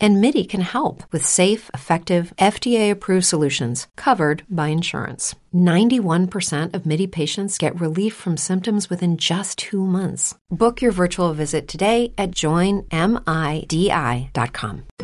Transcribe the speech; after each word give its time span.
And 0.00 0.20
MIDI 0.20 0.44
can 0.44 0.60
help 0.60 1.02
with 1.12 1.24
safe, 1.26 1.70
effective, 1.74 2.32
FDA 2.38 2.90
approved 2.90 3.26
solutions 3.26 3.86
covered 3.96 4.44
by 4.48 4.68
insurance. 4.68 5.34
91% 5.54 6.74
of 6.74 6.84
MIDI 6.84 7.06
patients 7.06 7.56
get 7.58 7.80
relief 7.80 8.14
from 8.14 8.36
symptoms 8.36 8.90
within 8.90 9.16
just 9.16 9.56
two 9.58 9.84
months. 9.84 10.34
Book 10.50 10.82
your 10.82 10.92
virtual 10.92 11.32
visit 11.32 11.68
today 11.68 12.12
at 12.18 12.32
joinmidi.com. 12.32 12.82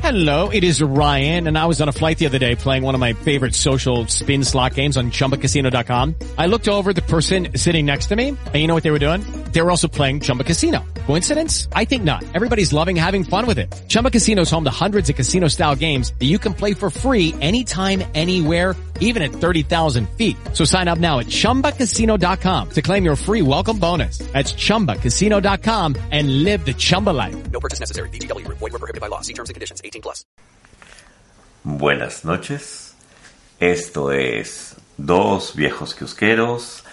Hello, 0.00 0.50
it 0.50 0.64
is 0.64 0.82
Ryan, 0.82 1.46
and 1.46 1.56
I 1.56 1.64
was 1.64 1.80
on 1.80 1.88
a 1.88 1.92
flight 1.92 2.18
the 2.18 2.26
other 2.26 2.38
day 2.38 2.56
playing 2.56 2.82
one 2.82 2.94
of 2.94 3.00
my 3.00 3.14
favorite 3.14 3.54
social 3.54 4.06
spin 4.08 4.44
slot 4.44 4.74
games 4.74 4.98
on 4.98 5.12
chumbacasino.com. 5.12 6.14
I 6.36 6.46
looked 6.46 6.68
over 6.68 6.92
the 6.92 7.00
person 7.02 7.56
sitting 7.56 7.86
next 7.86 8.08
to 8.08 8.16
me, 8.16 8.28
and 8.28 8.54
you 8.54 8.66
know 8.66 8.74
what 8.74 8.82
they 8.82 8.90
were 8.90 8.98
doing? 8.98 9.22
They 9.52 9.62
were 9.62 9.70
also 9.70 9.88
playing 9.88 10.20
Chumba 10.20 10.44
Casino. 10.44 10.84
Coincidence? 11.06 11.68
I 11.72 11.86
think 11.86 12.04
not. 12.04 12.22
Everybody's 12.34 12.74
loving 12.74 12.96
having 12.96 13.24
fun 13.24 13.46
with 13.46 13.58
it. 13.58 13.72
Chumba 13.88 14.10
Casino 14.10 14.42
is 14.42 14.50
home 14.50 14.64
to 14.64 14.70
hundreds 14.84 15.08
of 15.08 15.16
casino 15.16 15.48
style 15.48 15.74
games 15.74 16.12
that 16.18 16.26
you 16.26 16.38
can 16.38 16.52
play 16.52 16.74
for 16.74 16.90
free 16.90 17.34
anytime, 17.40 18.04
anywhere, 18.14 18.76
even 19.00 19.22
at 19.22 19.32
30,000 19.32 20.06
feet. 20.18 20.36
So 20.52 20.66
sign 20.66 20.88
up 20.88 20.98
now 20.98 21.20
at 21.20 21.28
chumbacasino.com 21.28 22.70
to 22.70 22.82
claim 22.82 23.04
your 23.08 23.16
free 23.16 23.40
welcome 23.40 23.78
bonus. 23.78 24.18
That's 24.34 24.52
chumbacasino.com 24.52 25.96
and 26.10 26.44
live 26.44 26.66
the 26.66 26.74
Chumba 26.74 27.10
life. 27.10 27.34
No 27.50 27.60
purchase 27.60 27.80
necessary. 27.80 28.10
BGW. 28.10 28.46
Void 28.48 28.60
were 28.60 28.78
prohibited 28.78 29.00
by 29.00 29.08
law. 29.08 29.22
See 29.22 29.32
terms 29.32 29.48
and 29.48 29.54
conditions. 29.54 29.80
18 29.82 30.02
plus. 30.02 30.24
Buenas 31.64 32.24
noches. 32.24 32.94
Esto 33.58 34.10
es 34.12 34.76
Dos 34.98 35.54
Viejos 35.56 35.94
Kiosqueros 35.94 36.84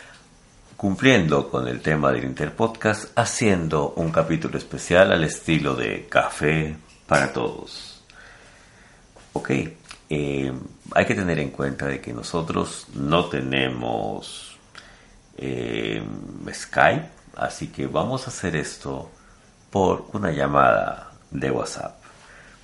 cumpliendo 0.78 1.52
con 1.52 1.68
el 1.68 1.82
tema 1.82 2.12
del 2.12 2.24
Interpodcast, 2.24 3.12
haciendo 3.16 3.94
un 3.98 4.12
capítulo 4.12 4.58
especial 4.58 5.12
al 5.12 5.24
estilo 5.24 5.76
de 5.76 6.08
Café 6.10 6.76
para 7.12 7.34
Todos. 7.34 8.02
Ok, 9.34 9.50
eh, 10.10 10.54
hay 10.96 11.06
que 11.06 11.14
tener 11.14 11.40
en 11.40 11.50
cuenta 11.50 11.86
de 11.86 12.00
que 12.00 12.14
nosotros 12.14 12.88
no 12.94 13.26
tenemos 13.26 14.58
eh, 15.38 16.02
Skype, 16.54 17.10
así 17.36 17.68
que 17.68 17.88
vamos 17.88 18.28
a 18.28 18.30
hacer 18.30 18.56
esto 18.56 19.12
por 19.70 20.06
una 20.14 20.32
llamada 20.32 21.12
de 21.32 21.52
WhatsApp. 21.52 22.02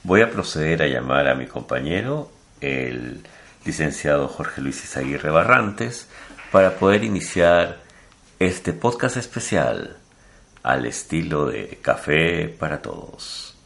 Voy 0.04 0.22
a 0.22 0.31
proceder 0.31 0.82
a 0.82 0.88
llamar 0.88 1.28
a 1.28 1.36
mi 1.36 1.48
compañero, 1.48 2.32
el 2.61 3.28
licenciado 3.66 4.30
Jorge 4.30 4.61
Luis 4.61 4.82
Izaguirre 4.82 5.30
Barrantes, 5.30 6.08
para 6.54 6.76
poder 6.76 7.04
iniciar 7.04 7.80
este 8.39 8.72
podcast 8.72 9.17
especial 9.17 9.98
al 10.64 10.86
estilo 10.86 11.48
de 11.48 11.80
Café 11.82 12.48
para 12.48 12.82
Todos. 12.82 13.56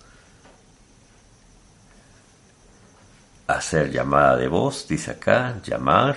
Hacer 3.48 3.92
llamada 3.92 4.38
de 4.38 4.48
voz, 4.48 4.88
dice 4.88 5.12
acá, 5.12 5.56
llamar. 5.64 6.16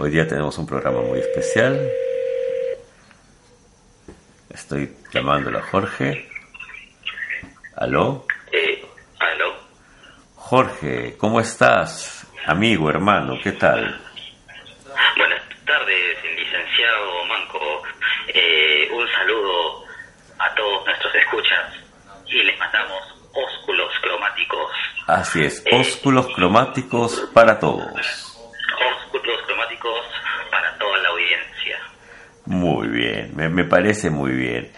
Hoy 0.00 0.10
día 0.10 0.26
tenemos 0.26 0.56
un 0.58 0.66
programa 0.66 1.00
muy 1.00 1.20
especial. 1.20 1.90
Estoy 4.50 4.96
llamándolo 5.12 5.58
a 5.58 5.62
Jorge. 5.62 6.28
¿Aló? 7.76 8.26
Eh, 8.52 8.84
¿Aló? 9.20 9.54
Jorge, 10.34 11.16
¿cómo 11.16 11.40
estás? 11.40 12.26
Amigo, 12.46 12.90
hermano, 12.90 13.38
¿qué 13.42 13.52
tal? 13.52 14.00
Buenas 15.16 15.42
tardes, 15.64 16.16
licenciado 16.36 17.24
Manco. 17.26 17.82
Eh, 18.28 18.88
un 18.92 19.06
saludo 19.12 19.84
a 20.38 20.54
todos 20.54 20.86
nuestros 20.86 21.14
escuchas 21.14 21.74
y 22.26 22.42
les 22.42 22.58
mandamos 22.58 23.02
ósculos 23.32 23.92
cromáticos. 24.02 24.70
Así 25.08 25.42
es, 25.42 25.64
ósculos 25.72 26.26
cromáticos 26.34 27.28
para 27.32 27.58
todos. 27.58 27.82
Ósculos 27.86 29.40
cromáticos 29.46 29.98
para 30.50 30.76
toda 30.78 30.98
la 30.98 31.08
audiencia. 31.08 31.78
Muy 32.44 32.88
bien, 32.88 33.32
me, 33.34 33.48
me 33.48 33.64
parece 33.64 34.10
muy 34.10 34.32
bien. 34.32 34.70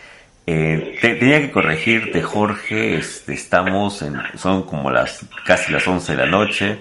Eh, 0.47 0.99
te- 1.01 1.17
tenía 1.17 1.41
que 1.41 1.51
corregirte, 1.51 2.23
Jorge. 2.23 2.95
Este, 2.97 3.35
estamos 3.35 4.03
en, 4.03 4.21
son 4.37 4.63
como 4.65 4.91
las 4.91 5.27
casi 5.45 5.73
las 5.73 5.87
11 5.87 6.13
de 6.17 6.19
la 6.25 6.31
noche, 6.31 6.79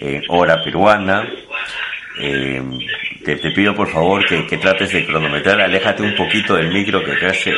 eh, 0.00 0.22
hora 0.28 0.62
peruana. 0.62 1.28
Eh, 2.20 2.62
te, 3.24 3.36
te 3.36 3.50
pido 3.50 3.74
por 3.74 3.88
favor 3.90 4.24
que, 4.26 4.46
que 4.46 4.58
trates 4.58 4.92
de 4.92 5.04
cronometrar. 5.06 5.60
Aléjate 5.60 6.02
un 6.04 6.14
poquito 6.14 6.54
del 6.54 6.72
micro 6.72 7.02
que 7.04 7.12
acá 7.12 7.34
se, 7.34 7.52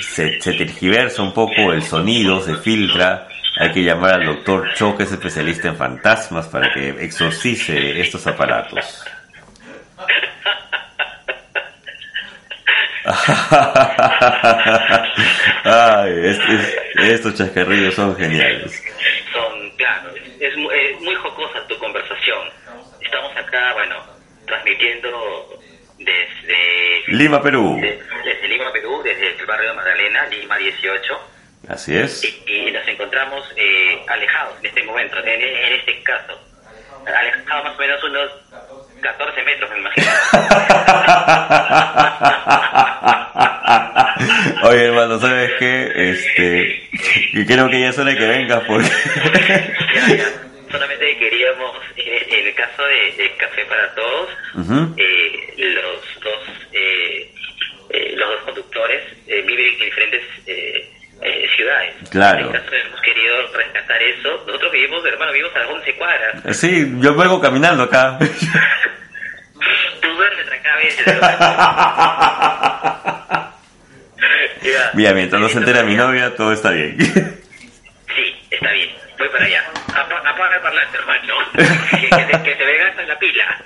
se, 0.00 0.40
se 0.40 0.52
tergiversa 0.54 1.22
un 1.22 1.34
poco 1.34 1.72
el 1.74 1.82
sonido, 1.82 2.40
se 2.40 2.56
filtra. 2.56 3.28
Hay 3.58 3.70
que 3.72 3.82
llamar 3.84 4.14
al 4.14 4.26
doctor 4.26 4.72
Cho, 4.74 4.96
que 4.96 5.02
es 5.04 5.12
especialista 5.12 5.68
en 5.68 5.76
fantasmas, 5.76 6.46
para 6.48 6.72
que 6.72 6.88
exorcice 7.04 8.00
estos 8.00 8.26
aparatos. 8.26 9.04
Ay, 15.64 16.12
es- 16.26 16.38
es- 16.48 16.76
estos 16.96 17.34
chascarrillos 17.34 17.94
son 17.94 18.16
geniales. 18.16 18.82
Son, 19.32 19.70
claro, 19.76 20.10
es, 20.16 20.52
es 20.54 21.00
muy 21.00 21.14
jocosa 21.16 21.66
tu 21.68 21.78
conversación. 21.78 22.48
Estamos 23.00 23.36
acá, 23.36 23.72
bueno, 23.74 23.96
transmitiendo 24.46 25.58
desde, 25.98 27.02
Lima, 27.08 27.42
Perú. 27.42 27.78
de- 27.80 28.00
desde 28.24 28.48
Lima, 28.48 28.72
Perú, 28.72 29.00
desde 29.04 29.36
el 29.38 29.46
barrio 29.46 29.70
de 29.70 29.76
Magdalena, 29.76 30.26
Lima 30.26 30.56
18. 30.58 31.28
Así 31.68 31.96
es. 31.96 32.22
y, 32.24 32.42
y 32.68 32.70
nos 32.72 32.86
encontramos 32.88 33.44
eh, 33.56 34.02
alejados 34.08 34.54
en 34.60 34.66
este 34.66 34.82
momento, 34.84 35.16
en, 35.18 35.40
en 35.42 35.72
este 35.74 36.02
caso. 36.02 36.38
Alejados 37.06 37.64
más 37.64 37.74
o 37.74 37.78
menos 37.78 38.04
unos 38.04 38.30
14 39.00 39.42
metros, 39.42 39.70
me 39.70 39.78
imagino. 39.78 40.06
Oye, 44.64 44.84
hermano, 44.86 45.18
¿sabes 45.18 45.50
qué? 45.58 45.92
Este, 46.10 46.88
que 47.32 47.46
creo 47.46 47.68
que 47.68 47.80
ya 47.80 47.88
es 47.88 47.98
hora 47.98 48.10
de 48.10 48.16
que 48.16 48.26
vengas 48.26 48.62
porque... 48.66 48.88
Ya, 48.88 50.16
ya. 50.16 50.24
Solamente 50.70 51.18
queríamos, 51.18 51.76
en, 51.96 52.32
en 52.38 52.46
el 52.46 52.54
caso 52.54 52.82
de, 52.84 53.12
de 53.22 53.36
Café 53.36 53.64
para 53.66 53.94
Todos, 53.94 54.28
eh, 54.96 55.54
los 55.58 56.20
dos 56.22 56.48
eh, 56.72 57.30
eh, 57.90 58.12
los 58.16 58.28
dos 58.30 58.42
conductores 58.44 59.02
eh, 59.26 59.42
viven 59.42 59.66
en 59.74 59.78
diferentes 59.80 60.22
eh, 61.22 61.44
eh, 61.44 61.48
ciudades. 61.56 61.94
Claro. 62.10 62.50
En 62.50 62.56
este 62.56 62.70
caso 62.70 62.76
hemos 62.86 63.00
querido 63.00 63.34
rescatar 63.54 64.02
eso. 64.02 64.44
Nosotros 64.46 64.72
vivimos, 64.72 65.04
hermano, 65.06 65.32
vivimos 65.32 65.56
a 65.56 65.60
las 65.60 65.68
11 65.70 65.94
cuadras. 65.96 66.56
Sí, 66.56 66.92
yo 66.98 67.14
vengo 67.14 67.40
caminando 67.40 67.84
acá. 67.84 68.18
Tú 70.00 70.08
duermes 70.14 70.46
acá 70.52 70.74
a 70.74 70.76
veces. 70.78 71.06
Ya. 74.62 74.90
Mira, 74.94 75.12
mientras 75.12 75.42
no 75.42 75.48
se 75.48 75.58
entera 75.58 75.82
mi 75.82 75.96
novia, 75.96 76.36
todo 76.36 76.52
está 76.52 76.70
bien. 76.70 76.96
Sí, 77.00 77.12
está 78.48 78.70
bien. 78.70 78.90
Voy 79.18 79.28
para 79.30 79.44
allá. 79.44 79.60
Apa- 79.88 80.22
Apaga 80.30 80.54
el 80.54 80.60
parlante, 80.62 80.98
hermano. 80.98 81.34
que, 82.44 82.54
me 82.64 82.76
gastas 82.78 83.08
la 83.08 83.18
pila. 83.18 83.58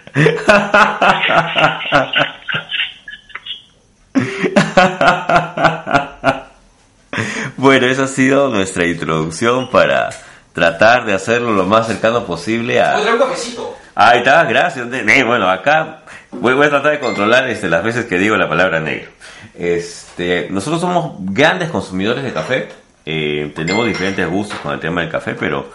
Bueno, 7.66 7.88
esa 7.88 8.04
ha 8.04 8.06
sido 8.06 8.48
nuestra 8.48 8.86
introducción 8.86 9.70
para 9.70 10.10
tratar 10.52 11.04
de 11.04 11.14
hacerlo 11.14 11.50
lo 11.50 11.64
más 11.64 11.88
cercano 11.88 12.24
posible 12.24 12.80
a... 12.80 12.96
un 12.96 13.18
cafecito. 13.18 13.74
Ahí 13.92 14.18
está, 14.18 14.44
gracias. 14.44 14.86
Eh, 14.92 15.24
bueno, 15.24 15.50
acá 15.50 16.02
voy, 16.30 16.54
voy 16.54 16.68
a 16.68 16.70
tratar 16.70 16.92
de 16.92 17.00
controlar 17.00 17.50
este, 17.50 17.68
las 17.68 17.82
veces 17.82 18.04
que 18.04 18.18
digo 18.18 18.36
la 18.36 18.48
palabra 18.48 18.78
negro. 18.78 19.10
Este, 19.58 20.46
nosotros 20.48 20.80
somos 20.80 21.16
grandes 21.18 21.68
consumidores 21.70 22.22
de 22.22 22.32
café. 22.32 22.68
eh, 23.04 23.52
tenemos 23.56 23.84
diferentes 23.84 24.30
gustos 24.30 24.60
con 24.60 24.72
el 24.72 24.78
tema 24.78 25.00
del 25.00 25.10
café, 25.10 25.34
pero 25.34 25.68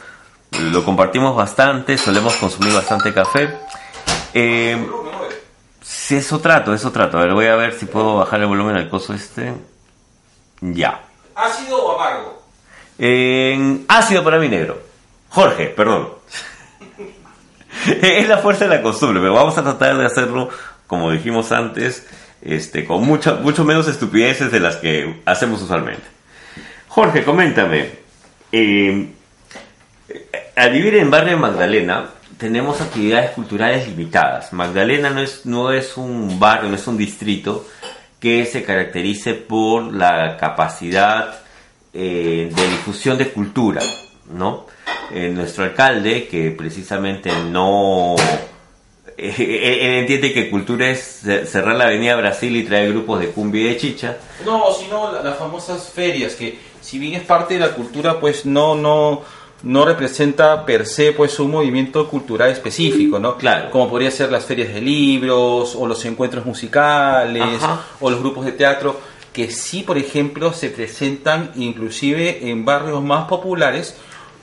lo 0.72 0.86
compartimos 0.86 1.36
bastante. 1.36 1.98
Solemos 1.98 2.38
consumir 2.38 2.74
bastante 2.74 3.14
café. 3.14 3.50
Eh, 4.34 4.82
si 5.82 6.16
eso 6.16 6.40
trato, 6.40 6.74
eso 6.74 6.90
trato. 6.94 7.18
A 7.18 7.24
ver, 7.24 7.34
voy 7.34 7.48
a 7.48 7.58
ver 7.58 7.74
si 7.74 7.86
puedo 7.86 8.16
bajar 8.16 8.40
el 8.40 8.48
volumen 8.48 8.78
al 8.78 8.88
coso 8.88 9.14
este. 9.14 9.54
Ya. 10.62 11.11
¿Ácido 11.42 11.84
o 11.84 12.00
amargo? 12.00 12.42
Ácido 13.88 14.24
para 14.24 14.38
mí 14.38 14.48
negro. 14.48 14.80
Jorge, 15.30 15.68
perdón. 15.68 16.10
es 18.02 18.28
la 18.28 18.38
fuerza 18.38 18.66
de 18.66 18.78
la 18.78 18.84
costumbre, 18.84 19.20
pero 19.20 19.34
vamos 19.34 19.58
a 19.58 19.64
tratar 19.64 19.98
de 19.98 20.06
hacerlo, 20.06 20.50
como 20.86 21.10
dijimos 21.10 21.52
antes, 21.52 22.08
este, 22.44 22.86
con 22.86 23.04
mucha, 23.06 23.36
mucho 23.36 23.64
menos 23.64 23.88
estupideces 23.88 24.52
de 24.52 24.60
las 24.60 24.76
que 24.76 25.22
hacemos 25.26 25.62
usualmente. 25.64 26.04
Jorge, 26.90 27.24
coméntame. 27.24 27.90
Eh, 28.52 29.08
al 30.56 30.72
vivir 30.72 30.96
en 30.96 31.10
barrio 31.10 31.32
de 31.32 31.38
Magdalena, 31.38 32.10
tenemos 32.38 32.82
actividades 32.82 33.32
culturales 33.32 33.88
limitadas. 33.88 34.54
Magdalena 34.54 35.10
no 35.10 35.22
es, 35.22 35.46
no 35.46 35.72
es 35.72 35.98
un 35.98 36.40
barrio, 36.40 36.70
no 36.70 36.76
es 36.76 36.86
un 36.86 36.98
distrito 36.98 37.66
que 38.22 38.46
se 38.46 38.64
caracterice 38.64 39.34
por 39.34 39.94
la 39.94 40.38
capacidad 40.38 41.42
eh, 41.94 42.50
de 42.56 42.68
difusión 42.70 43.18
de 43.18 43.30
cultura, 43.30 43.82
¿no? 44.32 44.66
Eh, 45.14 45.30
nuestro 45.30 45.66
alcalde, 45.66 46.28
que 46.28 46.52
precisamente 46.52 47.32
no... 47.50 48.16
eh, 49.18 49.80
él, 49.82 49.94
entiende 50.02 50.32
que 50.34 50.50
cultura 50.50 50.90
es 50.90 51.22
ce- 51.24 51.46
cerrar 51.46 51.76
la 51.76 51.86
avenida 51.86 52.16
Brasil 52.16 52.56
y 52.56 52.64
traer 52.64 52.90
grupos 52.94 53.20
de 53.20 53.28
cumbia 53.32 53.62
y 53.64 53.66
de 53.70 53.78
chicha. 53.78 54.18
No, 54.46 54.72
sino 54.72 55.12
la- 55.12 55.22
las 55.24 55.38
famosas 55.38 55.90
ferias, 55.90 56.36
que 56.36 56.58
si 56.80 56.98
bien 57.00 57.14
es 57.16 57.24
parte 57.24 57.56
de 57.56 57.60
la 57.60 57.74
cultura, 57.74 58.20
pues 58.20 58.46
no, 58.46 58.76
no, 58.76 59.22
no 59.64 59.86
representa 59.86 60.66
per 60.66 60.86
se 60.86 61.12
pues 61.12 61.40
un 61.40 61.52
movimiento 61.52 62.08
cultural 62.10 62.50
específico, 62.50 63.20
¿no? 63.20 63.38
Claro. 63.38 63.70
Como 63.70 63.90
podría 63.90 64.10
ser 64.12 64.32
las 64.32 64.46
ferias 64.46 64.74
de 64.74 64.82
libros, 64.82 65.76
o 65.76 65.88
los 65.88 66.04
encuentros 66.06 66.46
musicales, 66.46 67.62
Ajá. 67.62 67.82
o 68.00 68.10
los 68.10 68.20
grupos 68.20 68.46
de 68.46 68.54
teatro, 68.54 69.00
que 69.32 69.52
sí, 69.52 69.84
por 69.84 69.98
ejemplo, 69.98 70.52
se 70.54 70.70
presentan 70.70 71.52
inclusive 71.56 72.50
en 72.50 72.66
barrios 72.66 73.02
más 73.04 73.28
populares, 73.28 73.96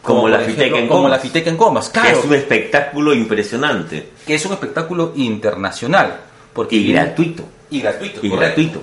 Como 0.02 0.28
la 0.28 0.38
Fiteca 0.38 0.78
en 0.78 0.86
como 0.86 1.02
Comas. 1.02 1.10
la 1.10 1.18
Fiteca 1.18 1.50
en 1.50 1.56
Comas, 1.56 1.88
que 1.90 2.00
claro, 2.00 2.18
es 2.20 2.24
un 2.24 2.34
espectáculo 2.34 3.12
impresionante 3.12 4.10
que 4.26 4.34
es 4.34 4.46
un 4.46 4.52
espectáculo 4.52 5.12
internacional. 5.16 6.20
Porque 6.52 6.76
y 6.76 6.92
gratuito. 6.92 7.44
Y 7.70 7.80
gratuito, 7.80 8.20
y 8.24 8.30
correcto. 8.30 8.62
gratuito. 8.62 8.82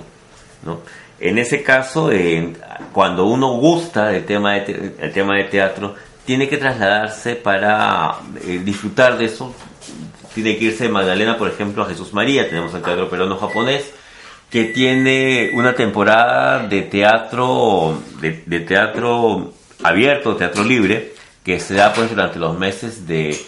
¿no? 0.64 0.80
En 1.18 1.38
ese 1.38 1.62
caso, 1.62 2.12
eh, 2.12 2.52
cuando 2.92 3.26
uno 3.26 3.54
gusta 3.56 4.08
del 4.08 4.24
tema 4.24 4.54
de, 4.54 4.94
el 4.98 5.12
tema 5.12 5.36
de 5.36 5.44
teatro, 5.44 5.94
tiene 6.26 6.48
que 6.48 6.58
trasladarse 6.58 7.36
para 7.36 8.16
eh, 8.44 8.60
disfrutar 8.64 9.16
de 9.16 9.26
eso. 9.26 9.54
Tiene 10.34 10.58
que 10.58 10.66
irse 10.66 10.84
de 10.84 10.90
Magdalena, 10.90 11.38
por 11.38 11.48
ejemplo, 11.48 11.82
a 11.82 11.86
Jesús 11.86 12.12
María. 12.12 12.48
Tenemos 12.48 12.74
el 12.74 12.82
Teatro 12.82 13.08
Peruano 13.08 13.38
Japonés, 13.38 13.94
que 14.50 14.64
tiene 14.64 15.50
una 15.54 15.74
temporada 15.74 16.66
de 16.66 16.82
teatro, 16.82 18.02
de, 18.20 18.42
de 18.44 18.60
teatro 18.60 19.54
abierto, 19.82 20.36
teatro 20.36 20.64
libre, 20.64 21.14
que 21.44 21.60
se 21.60 21.74
da 21.74 21.92
pues 21.92 22.10
durante 22.10 22.38
los 22.38 22.58
meses 22.58 23.06
de, 23.06 23.38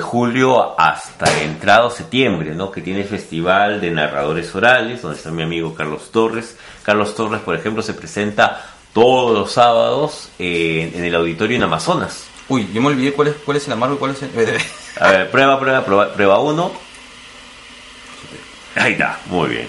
julio 0.00 0.78
hasta 0.78 1.42
entrado 1.42 1.88
septiembre, 1.88 2.54
¿no? 2.54 2.72
Que 2.72 2.80
tiene 2.80 3.04
festival 3.04 3.80
de 3.80 3.92
narradores 3.92 4.52
orales, 4.54 5.02
donde 5.02 5.16
está 5.16 5.30
mi 5.30 5.42
amigo 5.42 5.74
Carlos 5.74 6.10
Torres. 6.10 6.56
Carlos 6.82 7.14
Torres, 7.14 7.40
por 7.42 7.54
ejemplo, 7.54 7.80
se 7.80 7.94
presenta 7.94 8.77
todos 8.98 9.32
los 9.32 9.52
sábados 9.52 10.28
eh, 10.40 10.90
en 10.92 11.04
el 11.04 11.14
auditorio 11.14 11.56
en 11.56 11.62
Amazonas. 11.62 12.26
Uy, 12.48 12.68
yo 12.72 12.80
me 12.80 12.88
olvidé 12.88 13.12
cuál 13.12 13.28
es, 13.28 13.34
cuál 13.44 13.56
es 13.56 13.66
el 13.68 13.74
amargo 13.74 13.94
y 13.94 13.98
cuál 13.98 14.10
es 14.10 14.22
el... 14.22 14.30
A 15.00 15.12
ver, 15.12 15.30
prueba, 15.30 15.60
prueba, 15.60 15.84
prueba, 15.84 16.12
prueba 16.12 16.40
uno. 16.40 16.72
Ahí 18.74 18.94
está, 18.94 19.20
muy 19.26 19.50
bien. 19.50 19.68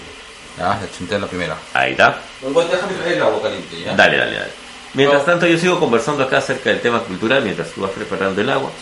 Ah, 0.58 0.76
la 0.80 0.98
chunté 0.98 1.16
la 1.16 1.28
primera. 1.28 1.56
Ahí 1.72 1.92
está. 1.92 2.20
Déjame 2.42 2.94
traer 2.94 3.18
el 3.18 3.22
agua 3.22 3.40
caliente, 3.40 3.80
¿ya? 3.80 3.94
Dale, 3.94 4.16
dale, 4.16 4.32
dale. 4.32 4.50
Mientras 4.94 5.24
tanto, 5.24 5.46
yo 5.46 5.56
sigo 5.58 5.78
conversando 5.78 6.24
acá 6.24 6.38
acerca 6.38 6.70
del 6.70 6.80
tema 6.80 6.98
cultural 6.98 7.44
mientras 7.44 7.70
tú 7.70 7.82
vas 7.82 7.92
preparando 7.92 8.40
el 8.40 8.50
agua. 8.50 8.72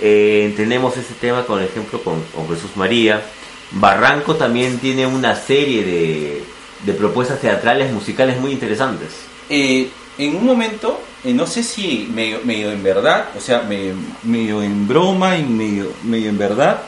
Eh, 0.00 0.52
tenemos 0.56 0.96
ese 0.96 1.14
tema, 1.14 1.44
por 1.44 1.62
ejemplo, 1.62 2.02
con, 2.02 2.20
con 2.34 2.48
Jesús 2.48 2.72
María. 2.74 3.22
Barranco 3.70 4.34
también 4.34 4.80
tiene 4.80 5.06
una 5.06 5.36
serie 5.36 5.84
de, 5.84 6.44
de 6.84 6.92
propuestas 6.92 7.40
teatrales 7.40 7.92
musicales 7.92 8.40
muy 8.40 8.50
interesantes. 8.50 9.30
Eh, 9.54 9.90
en 10.16 10.34
un 10.34 10.46
momento, 10.46 10.98
eh, 11.22 11.34
no 11.34 11.46
sé 11.46 11.62
si 11.62 12.08
medio, 12.10 12.40
medio 12.42 12.70
en 12.72 12.82
verdad, 12.82 13.28
o 13.36 13.40
sea, 13.40 13.60
medio, 13.60 13.94
medio 14.22 14.62
en 14.62 14.88
broma 14.88 15.36
y 15.36 15.42
medio, 15.42 15.92
medio 16.04 16.30
en 16.30 16.38
verdad, 16.38 16.80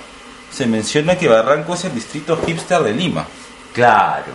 se 0.50 0.66
menciona 0.66 1.18
que 1.18 1.28
Barranco 1.28 1.74
es 1.74 1.84
el 1.84 1.94
distrito 1.94 2.38
hipster 2.38 2.82
de 2.82 2.94
Lima. 2.94 3.26
Claro. 3.74 4.32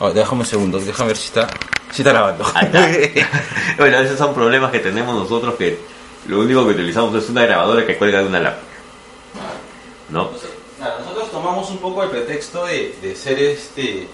Oh, 0.00 0.10
déjame 0.10 0.40
un 0.40 0.46
segundo, 0.46 0.80
déjame 0.80 1.10
ver 1.10 1.16
si 1.16 1.26
está, 1.26 1.46
si 1.92 2.02
está 2.02 2.10
grabando. 2.10 2.44
Bueno, 3.78 3.98
esos 3.98 4.18
son 4.18 4.34
problemas 4.34 4.72
que 4.72 4.80
tenemos 4.80 5.14
nosotros 5.14 5.54
que 5.54 5.78
lo 6.26 6.40
único 6.40 6.64
que 6.64 6.72
utilizamos 6.72 7.14
es 7.14 7.30
una 7.30 7.46
grabadora 7.46 7.86
que 7.86 7.96
cuelga 7.96 8.22
de 8.22 8.26
una 8.26 8.40
lámpara. 8.40 8.66
¿No? 10.08 10.22
Entonces, 10.22 10.50
nada, 10.80 10.98
nosotros 10.98 11.30
tomamos 11.30 11.70
un 11.70 11.78
poco 11.78 12.02
el 12.02 12.10
pretexto 12.10 12.66
de, 12.66 12.96
de 13.00 13.14
ser 13.14 13.38
este 13.38 14.08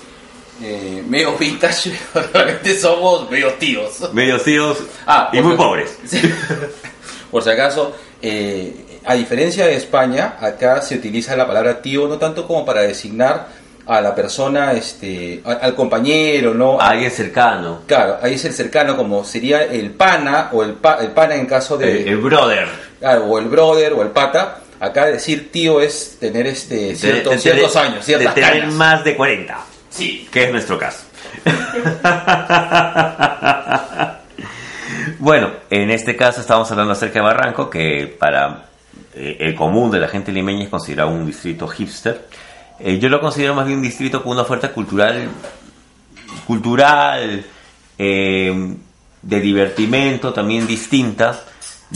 eh, 0.62 1.02
medio 1.08 1.36
vintage, 1.36 1.92
realmente 2.32 2.78
somos 2.78 3.30
medio 3.30 3.52
tíos. 3.54 4.12
Medios 4.12 4.42
tíos 4.44 4.78
Ah, 5.06 5.30
y 5.32 5.40
muy 5.40 5.52
si- 5.52 5.56
pobres. 5.58 5.98
Por 7.30 7.42
si 7.42 7.50
acaso, 7.50 7.94
eh, 8.22 9.00
a 9.04 9.14
diferencia 9.14 9.66
de 9.66 9.74
España, 9.76 10.36
acá 10.40 10.80
se 10.80 10.94
utiliza 10.96 11.36
la 11.36 11.46
palabra 11.46 11.82
tío 11.82 12.06
no 12.06 12.16
tanto 12.18 12.46
como 12.46 12.64
para 12.64 12.82
designar 12.82 13.48
a 13.86 14.00
la 14.00 14.14
persona, 14.14 14.72
este, 14.72 15.42
al 15.44 15.74
compañero, 15.74 16.54
¿no? 16.54 16.80
A 16.80 16.88
alguien 16.90 17.10
cercano. 17.10 17.82
Claro, 17.86 18.16
ahí 18.22 18.34
es 18.34 18.44
el 18.46 18.54
cercano, 18.54 18.96
como 18.96 19.24
sería 19.24 19.64
el 19.64 19.90
pana 19.90 20.48
o 20.52 20.62
el, 20.62 20.74
pa- 20.74 20.98
el 21.00 21.08
pana 21.08 21.34
en 21.34 21.44
caso 21.46 21.76
de, 21.76 22.02
El, 22.02 22.08
el 22.08 22.16
brother. 22.18 22.66
claro, 22.98 23.24
o 23.26 23.38
el 23.38 23.46
brother 23.46 23.92
o 23.92 24.02
el 24.02 24.08
pata. 24.08 24.60
Acá 24.80 25.06
decir 25.06 25.50
tío 25.52 25.80
es 25.80 26.16
tener 26.18 26.46
este 26.46 26.74
De- 26.76 26.86
de- 26.88 26.96
ciertos 27.38 27.74
de- 27.74 27.80
años, 27.80 28.04
ciertas 28.04 28.34
de 28.34 28.40
tener 28.42 28.66
más 28.68 29.04
de 29.04 29.16
40. 29.16 29.58
Sí. 29.94 30.28
que 30.30 30.44
es 30.44 30.52
nuestro 30.52 30.76
caso. 30.76 31.06
bueno, 35.20 35.50
en 35.70 35.90
este 35.90 36.16
caso 36.16 36.40
estamos 36.40 36.68
hablando 36.72 36.92
acerca 36.92 37.20
de 37.20 37.24
Barranco, 37.24 37.70
que 37.70 38.14
para 38.18 38.66
eh, 39.14 39.36
el 39.38 39.54
común 39.54 39.92
de 39.92 40.00
la 40.00 40.08
gente 40.08 40.32
limeña 40.32 40.64
es 40.64 40.68
considerado 40.68 41.10
un 41.10 41.24
distrito 41.24 41.68
hipster. 41.68 42.26
Eh, 42.80 42.98
yo 42.98 43.08
lo 43.08 43.20
considero 43.20 43.54
más 43.54 43.66
bien 43.66 43.78
un 43.78 43.84
distrito 43.84 44.20
con 44.22 44.32
una 44.32 44.42
oferta 44.42 44.72
cultural, 44.72 45.28
cultural, 46.44 47.44
eh, 47.96 48.74
de 49.22 49.40
divertimento 49.40 50.32
también 50.32 50.66
distinta. 50.66 51.40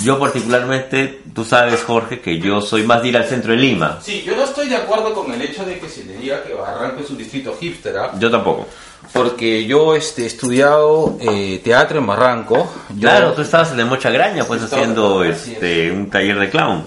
Yo 0.05 0.19
particularmente, 0.19 1.23
tú 1.35 1.45
sabes 1.45 1.83
Jorge, 1.83 2.21
que 2.21 2.39
yo 2.39 2.61
soy 2.61 2.85
más 2.85 3.03
de 3.03 3.09
ir 3.09 3.17
al 3.17 3.25
centro 3.25 3.53
de 3.53 3.59
Lima. 3.59 3.99
Sí, 4.03 4.23
yo 4.25 4.37
no 4.37 4.45
estoy 4.45 4.69
de 4.69 4.77
acuerdo 4.77 5.13
con 5.15 5.33
el 5.33 5.43
hecho 5.43 5.65
de 5.65 5.79
que 5.79 5.89
se 5.89 6.05
le 6.05 6.15
diga 6.15 6.43
que 6.45 6.55
Barranco 6.55 7.01
es 7.01 7.11
un 7.11 7.19
distrito 7.19 7.57
hipster, 7.59 7.97
¿ah? 7.99 8.13
Yo 8.19 8.31
tampoco. 8.31 8.67
porque 9.13 9.65
yo 9.67 9.95
este, 9.97 10.23
he 10.23 10.27
estudiado 10.27 11.17
eh, 11.21 11.61
teatro 11.65 11.99
en 11.99 12.07
Barranco. 12.07 12.71
Yo- 12.91 13.01
Claro, 13.09 13.33
tú 13.33 13.43
estabas 13.43 13.73
en 13.73 13.81
el 13.81 13.87
Mocha 13.87 14.11
Graña, 14.11 14.45
pues 14.45 14.63
haciendo 14.63 15.25
este 15.25 15.91
un 15.91 16.09
taller 16.11 16.39
de 16.39 16.51
clown. 16.51 16.85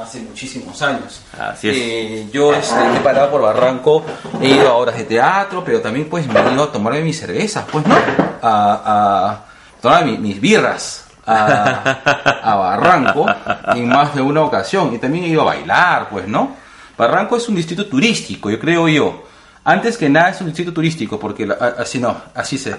hace 0.00 0.20
muchísimos 0.20 0.80
años. 0.82 1.20
Así 1.38 1.68
es. 1.68 1.76
Eh, 1.76 2.26
yo 2.32 2.52
este, 2.54 2.74
he 2.96 3.00
parado 3.00 3.30
por 3.30 3.42
Barranco, 3.42 4.04
he 4.40 4.48
ido 4.48 4.68
a 4.68 4.74
horas 4.74 4.96
de 4.98 5.04
teatro, 5.04 5.62
pero 5.64 5.80
también 5.80 6.08
pues 6.08 6.26
me 6.28 6.38
he 6.40 6.52
ido 6.52 6.64
a 6.64 6.72
tomarme 6.72 7.00
mis 7.02 7.18
cervezas, 7.18 7.64
pues 7.70 7.84
no, 7.86 7.94
a, 7.94 8.02
a 8.42 9.44
tomar 9.80 10.04
mi- 10.04 10.18
mis 10.18 10.40
birras 10.40 11.04
a, 11.26 12.40
a 12.42 12.54
Barranco 12.56 13.26
en 13.74 13.88
más 13.88 14.14
de 14.14 14.20
una 14.22 14.42
ocasión. 14.42 14.92
Y 14.94 14.98
también 14.98 15.24
he 15.24 15.28
ido 15.28 15.42
a 15.42 15.44
bailar, 15.44 16.08
pues 16.10 16.26
no. 16.28 16.56
Barranco 16.96 17.36
es 17.36 17.48
un 17.48 17.54
distrito 17.54 17.86
turístico, 17.86 18.50
yo 18.50 18.58
creo 18.58 18.88
yo. 18.88 19.24
Antes 19.64 19.96
que 19.96 20.08
nada 20.08 20.30
es 20.30 20.40
un 20.40 20.48
distrito 20.48 20.72
turístico, 20.72 21.18
porque 21.18 21.46
la- 21.46 21.74
así 21.78 21.98
no, 21.98 22.16
así 22.34 22.58
se... 22.58 22.74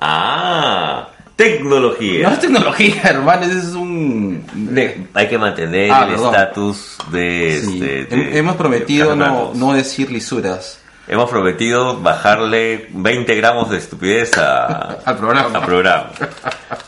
Ah, 0.00 1.08
tecnología. 1.36 2.28
No 2.28 2.34
es 2.34 2.40
tecnología, 2.40 3.00
hermano, 3.04 3.42
es 3.46 3.66
un... 3.74 4.44
de- 4.54 5.06
Hay 5.14 5.28
que 5.28 5.38
mantener 5.38 5.90
Ah, 5.92 6.06
el 6.08 6.14
estatus 6.14 6.96
de, 7.10 7.60
Sí, 7.64 7.82
este, 7.82 8.16
de- 8.16 8.38
hemos 8.38 8.56
prometido 8.56 9.14
no, 9.16 9.52
no 9.54 9.72
decir 9.72 10.10
lisuras. 10.10 10.80
Hemos 11.08 11.30
prometido 11.30 12.00
bajarle 12.00 12.88
20 12.92 13.34
gramos 13.34 13.70
de 13.70 13.78
estupidez 13.78 14.36
a- 14.38 14.98
Al 15.04 15.16
programa. 15.16 15.58
al 15.58 15.64
programa. 15.64 16.10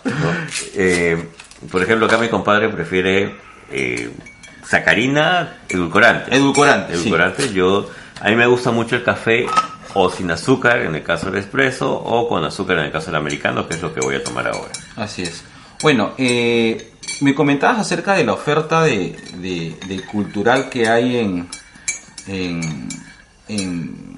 ¿no? 0.04 0.10
Eh, 0.74 1.28
por 1.70 1.82
ejemplo, 1.82 2.06
acá 2.06 2.18
mi 2.18 2.28
compadre 2.28 2.68
prefiere 2.68 3.36
eh, 3.70 4.10
sacarina 4.66 5.58
edulcorante. 5.68 6.34
Edulcorante, 6.34 6.94
sí. 6.94 7.00
Edulcorante. 7.00 7.52
Yo, 7.52 7.88
a 8.20 8.28
mí 8.28 8.36
me 8.36 8.46
gusta 8.46 8.70
mucho 8.70 8.96
el 8.96 9.04
café 9.04 9.46
o 9.94 10.10
sin 10.10 10.30
azúcar 10.30 10.82
en 10.82 10.94
el 10.94 11.02
caso 11.02 11.30
del 11.30 11.40
espresso 11.40 11.92
o 11.92 12.28
con 12.28 12.44
azúcar 12.44 12.78
en 12.78 12.84
el 12.86 12.92
caso 12.92 13.06
del 13.06 13.16
americano, 13.16 13.66
que 13.66 13.74
es 13.74 13.82
lo 13.82 13.92
que 13.94 14.00
voy 14.00 14.16
a 14.16 14.22
tomar 14.24 14.46
ahora. 14.48 14.70
Así 14.96 15.22
es. 15.22 15.42
Bueno, 15.82 16.12
eh, 16.18 16.92
me 17.22 17.34
comentabas 17.34 17.78
acerca 17.80 18.14
de 18.14 18.24
la 18.24 18.34
oferta 18.34 18.82
de, 18.82 19.16
de- 19.36 19.76
de 19.86 20.00
cultural 20.02 20.68
que 20.68 20.88
hay 20.88 21.16
en, 21.16 21.48
en, 22.26 22.88
en, 23.48 24.09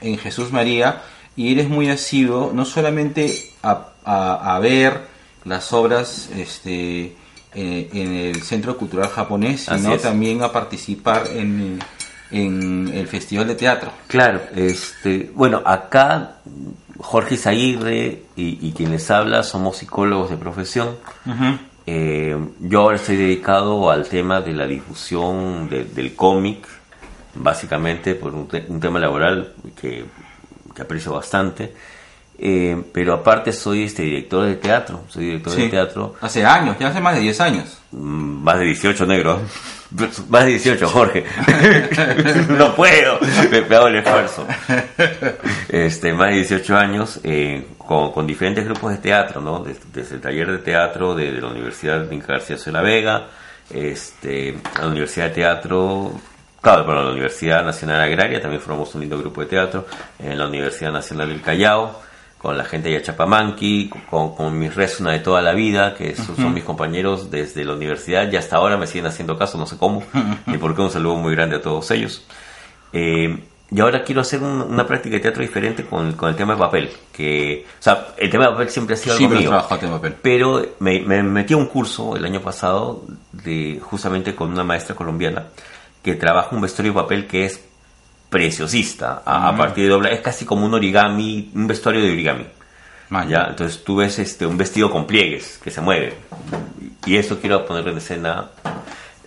en 0.00 0.18
Jesús 0.18 0.52
María 0.52 1.02
y 1.36 1.52
eres 1.52 1.68
muy 1.68 1.88
asiduo 1.90 2.50
no 2.54 2.64
solamente 2.64 3.32
a, 3.62 3.88
a- 4.04 4.56
a 4.56 4.58
ver 4.58 5.00
las 5.44 5.72
obras 5.72 6.28
este, 6.36 7.14
eh, 7.54 7.90
en 7.92 8.14
el 8.14 8.42
Centro 8.42 8.76
Cultural 8.76 9.08
Japonés, 9.08 9.68
sino 9.78 9.90
también 10.02 10.42
a 10.42 10.52
participar 10.52 11.24
en, 11.34 11.78
en 12.30 12.90
el 12.92 13.06
Festival 13.06 13.46
de 13.48 13.54
Teatro. 13.54 13.90
Claro, 14.08 14.40
este, 14.54 15.30
bueno, 15.34 15.62
acá 15.64 16.36
Jorge 16.98 17.36
Zaguirre 17.36 18.24
y, 18.36 18.58
y 18.68 18.72
quien 18.72 18.90
les 18.90 19.10
habla 19.10 19.42
somos 19.44 19.76
psicólogos 19.78 20.30
de 20.30 20.36
profesión. 20.36 20.96
Eh, 21.86 22.36
yo 22.60 22.80
ahora 22.80 22.96
estoy 22.96 23.16
dedicado 23.16 23.90
al 23.90 24.06
tema 24.08 24.40
de 24.42 24.52
la 24.52 24.66
difusión 24.66 25.68
de- 25.70 25.84
del 25.84 26.14
cómic, 26.14 26.66
básicamente 27.38 28.14
por 28.14 28.34
un, 28.34 28.46
te- 28.48 28.64
un 28.68 28.80
tema 28.80 28.98
laboral 28.98 29.52
que, 29.80 30.04
que 30.74 30.82
aprecio 30.82 31.12
bastante. 31.12 31.72
Eh, 32.40 32.80
pero 32.92 33.14
aparte 33.14 33.52
soy 33.52 33.82
este 33.82 34.02
director 34.04 34.44
de 34.46 34.54
teatro, 34.54 35.02
soy 35.08 35.24
director 35.24 35.56
de 35.56 35.68
teatro 35.70 36.14
Hace 36.20 36.44
años, 36.46 36.76
ya 36.78 36.86
hace 36.86 37.00
más 37.00 37.16
de 37.16 37.20
10 37.22 37.40
años. 37.40 37.78
Mm, 37.90 38.42
Más 38.44 38.58
de 38.60 38.64
18 38.66 39.06
negros. 39.06 39.40
Más 40.28 40.44
de 40.44 40.50
18, 40.50 40.86
Jorge. 40.88 41.24
no 42.50 42.74
puedo. 42.76 43.18
Me, 43.50 43.62
me 43.62 43.74
hago 43.76 43.88
el 43.88 43.96
esfuerzo. 43.96 44.46
Este, 45.68 46.12
más 46.12 46.28
de 46.28 46.34
18 46.36 46.76
años 46.76 47.20
eh, 47.24 47.66
con, 47.78 48.12
con 48.12 48.26
diferentes 48.26 48.64
grupos 48.66 48.92
de 48.92 48.98
teatro, 48.98 49.40
¿no? 49.40 49.60
Desde, 49.60 49.80
desde 49.92 50.14
el 50.16 50.20
taller 50.20 50.50
de 50.52 50.58
teatro 50.58 51.14
de, 51.14 51.32
de 51.32 51.40
la 51.40 51.48
Universidad 51.48 52.00
de 52.00 52.18
García 52.18 52.56
de 52.56 52.72
la 52.72 52.82
Vega, 52.82 53.26
este, 53.70 54.56
la 54.78 54.88
Universidad 54.88 55.28
de 55.28 55.34
Teatro, 55.34 56.12
claro, 56.60 56.84
pero 56.86 57.02
la 57.04 57.10
Universidad 57.12 57.64
Nacional 57.64 58.00
Agraria 58.00 58.40
también 58.40 58.60
formamos 58.62 58.94
un 58.94 59.00
lindo 59.02 59.18
grupo 59.18 59.40
de 59.42 59.46
teatro, 59.48 59.86
en 60.18 60.38
la 60.38 60.46
Universidad 60.46 60.92
Nacional 60.92 61.28
del 61.28 61.40
Callao, 61.42 62.00
con 62.38 62.56
la 62.56 62.64
gente 62.64 62.88
de 62.88 62.98
Achapamanqui, 62.98 63.90
con, 64.08 64.34
con 64.36 64.56
mis 64.58 64.74
resuna 64.74 65.10
de 65.12 65.18
toda 65.18 65.42
la 65.42 65.54
vida, 65.54 65.94
que 65.94 66.14
son 66.14 66.54
mis 66.54 66.62
compañeros 66.64 67.30
desde 67.32 67.64
la 67.64 67.72
universidad 67.72 68.30
y 68.30 68.36
hasta 68.36 68.56
ahora 68.56 68.76
me 68.76 68.86
siguen 68.86 69.06
haciendo 69.06 69.36
caso, 69.36 69.58
no 69.58 69.66
sé 69.66 69.76
cómo, 69.76 70.02
ni 70.46 70.56
por 70.58 70.74
qué 70.76 70.82
un 70.82 70.90
saludo 70.90 71.16
muy 71.16 71.34
grande 71.34 71.56
a 71.56 71.60
todos 71.60 71.90
ellos. 71.90 72.24
Eh, 72.92 73.42
y 73.70 73.80
ahora 73.80 74.02
quiero 74.02 74.22
hacer 74.22 74.40
un- 74.42 74.62
una 74.62 74.86
práctica 74.86 75.16
de 75.16 75.20
teatro 75.20 75.42
diferente 75.42 75.84
con, 75.84 76.12
con 76.12 76.30
el 76.30 76.36
tema 76.36 76.54
de 76.54 76.58
papel, 76.60 76.90
que, 77.12 77.66
o 77.78 77.82
sea, 77.82 78.08
el 78.16 78.30
tema 78.30 78.44
de 78.46 78.50
papel 78.52 78.68
siempre 78.70 78.94
ha 78.94 78.96
sido 78.96 79.12
algo 79.14 79.18
Siempre 79.18 79.38
mío. 79.40 79.50
en 79.82 79.90
papel. 79.90 80.14
Pero 80.22 80.64
me, 80.78 81.00
me 81.00 81.22
metí 81.22 81.52
a 81.52 81.56
un 81.58 81.66
curso 81.66 82.16
el 82.16 82.24
año 82.24 82.40
pasado 82.40 83.02
de 83.32 83.78
justamente 83.82 84.34
con 84.34 84.50
una 84.50 84.64
maestra 84.64 84.94
colombiana 84.96 85.48
que 86.02 86.14
trabaja 86.14 86.54
un 86.54 86.60
vestuario 86.62 86.92
de 86.92 87.00
papel 87.00 87.26
que 87.26 87.44
es 87.46 87.60
preciosista 88.30 89.22
a, 89.24 89.48
a 89.48 89.56
partir 89.56 89.84
de 89.84 89.90
dobla 89.90 90.10
es 90.10 90.20
casi 90.20 90.44
como 90.44 90.66
un 90.66 90.74
origami 90.74 91.50
un 91.54 91.66
vestuario 91.66 92.02
de 92.02 92.12
origami. 92.12 92.46
Man, 93.10 93.26
ya. 93.28 93.46
Entonces 93.48 93.82
tú 93.84 93.96
ves 93.96 94.18
este 94.18 94.44
un 94.44 94.58
vestido 94.58 94.90
con 94.90 95.06
pliegues 95.06 95.58
que 95.62 95.70
se 95.70 95.80
mueve. 95.80 96.14
Y 97.06 97.16
eso 97.16 97.40
quiero 97.40 97.64
ponerlo 97.64 97.92
en 97.92 97.98
escena. 97.98 98.50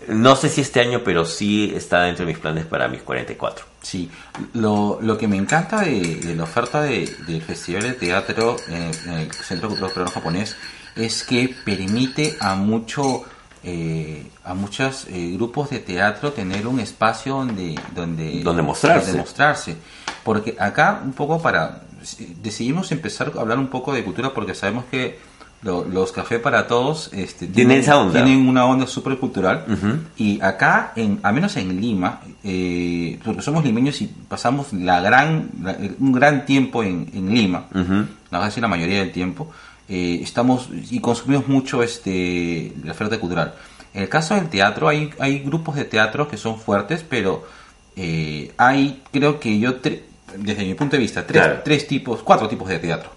No 0.08 0.36
sé 0.36 0.50
si 0.50 0.62
este 0.62 0.82
año 0.82 1.02
pero 1.04 1.26
sí 1.26 1.74
está 1.76 2.04
dentro 2.04 2.26
de 2.26 2.32
mis 2.32 2.40
planes 2.42 2.66
para 2.66 2.88
mis 2.88 3.02
44 3.04 3.66
Sí, 3.82 4.10
lo, 4.54 5.00
lo 5.02 5.18
que 5.18 5.28
me 5.28 5.38
encanta 5.38 5.82
de, 5.82 6.00
de 6.18 6.36
la 6.36 6.44
oferta 6.44 6.82
de- 6.84 7.08
del 7.28 7.42
Festival 7.42 7.84
de 7.84 7.94
Teatro 7.94 8.56
eh, 8.70 8.92
en 9.06 9.14
el 9.14 9.32
Centro 9.32 9.70
Cultural 9.70 10.10
Japonés 10.10 10.56
es 10.96 11.24
que 11.24 11.56
permite 11.66 12.36
a 12.40 12.56
mucho 12.56 13.24
eh, 13.64 14.26
a 14.44 14.54
muchos 14.54 15.06
eh, 15.10 15.32
grupos 15.36 15.70
de 15.70 15.80
teatro 15.80 16.32
tener 16.32 16.66
un 16.68 16.80
espacio 16.80 17.36
donde 17.36 17.76
donde, 17.96 18.42
Donde 18.44 18.62
mostrarse. 18.62 19.08
donde 19.08 19.22
mostrarse. 19.22 19.76
porque 20.24 20.56
acá 20.60 21.02
un 21.04 21.14
poco 21.14 21.42
para 21.42 21.82
decidimos 22.42 22.92
empezar 22.92 23.32
a 23.38 23.42
hablar 23.42 23.60
un 23.60 23.68
poco 23.68 23.94
de 23.94 24.04
cultura 24.04 24.34
porque 24.34 24.56
sabemos 24.56 24.86
que 24.90 25.20
lo- 25.64 25.86
los 25.86 26.12
cafés 26.12 26.40
para 26.40 26.66
todos 26.66 27.12
este, 27.14 27.46
Tienen 27.46 27.78
esa 27.82 28.00
onda. 28.00 28.14
tienen 28.14 28.48
una 28.48 28.66
onda 28.66 28.88
súper 28.88 29.20
cultural 29.20 29.64
y 30.18 30.42
acá, 30.42 30.92
en, 30.96 31.20
a 31.22 31.32
menos 31.32 31.56
en 31.58 31.80
Lima, 31.80 32.20
eh, 32.44 33.20
porque 33.24 33.44
somos 33.44 33.64
limeños 33.64 34.02
y 34.02 34.08
pasamos 34.08 34.74
la 34.74 35.02
gran, 35.02 35.52
la- 35.62 35.78
un 36.00 36.12
gran 36.14 36.46
tiempo 36.48 36.82
en, 36.84 37.12
en 37.14 37.32
Lima, 37.32 37.68
Ujú. 37.76 38.08
la 38.32 38.40
casi 38.40 38.60
la 38.60 38.68
mayoría 38.68 39.02
del 39.02 39.12
tiempo, 39.12 39.52
eh, 39.92 40.20
estamos 40.24 40.70
y 40.90 41.00
consumimos 41.02 41.48
mucho 41.48 41.84
este 41.84 42.72
la 42.84 42.94
oferta 42.94 43.20
cultural. 43.20 43.54
En 43.94 44.04
el 44.04 44.10
caso 44.10 44.36
del 44.36 44.48
teatro, 44.50 44.88
hay, 44.88 45.10
hay 45.20 45.40
grupos 45.40 45.76
de 45.76 45.84
teatro 45.86 46.28
que 46.30 46.38
son 46.38 46.58
fuertes, 46.58 47.04
pero 47.08 47.46
eh, 47.98 48.52
hay, 48.58 49.02
creo 49.12 49.38
que 49.40 49.60
yo, 49.60 49.74
desde 50.38 50.64
mi 50.64 50.74
punto 50.76 50.96
de 50.96 51.02
vista, 51.02 51.28
tres, 51.28 51.44
Claro. 51.44 51.62
tres 51.66 51.88
tipos, 51.88 52.24
cuatro 52.24 52.48
tipos 52.48 52.70
de 52.70 52.80
teatro. 52.80 53.10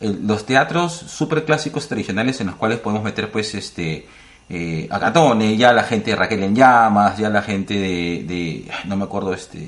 El- 0.00 0.24
los 0.26 0.46
teatros 0.46 0.92
super 0.92 1.44
clásicos 1.44 1.88
tradicionales 1.88 2.40
en 2.40 2.46
los 2.48 2.56
cuales 2.56 2.78
podemos 2.78 3.02
meter 3.04 3.30
pues 3.32 3.54
este 3.54 4.06
eh, 4.48 4.86
a 4.90 4.98
Catone, 5.00 5.56
ya 5.56 5.72
la 5.72 5.82
gente 5.84 6.10
de 6.10 6.16
Raquel 6.16 6.42
en 6.42 6.54
llamas, 6.54 7.16
ya 7.18 7.28
la 7.30 7.42
gente 7.42 7.74
de, 7.74 8.24
de- 8.26 8.64
no 8.86 8.96
me 8.96 9.04
acuerdo 9.04 9.32
este 9.34 9.58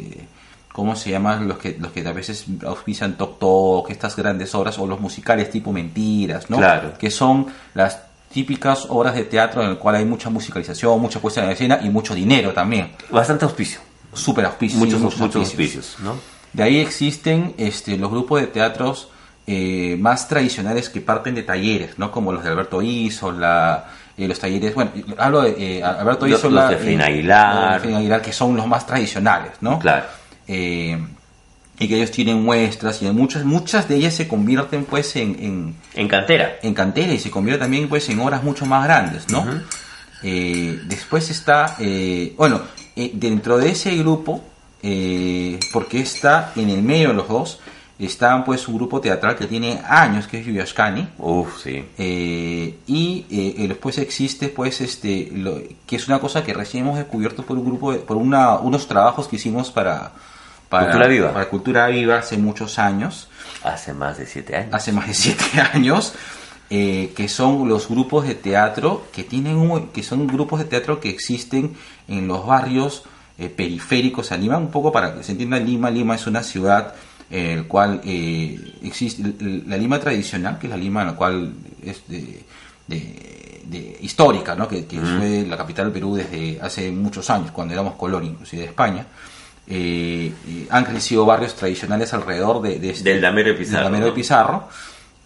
cómo 0.74 0.96
se 0.96 1.10
llaman 1.10 1.46
los 1.46 1.58
que 1.58 1.76
los 1.78 1.92
que 1.92 2.04
a 2.04 2.12
veces 2.12 2.46
auspician 2.66 3.16
Tok 3.16 3.38
Tok, 3.38 3.90
estas 3.90 4.16
grandes 4.16 4.52
obras 4.56 4.76
o 4.80 4.88
los 4.88 4.98
musicales 4.98 5.48
tipo 5.48 5.72
Mentiras, 5.72 6.50
¿no? 6.50 6.56
Claro. 6.56 6.94
Que 6.98 7.12
son 7.12 7.46
las 7.74 8.00
típicas 8.32 8.86
obras 8.88 9.14
de 9.14 9.22
teatro 9.22 9.62
en 9.62 9.68
el 9.70 9.78
cual 9.78 9.94
hay 9.94 10.04
mucha 10.04 10.30
musicalización, 10.30 11.00
mucha 11.00 11.20
puesta 11.20 11.44
en 11.44 11.50
escena 11.50 11.78
y 11.80 11.90
mucho 11.90 12.12
dinero 12.14 12.52
también. 12.52 12.90
bastante 13.10 13.44
auspicio 13.44 13.78
Super 14.12 14.46
auspicios. 14.46 14.80
muchos 14.80 14.98
sí, 14.98 15.04
muchos 15.20 15.36
auspicios 15.36 15.96
¿no? 16.02 16.16
de 16.52 16.62
ahí 16.64 16.78
existen 16.80 17.54
este, 17.56 17.96
los 17.96 18.10
grupos 18.10 18.40
de 18.40 18.48
teatros 18.48 19.10
eh, 19.46 19.96
más 20.00 20.26
tradicionales 20.26 20.88
que 20.88 21.00
parten 21.00 21.34
de 21.36 21.42
talleres, 21.44 21.98
¿no? 21.98 22.10
Como 22.10 22.32
los 22.32 22.42
de 22.42 22.50
Alberto 22.50 22.80
Isola, 22.82 23.84
eh, 24.16 24.26
los 24.26 24.38
talleres, 24.40 24.74
bueno, 24.74 24.90
hablo 25.18 25.42
de 25.42 25.78
eh, 25.78 25.84
Alberto 25.84 26.26
Los- 26.26 26.38
Isola. 26.40 26.62
los 26.62 26.70
de 26.70 26.76
Efraín 26.76 27.00
Aguilar. 27.02 27.54
los 27.54 27.70
de 27.70 27.76
Efraín 27.76 27.96
Aguilar, 27.96 28.22
que 28.22 28.32
son 28.32 28.56
los 28.56 28.66
más 28.66 28.86
tradicionales, 28.86 29.52
¿no? 29.60 29.78
claro 29.78 30.06
Eh, 30.48 30.98
y 31.78 31.88
que 31.88 31.96
ellos 31.96 32.12
tienen 32.12 32.42
muestras 32.44 33.02
y 33.02 33.06
muchas, 33.06 33.44
muchas 33.44 33.88
de 33.88 33.96
ellas 33.96 34.14
se 34.14 34.28
convierten 34.28 34.84
pues 34.84 35.16
en, 35.16 35.36
en, 35.40 35.74
en 35.94 36.06
cantera. 36.08 36.52
en 36.62 36.72
cantera 36.72 37.12
y 37.12 37.18
se 37.18 37.30
convierte 37.32 37.62
también 37.64 37.88
pues 37.88 38.08
en 38.08 38.20
obras 38.20 38.44
mucho 38.44 38.64
más 38.64 38.84
grandes, 38.84 39.28
¿no? 39.28 39.44
Eh, 40.22 40.78
después 40.86 41.30
está, 41.30 41.76
eh, 41.80 42.32
bueno, 42.36 42.60
eh, 42.94 43.10
dentro 43.14 43.58
de 43.58 43.70
ese 43.70 43.96
grupo, 43.96 44.42
porque 45.72 46.00
está 46.00 46.52
en 46.56 46.70
el 46.70 46.82
medio 46.82 47.08
de 47.08 47.14
los 47.14 47.28
dos, 47.28 47.58
está 47.98 48.44
pues 48.44 48.68
un 48.68 48.76
grupo 48.76 49.00
teatral 49.00 49.34
que 49.36 49.46
tiene 49.46 49.80
años, 49.88 50.26
que 50.26 50.40
es 50.40 50.46
Yuyashkani, 50.46 51.08
Uf, 51.18 51.62
sí. 51.62 51.84
Eh, 51.98 52.78
y 52.86 53.24
eh, 53.30 53.66
después 53.68 53.98
existe 53.98 54.48
pues 54.48 54.80
este 54.80 55.28
lo- 55.32 55.60
que 55.86 55.96
es 55.96 56.06
una 56.08 56.20
cosa 56.20 56.42
que 56.44 56.54
recién 56.54 56.84
hemos 56.84 56.98
descubierto 56.98 57.42
por 57.44 57.56
un 57.58 57.64
grupo 57.64 57.92
de- 57.92 57.98
por 57.98 58.16
una, 58.16 58.58
unos 58.58 58.86
trabajos 58.86 59.26
que 59.28 59.36
hicimos 59.36 59.70
para 59.70 60.12
para 60.80 60.86
Cultura 60.92 61.08
Viva. 61.08 61.32
para 61.32 61.48
Cultura 61.48 61.86
Viva 61.88 62.18
hace 62.18 62.36
muchos 62.36 62.78
años. 62.78 63.28
Hace 63.62 63.92
más 63.94 64.18
de 64.18 64.26
siete 64.26 64.56
años. 64.56 64.74
Hace 64.74 64.92
más 64.92 65.06
de 65.06 65.14
siete 65.14 65.44
años 65.72 66.12
eh, 66.70 67.12
que 67.16 67.28
son 67.28 67.68
los 67.68 67.88
grupos 67.88 68.26
de 68.26 68.34
teatro 68.34 69.06
que 69.12 69.24
tienen 69.24 69.56
un- 69.56 69.88
que 69.88 70.02
son 70.02 70.26
grupos 70.26 70.58
de 70.60 70.64
teatro 70.66 71.00
que 71.00 71.10
existen 71.10 71.74
en 72.08 72.26
los 72.26 72.46
barrios 72.46 73.04
eh, 73.38 73.48
periféricos. 73.48 74.32
A 74.32 74.36
Lima 74.36 74.56
un 74.58 74.70
poco 74.70 74.90
para 74.92 75.14
que 75.14 75.22
se 75.22 75.32
entienda 75.32 75.58
Lima 75.58 75.90
Lima 75.90 76.14
es 76.14 76.26
una 76.26 76.42
ciudad 76.42 76.94
en 77.30 77.46
el 77.58 77.66
cual 77.66 78.00
eh, 78.04 78.58
existe 78.82 79.22
la 79.66 79.76
Lima 79.76 79.98
tradicional 79.98 80.58
que 80.58 80.66
es 80.66 80.70
la 80.70 80.76
Lima 80.76 81.00
en 81.02 81.06
la 81.08 81.14
cual 81.14 81.52
es 81.82 82.02
de, 82.08 82.42
de- 82.86 83.62
de- 83.64 83.98
histórica 84.02 84.54
¿no? 84.54 84.68
que, 84.68 84.84
que 84.86 84.98
fue 85.00 85.44
la 85.48 85.56
capital 85.56 85.86
del 85.86 85.92
Perú 85.94 86.14
desde 86.16 86.58
hace 86.60 86.90
muchos 86.92 87.28
años 87.30 87.50
cuando 87.50 87.72
éramos 87.72 87.94
colonia 87.94 88.30
inclusive 88.30 88.62
de 88.62 88.68
España 88.68 89.06
eh, 89.66 90.32
eh, 90.46 90.66
han 90.70 90.84
crecido 90.84 91.24
barrios 91.24 91.54
tradicionales 91.54 92.12
alrededor 92.14 92.60
de, 92.62 92.78
de 92.78 92.90
este- 92.90 93.10
Del 93.10 93.20
Damero 93.20 93.48
de 93.50 93.54
Pizarro, 93.54 93.82
del 93.84 93.92
Damero 93.92 94.06
de. 94.06 94.12
Pizarro 94.12 94.68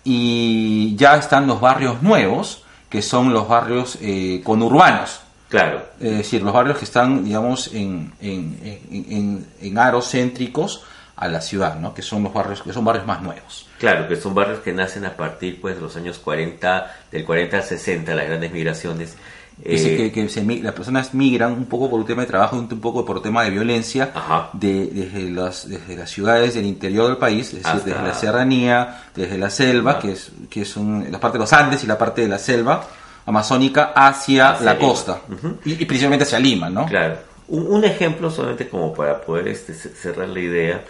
y 0.05 0.97
ya 0.97 1.17
están 1.17 1.47
los 1.47 1.61
barrios 1.61 2.03
nuevos 2.03 2.63
que 2.89 3.03
son 3.03 3.33
los 3.33 3.49
barrios 3.49 3.99
eh, 4.01 4.41
conurbanos 4.45 5.21
claro 5.49 5.83
es 6.01 6.19
decir, 6.19 6.43
los 6.43 6.53
barrios 6.53 6.79
que 6.79 6.85
están, 6.85 7.25
digamos, 7.25 7.69
en, 7.75 8.13
en, 8.21 8.59
en, 8.63 9.07
en- 9.11 9.47
en 9.61 9.79
aros 9.79 10.11
céntricos 10.11 10.83
a 11.17 11.27
la 11.27 11.41
ciudad, 11.41 11.75
¿no? 11.81 11.93
Que 11.95 12.03
son 12.03 12.23
los 12.23 12.33
barrios, 12.33 12.63
que 12.63 12.73
son 12.73 12.85
barrios 12.85 13.05
más 13.05 13.21
nuevos. 13.23 13.67
Claro, 13.81 14.07
que 14.07 14.15
son 14.15 14.35
barrios 14.37 14.61
que 14.61 14.73
nacen 14.73 15.05
a 15.05 15.17
partir 15.17 15.61
pues 15.61 15.75
de 15.75 15.81
los 15.81 15.97
años 15.97 16.19
40, 16.21 16.95
del 17.11 17.25
40 17.25 17.57
al 17.57 17.63
60, 17.65 18.15
las 18.15 18.27
grandes 18.29 18.53
migraciones. 18.53 19.17
Dice 19.65 19.95
Eh, 19.95 19.97
que, 19.97 20.13
que 20.13 20.29
se 20.29 20.45
las 20.63 20.73
personas 20.73 21.15
migran 21.15 21.53
un 21.53 21.67
poco 21.67 21.91
por 21.91 21.99
un 21.99 22.07
tema 22.07 22.23
de 22.23 22.29
trabajo 22.29 22.57
un 22.57 22.69
poco 22.81 23.05
por 23.05 23.21
tema 23.21 23.43
de 23.43 23.51
violencia 23.51 24.13
de, 24.53 24.87
desde, 24.87 25.31
las, 25.31 25.69
desde 25.69 25.97
las 25.97 26.09
ciudades 26.11 26.55
del 26.55 26.65
interior 26.65 27.09
del 27.09 27.17
país, 27.17 27.53
es 27.53 27.63
decir, 27.65 27.83
desde 27.85 28.01
la 28.03 28.15
serranía, 28.15 29.03
desde 29.15 29.37
la 29.37 29.51
selva, 29.51 29.93
Ajá. 29.93 30.01
que 30.01 30.13
es, 30.13 30.31
que 30.49 30.63
es 30.63 30.77
un- 30.77 31.11
la 31.11 31.19
parte 31.19 31.39
de 31.39 31.41
los 31.43 31.53
Andes 31.53 31.83
y 31.83 31.87
la 31.89 31.99
parte 31.99 32.23
de 32.23 32.29
la 32.29 32.39
selva 32.39 32.87
amazónica 33.27 33.93
hacia, 33.95 34.51
Hacia 34.53 34.65
la 34.65 34.75
Lima. 34.75 34.89
costa 34.89 35.21
y, 35.65 35.73
y 35.73 35.85
principalmente 35.85 36.25
hacia 36.25 36.39
Lima, 36.39 36.71
¿no? 36.71 36.87
Claro. 36.87 37.17
Un, 37.49 37.67
un 37.67 37.85
ejemplo 37.85 38.31
solamente 38.31 38.69
como 38.69 38.93
para 38.95 39.21
poder 39.21 39.49
este, 39.49 39.75
ce- 39.75 39.91
cerrar 39.91 40.29
la 40.29 40.41
idea. 40.41 40.85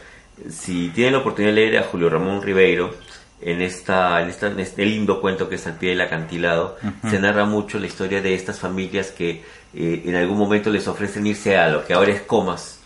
Si 0.51 0.91
tienen 0.91 1.15
la 1.15 1.19
oportunidad 1.21 1.55
de 1.55 1.61
leer 1.61 1.79
a 1.79 1.83
Julio 1.85 2.09
Ramón 2.11 2.43
Ribeiro, 2.43 2.95
en, 3.41 3.61
esta, 3.63 4.21
en, 4.23 4.29
esta, 4.31 4.49
en 4.49 4.61
este 4.61 4.85
lindo 4.85 5.21
cuento 5.21 5.49
que 5.49 5.55
es 5.57 5.67
Al 5.67 5.75
pie 5.75 5.91
del 5.91 6.01
acantilado, 6.01 6.77
se 7.09 7.19
narra 7.21 7.45
mucho 7.45 7.79
la 7.79 7.87
historia 7.87 8.21
de 8.21 8.35
estas 8.35 8.59
familias 8.59 9.09
que 9.11 9.43
eh, 9.75 10.03
en 10.07 10.15
algún 10.17 10.39
momento 10.39 10.71
les 10.71 10.89
ofrecen 10.89 11.27
irse 11.27 11.57
a 11.57 11.69
lo 11.69 11.85
que 11.87 11.93
ahora 11.95 12.13
es 12.13 12.23
Comas, 12.23 12.81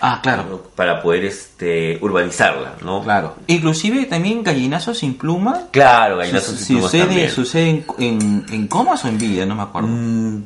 Ah, 0.00 0.20
claro. 0.22 0.44
¿no? 0.48 0.58
para 0.58 1.02
poder 1.02 1.24
este 1.24 1.98
urbanizarla, 2.00 2.76
¿no? 2.84 3.02
Claro. 3.02 3.34
Inclusive 3.48 4.04
también 4.06 4.44
Gallinazo 4.44 4.94
sin 4.94 5.14
pluma. 5.14 5.64
Claro, 5.72 6.18
gallinazos 6.18 6.54
Su- 6.56 6.62
y 6.62 6.66
plumas 6.76 6.84
sucede, 6.92 7.04
también. 7.06 7.30
sucede 7.30 7.68
en, 7.70 7.84
en, 7.98 8.46
en 8.52 8.68
Comas 8.68 9.04
o 9.04 9.08
en 9.08 9.18
Villa, 9.18 9.44
no 9.44 9.56
me 9.56 9.62
acuerdo. 9.62 9.88
Mm, 9.88 10.42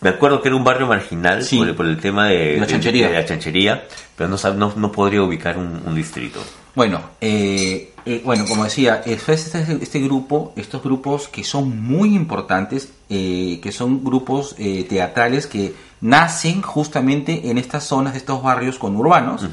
Me 0.00 0.10
acuerdo 0.10 0.40
que 0.40 0.48
era 0.48 0.56
un 0.56 0.64
barrio 0.64 0.86
marginal 0.86 1.42
Sí. 1.42 1.58
por, 1.58 1.68
el, 1.68 1.74
por 1.74 1.84
el 1.86 1.98
tema 1.98 2.28
de, 2.28 2.56
La 2.58 2.66
chanchería. 2.66 3.08
de 3.08 3.14
la 3.14 3.24
chanchería, 3.26 3.84
pero 4.16 4.28
no, 4.30 4.36
no, 4.54 4.72
no 4.76 4.92
podría 4.92 5.22
ubicar 5.22 5.58
un, 5.58 5.82
un 5.84 5.94
distrito. 5.94 6.40
Bueno, 6.74 7.00
eh, 7.20 7.92
eh, 8.08 8.22
bueno, 8.24 8.44
como 8.48 8.64
decía, 8.64 9.02
es 9.04 9.28
este, 9.28 9.78
este 9.82 10.00
grupo, 10.00 10.52
estos 10.56 10.82
grupos 10.82 11.28
que 11.28 11.44
son 11.44 11.82
muy 11.82 12.14
importantes, 12.14 12.88
eh, 13.10 13.60
que 13.62 13.70
son 13.70 14.02
grupos 14.02 14.54
eh, 14.58 14.84
teatrales 14.88 15.46
que 15.46 15.74
nacen 16.00 16.62
justamente 16.62 17.50
en 17.50 17.58
estas 17.58 17.84
zonas 17.84 18.14
de 18.14 18.20
estos 18.20 18.42
barrios 18.42 18.78
conurbanos, 18.78 19.46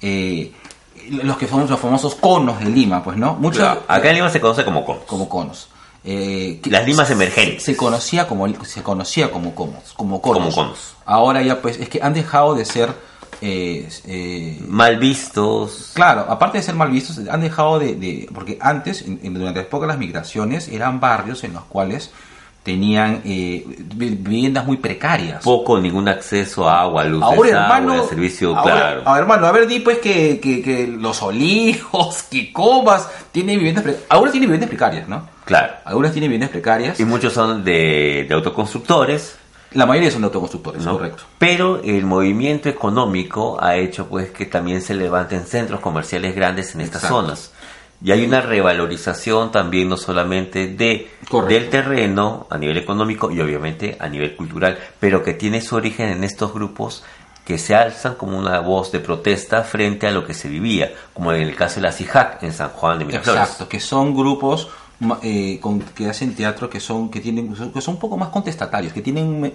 eh, 0.00 0.52
los 1.10 1.36
que 1.36 1.46
somos 1.46 1.68
los 1.68 1.78
famosos 1.78 2.14
conos 2.14 2.58
de 2.60 2.66
Lima, 2.66 3.02
pues, 3.04 3.16
¿no? 3.18 3.34
Muchos 3.34 3.60
Claro, 3.62 3.82
acá 3.86 4.08
en 4.08 4.16
Lima 4.16 4.30
se 4.30 4.40
conoce 4.40 4.64
como 4.64 4.84
conos. 4.84 5.02
como 5.04 5.28
conos. 5.28 5.68
Eh, 6.02 6.60
Las 6.64 6.86
limas 6.86 7.10
emergentes. 7.10 7.62
Se 7.62 7.76
conocía 7.76 8.26
como 8.26 8.48
se 8.64 8.82
conocía 8.82 9.30
como 9.30 9.54
conos, 9.54 9.92
como 9.94 10.22
conos. 10.22 10.54
Como 10.54 10.54
conos. 10.54 10.94
Ahora 11.04 11.42
ya 11.42 11.60
pues 11.60 11.78
es 11.78 11.90
que 11.90 12.00
han 12.02 12.14
dejado 12.14 12.54
de 12.54 12.64
ser 12.64 12.94
eh, 13.40 13.88
eh, 14.06 14.58
Mal 14.68 14.98
vistos. 14.98 15.90
Claro, 15.94 16.26
aparte 16.28 16.58
de 16.58 16.62
ser 16.64 16.74
mal 16.74 16.90
vistos, 16.90 17.18
han 17.30 17.40
dejado 17.40 17.78
de... 17.78 17.94
de- 17.94 18.28
porque 18.34 18.58
antes, 18.60 19.02
en- 19.02 19.18
durante 19.34 19.60
la 19.60 19.66
época 19.66 19.86
de 19.86 19.88
las 19.92 19.98
migraciones, 19.98 20.68
eran 20.68 21.00
barrios 21.00 21.42
en 21.44 21.52
los 21.54 21.64
cuales 21.64 22.10
tenían 22.62 23.22
eh, 23.24 23.64
vi- 23.94 24.10
viviendas 24.10 24.66
muy 24.66 24.76
precarias. 24.76 25.42
Poco 25.42 25.80
ningún 25.80 26.06
acceso 26.08 26.68
a 26.68 26.82
agua, 26.82 27.04
luz, 27.04 27.22
Ahora, 27.22 27.36
desagüe, 27.42 27.50
hermano, 27.50 28.02
a 28.04 28.06
servicio, 28.06 28.54
ahora, 28.54 28.74
claro. 28.74 29.02
a 29.06 29.12
ver, 29.14 29.22
hermano, 29.22 29.46
a 29.46 29.52
ver, 29.52 29.66
di 29.66 29.80
pues 29.80 29.98
que, 29.98 30.38
que, 30.40 30.60
que 30.62 30.86
los 30.86 31.22
olivos, 31.22 32.22
que 32.30 32.52
comas, 32.52 33.08
tienen 33.32 33.56
viviendas 33.56 33.82
precarias. 33.82 34.06
Ahora 34.10 34.30
tienen 34.30 34.48
viviendas 34.50 34.68
precarias, 34.68 35.08
¿no? 35.08 35.26
Claro. 35.46 35.72
Algunas 35.86 36.12
tienen 36.12 36.28
viviendas 36.28 36.50
precarias. 36.50 37.00
Y 37.00 37.06
muchos 37.06 37.32
son 37.32 37.64
de, 37.64 38.26
de 38.28 38.34
autoconstructores, 38.34 39.36
La 39.72 39.86
mayoría 39.86 40.10
son 40.10 40.22
de 40.22 40.26
autoconstructores, 40.26 40.84
¿no? 40.84 40.92
correcto. 40.94 41.22
Pero 41.38 41.80
el 41.82 42.04
movimiento 42.04 42.68
económico 42.68 43.56
ha 43.62 43.76
hecho 43.76 44.06
pues 44.08 44.30
que 44.30 44.46
también 44.46 44.82
se 44.82 44.94
levanten 44.94 45.46
centros 45.46 45.80
comerciales 45.80 46.34
grandes 46.34 46.74
en 46.74 46.80
estas 46.80 47.04
Exacto. 47.04 47.22
zonas. 47.22 47.52
Y 48.02 48.12
hay 48.12 48.24
una 48.24 48.40
revalorización 48.40 49.52
también 49.52 49.88
no 49.88 49.96
solamente 49.96 50.68
de 50.68 51.10
Correcto. 51.28 51.54
del 51.54 51.70
terreno 51.70 52.46
a 52.50 52.56
nivel 52.58 52.78
económico 52.78 53.30
y 53.30 53.40
obviamente 53.40 53.96
a 54.00 54.08
nivel 54.08 54.34
cultural, 54.36 54.78
pero 54.98 55.22
que 55.22 55.34
tiene 55.34 55.60
su 55.60 55.76
origen 55.76 56.08
en 56.08 56.24
estos 56.24 56.52
grupos 56.54 57.04
que 57.44 57.58
se 57.58 57.74
alzan 57.74 58.14
como 58.14 58.38
una 58.38 58.60
voz 58.60 58.90
de 58.90 59.00
protesta 59.00 59.62
frente 59.64 60.06
a 60.06 60.10
lo 60.12 60.24
que 60.26 60.34
se 60.34 60.48
vivía, 60.48 60.92
como 61.12 61.32
en 61.32 61.42
el 61.42 61.54
caso 61.54 61.76
de 61.76 61.82
la 61.82 61.92
CIJAC 61.92 62.42
en 62.42 62.52
San 62.52 62.70
Juan 62.70 62.98
de 62.98 63.04
Miraflores. 63.04 63.42
Exacto, 63.42 63.68
que 63.68 63.80
son 63.80 64.14
grupos 64.16 64.68
eh, 65.22 65.58
con- 65.60 65.80
que 65.80 66.08
hacen 66.08 66.34
teatro 66.34 66.68
que 66.70 66.78
son 66.80 67.10
que 67.10 67.20
tienen 67.20 67.54
que 67.72 67.80
son 67.80 67.94
un 67.94 68.00
poco 68.00 68.16
más 68.16 68.28
contestatarios, 68.30 68.92
que 68.92 69.02
tienen 69.02 69.54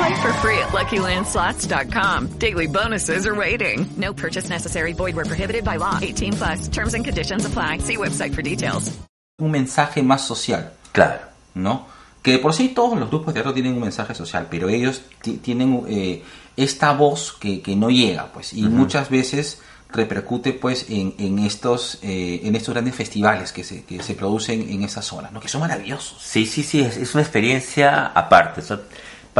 Play 0.00 0.14
for 0.22 0.32
free 0.40 0.58
at 0.58 0.68
LuckyLandSlots.com. 0.72 2.28
Daily 2.38 2.66
bonuses 2.66 3.26
are 3.26 3.34
waiting. 3.34 3.86
No 3.98 4.14
purchase 4.14 4.48
necessary. 4.48 4.94
Void 4.94 5.14
where 5.14 5.26
prohibited 5.26 5.62
by 5.64 5.76
law. 5.76 5.98
18 6.00 6.32
plus. 6.32 6.68
Terms 6.68 6.94
and 6.94 7.04
conditions 7.04 7.44
apply. 7.44 7.78
See 7.80 7.96
website 7.98 8.34
for 8.34 8.42
details. 8.42 8.90
un 9.38 9.50
mensaje 9.50 10.02
más 10.02 10.20
social, 10.26 10.70
Claro. 10.92 11.20
¿no? 11.54 11.86
Que 12.22 12.32
de 12.32 12.38
por 12.38 12.52
sí 12.52 12.68
todos 12.74 12.98
los 12.98 13.08
grupos 13.08 13.28
de 13.28 13.32
teatro 13.40 13.54
tienen 13.54 13.72
un 13.74 13.80
mensaje 13.80 14.14
social, 14.14 14.46
pero 14.50 14.68
ellos 14.68 15.00
ti- 15.22 15.38
tienen 15.38 15.82
eh, 15.88 16.22
esta 16.58 16.92
voz 16.92 17.32
que, 17.40 17.62
que 17.62 17.74
no 17.74 17.88
llega, 17.88 18.26
pues, 18.32 18.52
y 18.52 18.62
muchas 18.64 19.08
veces 19.08 19.60
repercute, 19.90 20.52
pues, 20.52 20.86
en, 20.90 21.14
en 21.18 21.38
estos 21.38 21.98
eh, 22.02 22.40
en 22.44 22.54
estos 22.54 22.74
grandes 22.74 22.94
festivales 22.94 23.50
que 23.52 23.64
se, 23.64 23.84
que 23.84 24.02
se 24.02 24.14
producen 24.14 24.68
en 24.68 24.82
esas 24.82 25.06
zonas, 25.06 25.32
¿no? 25.32 25.40
Que 25.40 25.48
son 25.48 25.62
maravillosos. 25.62 26.22
Sí, 26.22 26.44
sí, 26.44 26.62
sí, 26.62 26.80
es, 26.82 26.98
es 26.98 27.14
una 27.14 27.22
experiencia 27.22 28.06
aparte. 28.14 28.60
O 28.60 28.64
sea, 28.64 28.80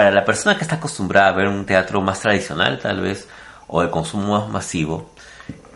para 0.00 0.12
la 0.12 0.24
persona 0.24 0.56
que 0.56 0.62
está 0.62 0.76
acostumbrada 0.76 1.28
a 1.28 1.32
ver 1.32 1.46
un 1.46 1.66
teatro 1.66 2.00
más 2.00 2.20
tradicional, 2.20 2.78
tal 2.78 3.02
vez, 3.02 3.28
o 3.66 3.82
de 3.82 3.90
consumo 3.90 4.40
más 4.40 4.48
masivo, 4.48 5.10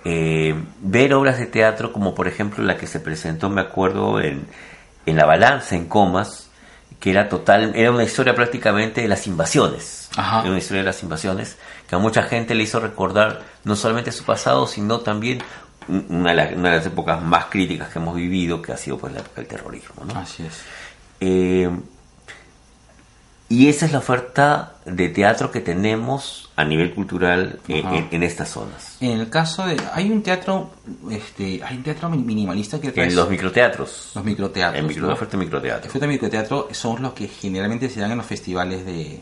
eh, 0.02 0.54
ver 0.80 1.12
obras 1.12 1.38
de 1.38 1.44
teatro 1.44 1.92
como 1.92 2.14
por 2.14 2.26
ejemplo 2.26 2.64
la 2.64 2.78
que 2.78 2.86
se 2.86 3.00
presentó, 3.00 3.50
me 3.50 3.60
acuerdo, 3.60 4.22
en, 4.22 4.46
en 5.04 5.16
La 5.16 5.26
Balanza, 5.26 5.76
en 5.76 5.84
Comas, 5.84 6.48
que 7.00 7.10
era 7.10 7.28
total, 7.28 7.72
era 7.74 7.90
una 7.90 8.02
historia 8.02 8.34
prácticamente 8.34 9.02
de 9.02 9.08
las 9.08 9.26
invasiones. 9.26 10.08
Ajá. 10.16 10.40
Era 10.40 10.48
una 10.48 10.58
historia 10.58 10.80
de 10.80 10.86
las 10.86 11.02
invasiones 11.02 11.58
que 11.86 11.94
a 11.94 11.98
mucha 11.98 12.22
gente 12.22 12.54
le 12.54 12.62
hizo 12.62 12.80
recordar 12.80 13.42
no 13.64 13.76
solamente 13.76 14.10
su 14.10 14.24
pasado, 14.24 14.66
sino 14.66 15.00
también 15.00 15.42
una 15.86 16.30
de, 16.30 16.36
las, 16.36 16.52
una 16.54 16.70
de 16.70 16.76
las 16.78 16.86
épocas 16.86 17.20
más 17.20 17.44
críticas 17.50 17.90
que 17.90 17.98
hemos 17.98 18.16
vivido, 18.16 18.62
que 18.62 18.72
ha 18.72 18.78
sido 18.78 18.96
pues 18.96 19.12
la 19.12 19.20
época 19.20 19.42
del 19.42 19.48
terrorismo. 19.48 20.02
¿no? 20.06 20.18
Así 20.18 20.46
es. 20.46 20.62
Eh, 21.20 21.68
y 23.48 23.68
esa 23.68 23.86
es 23.86 23.92
la 23.92 23.98
oferta 23.98 24.74
de 24.86 25.08
teatro 25.08 25.50
que 25.50 25.60
tenemos 25.60 26.50
a 26.56 26.64
nivel 26.64 26.94
cultural 26.94 27.58
en, 27.68 27.86
Ajá. 27.86 27.96
en- 27.96 28.08
en 28.10 28.22
estas 28.22 28.48
zonas. 28.50 28.96
En 29.00 29.18
el 29.20 29.28
caso 29.28 29.66
de 29.66 29.76
hay 29.92 30.10
un 30.10 30.22
teatro 30.22 30.70
este 31.10 31.60
hay 31.64 31.76
un 31.76 31.82
teatro 31.82 32.08
minimalista 32.10 32.80
que 32.80 32.88
En 32.94 33.14
los 33.14 33.28
microteatros. 33.28 34.12
los 34.14 34.24
microteatros. 34.24 34.78
En 34.80 34.86
micro, 34.86 35.02
¿no? 35.02 35.08
la 35.08 35.14
oferta 35.14 35.36
de 35.36 35.44
microteatro. 35.44 35.90
fruto 35.90 36.06
microteatro 36.06 36.68
son 36.72 37.02
los 37.02 37.12
que 37.12 37.28
generalmente 37.28 37.88
se 37.90 38.00
dan 38.00 38.12
en 38.12 38.18
los 38.18 38.26
festivales 38.26 38.84
de, 38.86 39.20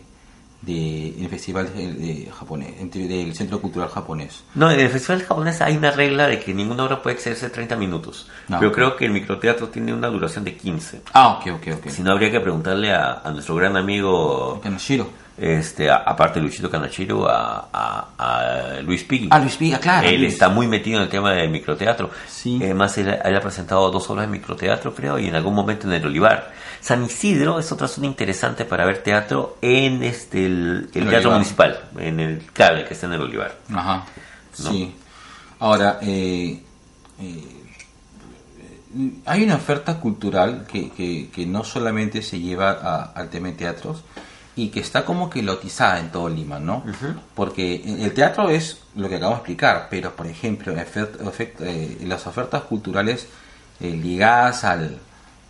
de 0.62 1.09
en 1.18 1.25
el 1.25 1.29
festival 1.29 1.72
de, 1.75 1.92
de 1.92 2.31
japonés, 2.37 2.75
entre- 2.81 3.07
del 3.09 3.35
Centro 3.35 3.61
Cultural 3.61 3.88
Japonés. 3.88 4.44
No, 4.55 4.70
en 4.70 4.79
el 4.81 4.88
Festival 4.88 5.22
Japonés 5.25 5.61
hay 5.61 5.77
una 5.77 5.90
regla 5.90 6.29
de 6.29 6.38
que 6.38 6.55
ninguna 6.55 6.85
obra 6.85 7.03
puede 7.03 7.16
excederse 7.16 7.46
de 7.46 7.53
30 7.53 7.77
minutos. 7.77 8.29
No. 8.48 8.59
Pero 8.61 8.72
creo 8.72 8.96
que 8.96 9.05
el 9.07 9.11
microteatro 9.11 9.68
tiene 9.68 9.92
una 9.92 10.09
duración 10.09 10.44
de 10.44 10.57
15. 10.57 11.03
Ah, 11.12 11.29
ok, 11.40 11.55
ok, 11.57 11.68
ok. 11.79 11.88
Si 11.90 12.03
no, 12.03 12.12
habría 12.12 12.31
que 12.31 12.40
preguntarle 12.40 12.92
a, 12.92 13.22
a 13.25 13.31
nuestro 13.33 13.57
gran 13.57 13.77
amigo, 13.77 14.61
Kanashiro. 14.62 15.11
Este, 15.37 15.90
a- 15.90 15.97
aparte 15.97 16.38
de 16.38 16.42
Luisito 16.47 16.71
Kanachiro, 16.71 17.29
a, 17.29 17.68
a- 17.73 18.09
a 18.18 18.81
Luis 18.83 19.03
Pigui. 19.05 19.29
Ah, 19.31 19.38
Luis 19.38 19.57
Piga, 19.57 19.79
claro. 19.79 20.07
Él 20.09 20.21
Luis. 20.23 20.33
está 20.35 20.49
muy 20.49 20.66
metido 20.68 20.99
en 20.99 21.05
el 21.05 21.09
tema 21.09 21.33
del 21.33 21.49
microteatro. 21.51 22.11
Sí. 22.29 22.59
Además, 22.62 22.97
él, 22.99 23.09
él 23.25 23.37
ha 23.37 23.40
presentado 23.40 23.90
dos 23.90 24.09
obras 24.11 24.27
de 24.27 24.33
microteatro, 24.33 24.95
creo, 24.95 25.18
y 25.18 25.27
en 25.29 25.35
algún 25.35 25.55
momento 25.55 25.87
en 25.87 25.95
el 25.95 26.07
Olivar. 26.07 26.53
San 26.81 27.05
Isidro 27.05 27.59
es 27.61 27.71
otra 27.73 27.87
zona 27.88 28.07
interesante 28.09 28.64
para 28.64 28.85
ver 28.85 29.03
teatro 29.03 29.57
en 29.62 30.03
este 30.03 30.45
el, 30.47 30.90
el 30.92 31.03
El 31.03 31.09
Teatro 31.09 31.09
Olivar. 31.31 31.33
Municipal, 31.33 31.81
en 31.99 32.21
el 32.21 32.42
cable 32.53 32.85
que 32.85 32.95
está 32.95 33.07
en 33.07 33.12
el 33.14 33.21
Olivar. 33.23 33.55
Ajá. 33.73 34.05
¿No? 34.64 34.71
Sí. 34.71 34.95
Ahora, 35.61 35.99
eh, 36.03 36.61
eh, 37.21 37.45
hay 39.25 39.45
una 39.45 39.55
oferta 39.57 39.99
cultural 39.99 40.66
que, 40.71 40.90
que, 40.90 41.31
que 41.31 41.47
no 41.47 41.64
solamente 41.64 42.21
se 42.21 42.38
lleva 42.40 42.73
a- 42.73 43.05
al 43.14 43.31
tema 43.31 43.49
de 43.49 43.55
teatros 43.55 44.03
y 44.55 44.69
que 44.69 44.81
está 44.81 45.05
como 45.05 45.31
que 45.31 45.43
lotizada 45.43 45.99
en 45.99 46.11
todo 46.11 46.29
Lima, 46.29 46.59
¿no? 46.59 46.85
Porque 47.35 47.83
el 48.05 48.12
teatro 48.12 48.51
es 48.51 48.79
lo 48.97 49.09
que 49.09 49.17
acabamos 49.17 49.38
de 49.38 49.41
explicar, 49.53 49.87
pero 49.91 50.15
por 50.15 50.27
ejemplo, 50.27 50.75
efect- 50.75 51.19
efect- 51.19 51.61
eh, 51.61 51.99
las 52.07 52.27
ofertas 52.27 52.62
culturales 52.65 53.27
eh, 53.81 53.91
ligadas 53.91 54.65
al, 54.65 54.99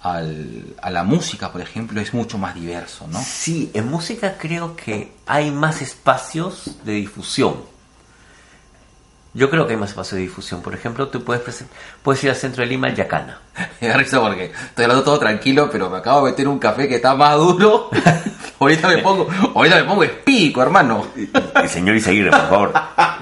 al, 0.03 0.65
a 0.81 0.91
la 0.91 1.03
música, 1.05 1.51
por 1.53 1.61
ejemplo, 1.61 2.01
es 2.01 2.15
mucho 2.15 2.39
más 2.39 2.55
diverso, 2.55 3.07
¿no? 3.09 3.21
Sí, 3.23 3.71
en 3.75 3.89
música 3.91 4.37
creo 4.39 4.77
que 4.77 5.13
hay 5.27 5.51
más 5.51 5.83
espacios 5.83 6.77
de 6.85 6.93
difusión. 6.93 7.72
Yo 9.35 9.49
creo 9.49 9.67
que 9.67 9.73
hay 9.73 9.79
más 9.79 9.89
espacios 9.91 10.17
de 10.17 10.23
difusión. 10.23 10.61
Por 10.61 10.75
ejemplo, 10.75 11.09
tú 11.09 11.25
puedes, 11.25 11.65
puedes 12.03 12.23
ir 12.23 12.29
al 12.31 12.37
centro 12.37 12.63
de 12.63 12.67
Lima, 12.69 12.89
al 12.89 12.95
Yacana. 12.95 13.41
Me 13.81 13.89
da 13.89 13.97
risa 13.97 14.21
porque 14.21 14.53
estoy 14.53 14.85
hablando 14.85 15.03
todo 15.05 15.19
tranquilo, 15.19 15.71
pero 15.73 15.89
me 15.89 15.99
acabo 15.99 16.25
de 16.27 16.33
meter 16.33 16.49
un 16.49 16.59
café 16.59 16.87
que 16.87 16.97
está 16.97 17.15
más 17.15 17.37
duro. 17.39 17.89
ahorita 18.61 18.89
me 18.89 18.99
pongo, 18.99 19.27
ahorita 19.55 19.77
me 19.77 19.85
pongo 19.85 20.05
espico, 20.05 20.61
hermano. 20.63 21.07
Señor 21.67 21.97
Isaguirre, 21.97 22.31
por 22.31 22.41
favor, 22.49 22.73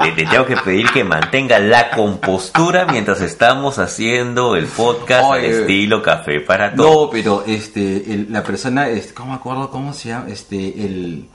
le, 0.01 0.17
le 0.17 0.27
tengo 0.27 0.45
que 0.47 0.57
pedir 0.57 0.91
que 0.91 1.05
mantenga 1.05 1.59
la 1.61 1.91
compostura 1.93 2.87
mientras 2.87 3.21
estamos 3.21 3.79
haciendo 3.79 4.57
el 4.57 4.67
podcast 4.67 5.25
al 5.25 5.39
Oye. 5.41 5.61
estilo 5.61 6.03
café 6.03 6.41
para 6.41 6.75
todos. 6.75 7.05
No, 7.07 7.11
pero 7.11 7.45
este, 7.47 8.13
el- 8.13 8.27
la 8.33 8.43
persona, 8.43 8.89
este, 8.89 9.15
¿cómo 9.15 9.31
me 9.31 9.37
acuerdo 9.37 9.71
cómo 9.71 9.93
se 9.95 10.09
llama? 10.11 10.27
Este, 10.29 10.57
el, 10.85 11.29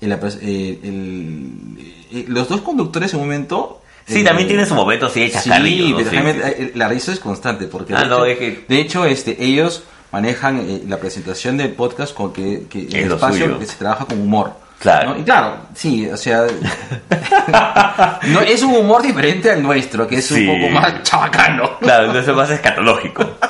el- 0.00 0.12
eh, 0.12 0.80
el- 0.82 1.94
eh, 2.12 2.24
los 2.28 2.48
dos 2.48 2.60
conductores 2.60 3.12
en 3.14 3.20
un 3.20 3.26
momento. 3.26 3.78
Sí, 4.06 4.20
eh, 4.20 4.24
también 4.24 4.48
tiene 4.48 4.66
su 4.66 4.74
momento 4.74 5.06
así 5.06 5.20
de 5.20 5.30
Sí, 5.30 5.50
pero 5.50 6.10
Sí, 6.10 6.16
eh, 6.18 6.72
la 6.74 6.88
risa 6.88 7.12
es 7.12 7.20
constante 7.20 7.66
porque 7.66 7.94
Ah, 7.94 8.00
de, 8.02 8.06
no, 8.08 8.24
hecho, 8.24 8.26
es 8.26 8.38
que- 8.38 8.64
de 8.68 8.80
hecho, 8.80 9.04
este, 9.04 9.36
ellos 9.44 9.84
manejan 10.10 10.58
eh, 10.60 10.82
la 10.88 10.98
presentación 10.98 11.56
del 11.56 11.70
podcast 11.70 12.14
con 12.14 12.32
que, 12.32 12.64
que 12.68 12.86
Es 12.88 12.94
el 12.94 13.12
espacio 13.12 13.44
suyo. 13.46 13.58
que 13.58 13.66
se 13.66 13.76
trabaja 13.76 14.04
con 14.04 14.20
humor. 14.20 14.52
Claro. 14.78 15.14
¿no? 15.14 15.20
Y 15.20 15.22
claro, 15.22 15.56
sí, 15.74 16.08
o 16.10 16.16
sea, 16.16 16.44
no, 18.28 18.40
es 18.40 18.62
un 18.62 18.74
humor 18.74 19.02
diferente 19.02 19.50
al 19.50 19.62
nuestro, 19.62 20.06
que 20.08 20.16
es 20.16 20.26
Sí. 20.26 20.46
un 20.46 20.60
poco 20.60 20.72
más 20.72 21.02
chabacano. 21.04 21.78
Claro, 21.78 22.12
no 22.12 22.18
es 22.18 22.26
más 22.28 22.50
escatológico. 22.50 23.24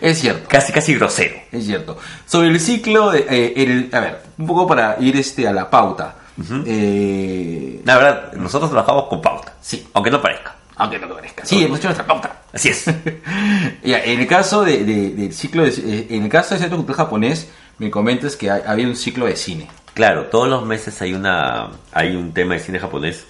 Es 0.00 0.20
cierto. 0.20 0.46
Casi, 0.48 0.72
casi 0.72 0.94
grosero. 0.94 1.34
Es 1.50 1.64
cierto. 1.66 1.98
Sobre 2.26 2.48
el 2.48 2.60
ciclo, 2.60 3.10
de, 3.10 3.26
eh, 3.28 3.52
el- 3.56 3.90
a 3.92 4.00
ver, 4.00 4.22
un 4.38 4.46
poco 4.46 4.66
para 4.66 4.96
ir 5.00 5.16
este 5.16 5.48
a 5.48 5.52
la 5.52 5.68
pauta. 5.68 6.14
Eh, 6.66 7.80
La 7.84 7.96
verdad, 7.96 8.32
nosotros 8.34 8.70
trabajamos 8.70 9.04
con 9.04 9.20
pauta. 9.22 9.54
Sí. 9.60 9.86
Aunque 9.94 10.10
no 10.10 10.20
parezca. 10.20 10.54
aunque 10.76 10.98
no 10.98 11.08
parezca. 11.08 11.44
Sí, 11.44 11.64
hemos 11.64 11.78
hecho 11.78 11.88
nuestra 11.88 12.06
pauta. 12.06 12.42
Así 12.52 12.68
es. 12.68 12.84
Ya, 13.82 14.02
en 14.04 14.20
el 14.20 14.26
caso 14.26 14.62
de, 14.64 14.84
de- 14.84 15.10
del 15.10 15.32
ciclo, 15.32 15.62
de, 15.64 15.70
eh, 15.70 16.06
en 16.10 16.24
el 16.24 16.28
caso 16.28 16.50
del 16.50 16.60
Centro 16.60 16.76
Cultural 16.78 16.96
Japonés, 17.06 17.48
me 17.78 17.90
comentas 17.90 18.36
que 18.36 18.50
hay- 18.50 18.62
había 18.66 18.86
un 18.86 18.96
ciclo 18.96 19.26
de 19.26 19.36
cine. 19.36 19.68
Claro, 19.94 20.26
todos 20.26 20.48
los 20.48 20.64
meses 20.66 21.00
hay 21.02 21.14
una 21.14 21.68
hay 21.92 22.14
un 22.16 22.32
tema 22.34 22.54
de 22.54 22.60
cine 22.60 22.78
japonés 22.78 23.24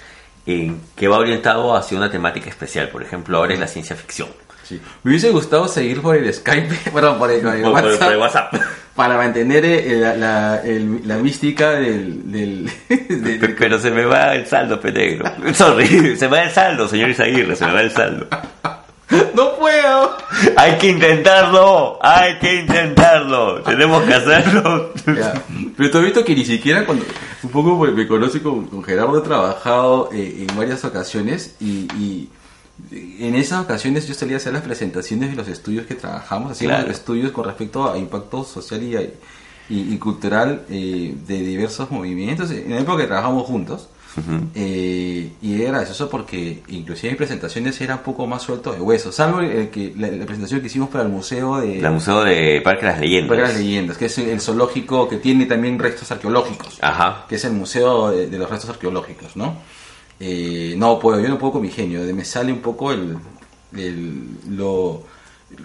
en 0.46 0.80
que 0.96 1.06
va 1.08 1.18
orientado 1.18 1.76
hacia 1.76 1.96
una 1.98 2.10
temática 2.10 2.48
especial. 2.50 2.88
Por 2.88 3.02
ejemplo, 3.02 3.38
ahora 3.38 3.54
es 3.54 3.60
la 3.60 3.68
ciencia 3.68 3.94
ficción. 3.94 4.28
Sí. 4.64 4.80
Me 5.04 5.10
hubiese 5.12 5.30
gustado 5.30 5.68
seguir 5.68 6.02
por 6.02 6.16
el 6.16 6.32
Skype, 6.32 6.90
perdón, 6.92 7.18
por 7.18 7.30
el, 7.30 7.40
por 7.42 7.54
el 7.54 7.62
Por- 7.62 7.72
por- 7.72 7.82
WhatsApp, 7.84 8.02
por 8.02 8.12
el 8.12 8.18
WhatsApp. 8.18 8.54
Para 8.96 9.16
mantener 9.18 9.64
eh, 9.64 9.96
la, 9.98 10.16
la- 10.16 10.60
el- 10.64 11.06
la 11.06 11.16
mística 11.18 11.72
del... 11.72 12.32
del, 12.32 12.70
de- 12.88 13.36
Pe- 13.38 13.48
Pero 13.50 13.78
se 13.78 13.90
me 13.90 14.04
va 14.04 14.34
el 14.34 14.46
saldo, 14.46 14.80
penegro. 14.80 15.30
Sorry, 15.54 16.16
se 16.16 16.28
me 16.28 16.36
va 16.38 16.42
el 16.44 16.50
saldo, 16.50 16.88
señor 16.88 17.10
Isaguirre, 17.10 17.54
se 17.54 17.66
me 17.66 17.72
va 17.72 17.80
el 17.82 17.90
saldo. 17.92 18.26
¡No 19.36 19.54
puedo! 19.56 20.16
Hay 20.56 20.72
que 20.78 20.88
intentarlo, 20.88 21.98
hay 22.02 22.38
que 22.38 22.56
intentarlo. 22.56 23.62
Tenemos 23.62 24.02
que 24.04 24.14
hacerlo. 24.14 24.92
Ya. 25.06 25.34
Pero 25.76 25.90
tú 25.90 25.98
has 25.98 26.04
visto 26.04 26.24
que 26.24 26.34
ni 26.34 26.44
siquiera 26.44 26.84
cuando 26.84 27.04
un 27.44 27.50
poco 27.50 27.76
me 27.86 28.08
conoce 28.08 28.42
con, 28.42 28.66
con 28.66 28.82
Gerardo 28.82 29.18
he 29.18 29.20
trabajado 29.22 30.10
eh, 30.12 30.44
en 30.48 30.56
varias 30.56 30.84
ocasiones 30.84 31.54
y, 31.60 31.86
y 31.96 32.28
en 32.92 33.34
esas 33.34 33.64
ocasiones 33.64 34.06
yo 34.06 34.14
salía 34.14 34.36
a 34.36 34.38
hacer 34.38 34.52
las 34.52 34.62
presentaciones 34.62 35.30
de 35.30 35.36
los 35.36 35.48
estudios 35.48 35.86
que 35.86 35.94
trabajamos, 35.94 36.52
hacíamos 36.52 36.78
Claro. 36.78 36.92
estudios 36.92 37.32
con 37.32 37.44
respecto 37.44 37.90
a 37.90 37.96
impacto 37.98 38.44
social 38.44 38.82
y, 38.82 38.94
y- 39.74 39.94
y 39.94 39.98
cultural 39.98 40.62
eh, 40.70 41.14
de 41.26 41.38
diversos 41.40 41.90
movimientos, 41.90 42.50
en 42.50 42.70
la 42.70 42.80
época 42.80 42.98
que 43.02 43.06
trabajamos 43.08 43.44
juntos. 43.46 43.88
Eh, 44.54 45.30
y 45.42 45.60
era 45.60 45.72
gracioso 45.72 46.08
porque 46.08 46.62
inclusive 46.68 47.10
mi 47.12 47.18
presentaciones 47.18 47.78
era 47.82 47.96
un 47.96 48.02
poco 48.02 48.26
más 48.26 48.42
suelto 48.42 48.72
de 48.72 48.80
hueso, 48.80 49.12
salvo 49.12 49.40
el 49.40 49.68
que, 49.68 49.92
la, 49.96 50.08
la 50.08 50.24
presentación 50.24 50.60
que 50.62 50.68
hicimos 50.68 50.88
para 50.88 51.04
el 51.04 51.10
museo 51.10 51.58
de... 51.60 51.80
El 51.80 51.90
Museo 51.90 52.24
de 52.24 52.62
Parque 52.64 52.86
de 52.86 52.92
las 52.92 53.00
Leyendas. 53.00 53.28
Para 53.28 53.42
las 53.48 53.58
leyendas, 53.58 53.98
que 53.98 54.06
es 54.06 54.16
el 54.16 54.40
zoológico 54.40 55.06
que 55.08 55.16
tiene 55.16 55.44
también 55.44 55.78
restos 55.78 56.10
arqueológicos, 56.12 56.78
Ajá. 56.80 57.26
que 57.28 57.34
es 57.34 57.44
el 57.44 57.52
museo 57.52 58.10
de, 58.10 58.28
de 58.28 58.38
los 58.38 58.48
restos 58.48 58.70
arqueológicos, 58.70 59.36
¿no? 59.36 59.56
Eh, 60.18 60.74
no 60.76 60.98
puedo, 60.98 61.20
yo 61.20 61.28
no 61.28 61.38
puedo 61.38 61.54
con 61.54 61.62
mi 61.62 61.70
genio, 61.70 62.00
me 62.14 62.24
sale 62.24 62.52
un 62.52 62.60
poco 62.60 62.90
el, 62.92 63.16
el- 63.76 64.28
lo, 64.50 65.02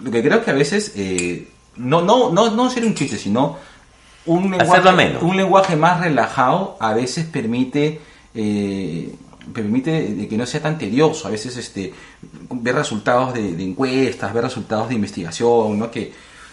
lo 0.02 0.10
que 0.10 0.22
creo 0.22 0.44
que 0.44 0.50
a 0.50 0.54
veces 0.54 0.92
eh, 0.96 1.48
no, 1.76 2.02
no, 2.02 2.30
no, 2.30 2.50
no 2.50 2.68
ser 2.70 2.84
un 2.84 2.94
chiste, 2.94 3.16
sino 3.16 3.56
un 4.26 4.54
Hacerlo 4.54 4.92
lenguaje, 4.92 5.24
un 5.24 5.36
lenguaje 5.36 5.76
más 5.76 6.00
relajado 6.00 6.76
a 6.80 6.92
veces 6.94 7.24
permite 7.26 8.00
eh, 8.34 9.14
permite 9.52 10.28
que 10.28 10.36
no 10.36 10.46
sea 10.46 10.62
tan 10.62 10.78
tedioso. 10.78 11.26
A 11.26 11.30
veces 11.30 11.56
este 11.56 11.92
ver 12.50 12.74
resultados 12.76 13.34
de, 13.34 13.54
de 13.54 13.64
encuestas 13.64 14.32
ver 14.32 14.44
resultados 14.44 14.88
de 14.88 14.94
investigación 14.94 15.78
no 15.78 15.90
que 15.90 16.12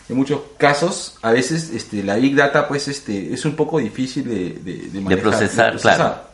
en 0.09 0.15
muchos 0.17 0.39
casos 0.57 1.17
a 1.21 1.31
veces 1.31 1.69
este 1.69 2.01
la 2.03 2.15
big 2.15 2.35
data 2.35 2.67
pues 2.67 2.87
este 2.87 3.31
es 3.33 3.45
un 3.45 3.55
poco 3.55 3.77
difícil 3.77 4.23
de, 4.27 4.49
de, 4.53 4.73
de 4.89 5.01
manejar, 5.01 5.21
procesar, 5.21 5.73
de 5.75 5.79
claro. 5.79 6.28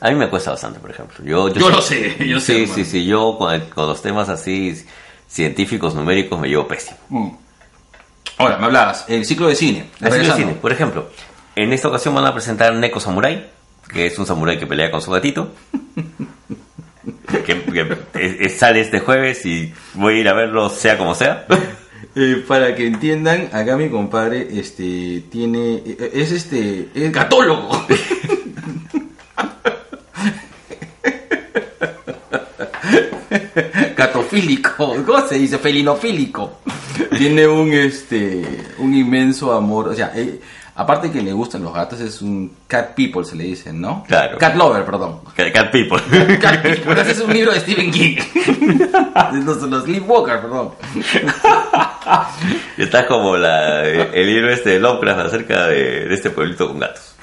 A 0.00 0.08
mí 0.10 0.14
me 0.16 0.28
cuesta 0.28 0.50
bastante, 0.52 0.78
por 0.80 0.90
ejemplo. 0.90 1.24
Yo, 1.24 1.48
Yo 1.52 1.68
lo 1.70 1.80
sé, 1.82 2.16
yo 2.26 2.40
sé, 2.40 2.66
Sí, 2.66 2.72
sí, 2.74 2.84
sí. 2.84 3.04
Yo 3.06 3.36
con, 3.38 3.60
con 3.66 3.86
los 3.86 4.00
temas 4.02 4.28
así 4.28 4.74
científicos, 5.28 5.94
numéricos, 5.94 6.40
me 6.40 6.48
llevo 6.48 6.66
pésimo. 6.66 6.96
Mm. 7.08 7.28
ahora 8.38 8.56
me 8.58 8.66
hablabas 8.66 9.04
el 9.08 9.24
ciclo 9.24 9.46
de 9.48 9.54
cine 9.54 9.86
Así 9.94 10.04
de 10.04 10.10
regresando. 10.10 10.36
cine. 10.46 10.54
Por 10.60 10.72
ejemplo, 10.72 11.08
en 11.56 11.72
esta 11.72 11.88
ocasión 11.88 12.14
van 12.14 12.24
a 12.26 12.32
presentar 12.32 12.74
Neko 12.74 12.98
Samurai, 13.00 13.48
que 13.92 14.06
es 14.06 14.18
un 14.18 14.26
samurái 14.26 14.58
que 14.58 14.66
pelea 14.66 14.90
con 14.90 15.02
su 15.02 15.10
gatito. 15.10 15.52
que 17.44 17.62
que 17.62 17.96
es- 18.14 18.40
es- 18.40 18.58
sale 18.58 18.80
este 18.80 19.00
jueves 19.00 19.44
y 19.46 19.72
voy 19.94 20.14
a 20.14 20.20
ir 20.20 20.28
a 20.28 20.32
verlo 20.32 20.68
sea 20.70 20.96
como 20.98 21.14
sea. 21.14 21.46
Eh, 22.16 22.42
para 22.48 22.74
que 22.74 22.88
entiendan, 22.88 23.50
acá 23.52 23.76
mi 23.76 23.88
compadre 23.88 24.48
este 24.58 25.22
tiene 25.30 25.74
eh, 25.86 26.10
es 26.14 26.32
este 26.32 26.88
es 26.92 27.12
gatólogo. 27.12 27.86
¿cómo 34.76 35.26
se 35.28 35.38
dice? 35.38 35.58
Felinofílico. 35.58 36.60
Tiene 37.18 37.46
un 37.46 37.72
este 37.72 38.42
un 38.78 38.94
inmenso 38.94 39.52
amor, 39.52 39.88
o 39.88 39.94
sea, 39.94 40.12
eh, 40.14 40.40
aparte 40.74 41.10
que 41.10 41.22
le 41.22 41.32
gustan 41.32 41.62
los 41.62 41.72
gatos 41.74 42.00
es 42.00 42.20
un 42.22 42.52
cat 42.66 42.94
people 42.94 43.24
se 43.24 43.36
le 43.36 43.44
dicen, 43.44 43.80
¿no? 43.80 44.04
Claro. 44.06 44.38
Cat 44.38 44.54
lover, 44.56 44.84
perdón. 44.84 45.20
Cat 45.34 45.70
People. 45.70 46.00
Cat 46.38 46.62
people, 46.62 46.92
ese 47.00 47.12
es 47.12 47.20
un 47.20 47.32
libro 47.32 47.52
de 47.52 47.60
Stephen 47.60 47.90
King. 47.90 48.16
los, 49.44 49.62
los 49.62 49.84
Sleepwalker, 49.84 50.40
perdón. 50.40 50.70
Está 52.76 53.06
como 53.06 53.36
la, 53.36 53.84
el 53.84 54.26
libro 54.26 54.50
este 54.50 54.70
de 54.70 54.80
Lovecraft 54.80 55.20
acerca 55.20 55.66
de, 55.66 56.06
de 56.08 56.14
este 56.14 56.30
pueblito 56.30 56.68
con 56.68 56.78
gatos. 56.78 57.14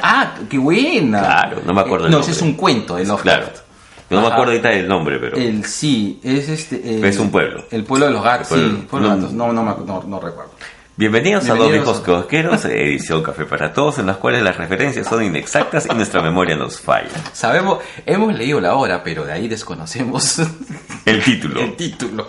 Ah, 0.00 0.34
qué 0.48 0.58
buena. 0.58 1.20
Claro, 1.20 1.62
no 1.66 1.72
me 1.74 1.80
acuerdo 1.80 2.06
Eh, 2.06 2.10
No, 2.10 2.20
ese 2.20 2.30
es 2.32 2.42
un 2.42 2.54
cuento 2.54 2.96
de 2.96 3.04
Lovecraft. 3.04 3.42
Claro. 3.42 3.71
No 4.16 4.20
me 4.22 4.26
acuerdo 4.28 4.52
ahorita 4.52 4.68
del 4.70 4.88
nombre, 4.88 5.18
pero... 5.18 5.36
El 5.36 5.64
sí, 5.64 6.20
es 6.22 6.48
este. 6.48 6.76
eh, 6.76 7.00
Es 7.08 7.18
un 7.18 7.30
pueblo. 7.30 7.64
El 7.70 7.84
pueblo 7.84 8.06
de 8.06 8.12
los 8.12 8.22
gatos. 8.22 8.52
El 8.52 8.58
pueblo- 8.60 8.76
sí, 8.80 8.86
pueblo 8.90 9.08
de 9.08 9.14
los 9.14 9.22
gatos. 9.22 9.36
No, 9.36 9.52
no, 9.52 9.62
no, 9.84 10.02
no 10.06 10.20
recuerdo. 10.20 10.52
Bienvenidos, 10.94 11.48
a 11.48 11.54
Dos 11.54 11.70
Viejos 11.72 12.00
Cosqueros, 12.00 12.64
edición 12.66 13.22
Café 13.22 13.46
para 13.46 13.72
Todos, 13.72 13.98
en 13.98 14.06
las 14.06 14.18
cuales 14.18 14.42
las 14.42 14.56
referencias 14.58 15.06
son 15.08 15.24
inexactas 15.24 15.88
y 15.90 15.94
nuestra 15.94 16.20
memoria 16.20 16.54
nos 16.54 16.78
falla. 16.80 17.08
Sabemos, 17.32 17.78
hemos 18.04 18.34
leído 18.34 18.60
la 18.60 18.74
obra, 18.74 19.02
pero 19.02 19.24
de 19.24 19.32
ahí 19.32 19.48
desconocemos 19.48 20.38
El 21.06 21.22
título. 21.24 21.60
el 21.62 21.74
título. 21.76 22.28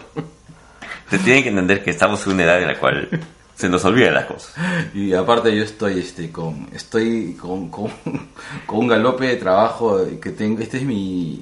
Se 1.10 1.20
tiene 1.20 1.44
que 1.44 1.50
entender 1.50 1.84
que 1.84 1.92
estamos 1.92 2.26
en 2.26 2.34
una 2.34 2.44
edad 2.44 2.62
en 2.62 2.68
la 2.70 2.80
cual 2.80 3.10
se 3.54 3.68
nos 3.68 3.84
olvidan 3.84 4.14
las 4.14 4.26
cosas. 4.26 4.56
Y 4.96 5.14
aparte 5.14 5.56
yo 5.56 5.62
estoy 5.64 6.00
este 6.00 6.32
con 6.32 6.70
estoy 6.74 7.34
con, 7.34 7.70
con, 7.70 7.92
con 8.66 8.80
un 8.80 8.88
galope 8.88 9.28
de 9.28 9.36
trabajo 9.36 10.00
que 10.22 10.32
tengo. 10.32 10.62
Esta 10.62 10.78
es 10.78 10.84
mi 10.84 11.42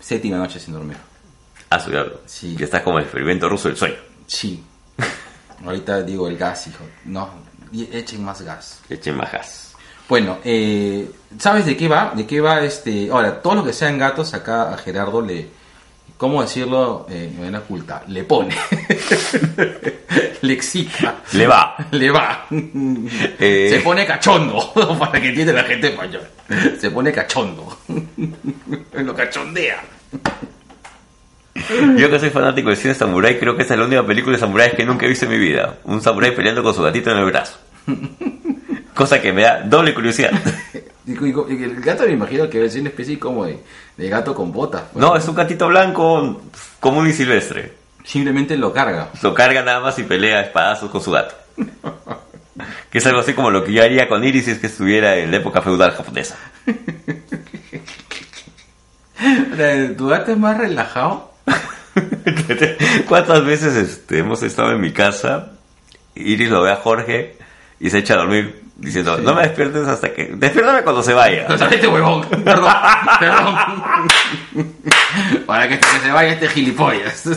séptima 0.00 0.36
noche 0.36 0.58
sin 0.58 0.74
dormir. 0.74 0.96
Ah, 1.70 1.80
su 1.80 1.90
diablo. 1.90 2.20
Sí. 2.26 2.56
Ya 2.56 2.64
estás 2.64 2.82
como 2.82 2.98
el 2.98 3.04
experimento 3.04 3.48
ruso 3.48 3.68
del 3.68 3.76
sueño. 3.76 3.96
Sí. 4.26 4.64
Ahorita 5.64 6.02
digo 6.02 6.28
el 6.28 6.36
gas, 6.36 6.66
hijo. 6.66 6.84
No, 7.04 7.30
echen 7.72 8.24
más 8.24 8.42
gas. 8.42 8.80
Echen 8.88 9.16
majas. 9.16 9.72
Bueno, 10.08 10.38
eh, 10.42 11.10
¿sabes 11.38 11.66
de 11.66 11.76
qué 11.76 11.86
va? 11.86 12.12
¿De 12.14 12.26
qué 12.26 12.40
va 12.40 12.62
este? 12.62 13.10
Ahora, 13.10 13.42
todo 13.42 13.56
lo 13.56 13.64
que 13.64 13.74
sean 13.74 13.98
gatos, 13.98 14.32
acá 14.32 14.72
a 14.72 14.78
Gerardo 14.78 15.20
le, 15.20 15.48
¿cómo 16.18 16.42
decirlo 16.42 17.06
eh, 17.08 17.30
de 17.32 17.38
manera 17.38 17.60
oculta? 17.60 18.02
Le 18.08 18.24
pone, 18.24 18.54
le 20.42 20.52
excita, 20.52 21.22
Le 21.32 21.46
va. 21.46 21.74
le 21.92 22.10
va, 22.10 22.46
Eh. 22.50 23.68
se 23.70 23.80
pone 23.80 24.04
cachondo, 24.04 24.72
para 24.98 25.20
que 25.20 25.28
entienda 25.28 25.52
la 25.54 25.64
gente 25.64 25.92
mayor, 25.96 26.28
se 26.78 26.90
pone 26.90 27.10
cachondo, 27.12 27.78
lo 28.92 29.14
cachondea. 29.14 29.80
Yo 31.96 32.08
que 32.10 32.20
soy 32.20 32.30
fanático 32.30 32.68
del 32.68 32.76
cine 32.78 32.94
samurái, 32.94 33.38
creo 33.38 33.56
que 33.56 33.62
esa 33.62 33.74
es 33.74 33.80
la 33.80 33.86
única 33.86 34.06
película 34.06 34.36
de 34.36 34.40
samuráis 34.40 34.74
que 34.74 34.84
nunca 34.84 35.06
he 35.06 35.08
visto 35.08 35.24
en 35.24 35.32
mi 35.32 35.38
vida. 35.38 35.78
Un 35.84 36.00
samurái 36.00 36.30
peleando 36.34 36.62
con 36.62 36.72
su 36.74 36.82
gatito 36.82 37.10
en 37.10 37.18
el 37.18 37.24
brazo. 37.24 37.58
Cosa 38.94 39.20
que 39.20 39.32
me 39.32 39.42
da 39.42 39.62
doble 39.62 39.92
curiosidad. 39.92 40.30
El 41.08 41.80
gato 41.80 42.04
me 42.04 42.12
imagino 42.12 42.48
que 42.48 42.64
es 42.64 42.76
una 42.76 42.90
especie 42.90 43.18
como 43.18 43.46
de, 43.46 43.58
de 43.96 44.08
gato 44.08 44.34
con 44.34 44.52
botas. 44.52 44.82
pues. 44.92 45.04
No, 45.04 45.16
es 45.16 45.26
un 45.26 45.34
gatito 45.34 45.68
blanco 45.68 46.42
común 46.80 47.08
y 47.08 47.12
silvestre. 47.12 47.72
Simplemente 48.04 48.56
lo 48.56 48.72
carga. 48.72 49.10
Lo 49.22 49.34
carga 49.34 49.62
nada 49.62 49.80
más 49.80 49.98
y 49.98 50.04
pelea 50.04 50.38
a 50.38 50.42
espadazos 50.42 50.90
con 50.90 51.02
su 51.02 51.10
gato. 51.10 51.34
Que 52.90 52.98
es 52.98 53.06
algo 53.06 53.20
así 53.20 53.34
como 53.34 53.50
lo 53.50 53.62
que 53.62 53.72
yo 53.72 53.84
haría 53.84 54.08
con 54.08 54.24
Iris 54.24 54.46
si 54.46 54.50
es 54.50 54.58
que 54.58 54.66
estuviera 54.66 55.16
en 55.16 55.30
la 55.30 55.36
época 55.36 55.62
feudal 55.62 55.92
japonesa. 55.92 56.36
¿Tu 59.96 60.06
gato 60.08 60.32
es 60.32 60.38
más 60.38 60.56
relajado? 60.56 61.32
¿Cuántas 63.08 63.44
veces 63.44 63.76
este, 63.76 64.18
hemos 64.18 64.42
estado 64.42 64.72
en 64.72 64.80
mi 64.80 64.92
casa? 64.92 65.52
Iris 66.14 66.50
lo 66.50 66.62
ve 66.62 66.72
a 66.72 66.76
Jorge 66.76 67.36
y 67.78 67.90
se 67.90 67.98
echa 67.98 68.14
a 68.14 68.18
dormir 68.18 68.64
diciendo, 68.78 69.18
no 69.18 69.34
me 69.34 69.42
despiertes 69.42 69.86
hasta 69.86 70.14
que... 70.14 70.32
Despiértame 70.34 70.82
cuando 70.82 71.02
se 71.02 71.12
vaya. 71.12 71.46
Este 71.46 71.88
huevón, 71.88 72.22
perdón, 72.28 72.72
perdón. 73.18 73.56
Para 75.46 75.68
que, 75.68 75.78
que 75.78 75.98
se 76.00 76.10
vaya 76.10 76.32
este 76.32 76.48
gilipollas. 76.48 77.28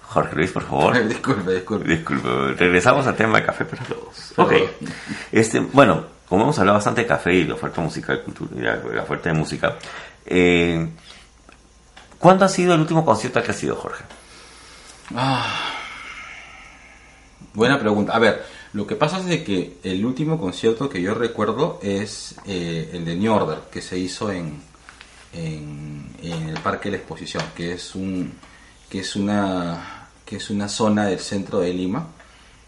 Jorge 0.00 0.36
Luis, 0.36 0.52
por 0.52 0.62
favor. 0.62 1.08
disculpe, 1.08 1.52
disculpe. 1.52 1.88
Disculpe, 1.88 2.54
regresamos 2.54 3.06
al 3.06 3.16
tema 3.16 3.38
de 3.38 3.46
café 3.46 3.64
para 3.64 3.84
todos. 3.84 4.32
Ok. 4.36 4.52
Este, 5.32 5.60
bueno, 5.60 6.06
como 6.28 6.44
hemos 6.44 6.58
hablado 6.58 6.78
bastante 6.78 7.02
de 7.02 7.06
café 7.06 7.34
y 7.34 7.44
la 7.44 7.54
oferta 7.54 7.80
musical, 7.80 8.22
cultura, 8.22 8.50
y 8.56 8.60
la, 8.60 8.76
la 8.76 9.02
oferta 9.02 9.28
de 9.28 9.34
música, 9.34 9.76
eh, 10.24 10.88
¿cuándo 12.18 12.44
ha 12.44 12.48
sido 12.48 12.74
el 12.74 12.80
último 12.80 13.04
concierto 13.04 13.38
al 13.38 13.44
que 13.44 13.50
has 13.50 13.62
ido, 13.62 13.76
Jorge? 13.76 14.04
Ah, 15.14 15.73
buena 17.54 17.78
pregunta. 17.78 18.12
A 18.12 18.18
ver, 18.18 18.44
lo 18.72 18.86
que 18.86 18.96
pasa 18.96 19.18
es 19.20 19.26
de 19.26 19.44
que 19.44 19.78
el 19.84 20.04
último 20.04 20.38
concierto 20.38 20.88
que 20.88 21.00
yo 21.00 21.14
recuerdo 21.14 21.78
es 21.82 22.34
eh, 22.46 22.90
el 22.92 23.04
de 23.04 23.16
New 23.16 23.32
Order, 23.32 23.60
que 23.70 23.80
se 23.80 23.96
hizo 23.98 24.30
en, 24.30 24.60
en, 25.32 26.06
en 26.22 26.48
el 26.48 26.58
Parque 26.60 26.90
de 26.90 26.96
la 26.96 26.96
Exposición, 26.98 27.44
que 27.54 27.72
es 27.72 27.94
un 27.94 28.32
que 28.90 29.00
es 29.00 29.16
una 29.16 30.08
que 30.26 30.36
es 30.36 30.50
una 30.50 30.68
zona 30.68 31.06
del 31.06 31.18
centro 31.18 31.60
de 31.60 31.72
Lima, 31.72 32.08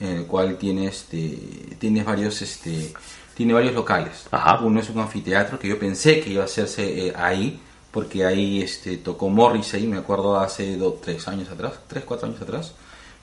en 0.00 0.18
el 0.18 0.26
cual 0.26 0.56
tiene 0.56 0.86
este 0.86 1.76
tiene 1.78 2.02
varios 2.02 2.40
este 2.42 2.92
tiene 3.34 3.52
varios 3.52 3.74
locales. 3.74 4.28
Uno 4.62 4.80
es 4.80 4.88
un 4.88 5.00
anfiteatro 5.00 5.58
que 5.58 5.68
yo 5.68 5.78
pensé 5.78 6.20
que 6.20 6.30
iba 6.30 6.42
a 6.42 6.46
hacerse 6.46 7.08
eh, 7.08 7.12
ahí, 7.16 7.60
porque 7.90 8.24
ahí 8.24 8.62
este 8.62 8.96
tocó 8.96 9.28
Morrissey, 9.28 9.86
me 9.86 9.98
acuerdo 9.98 10.38
hace 10.38 10.76
dos, 10.76 11.00
tres 11.00 11.28
años 11.28 11.50
atrás, 11.50 11.74
tres, 11.86 12.04
cuatro 12.04 12.28
años 12.28 12.40
atrás. 12.40 12.72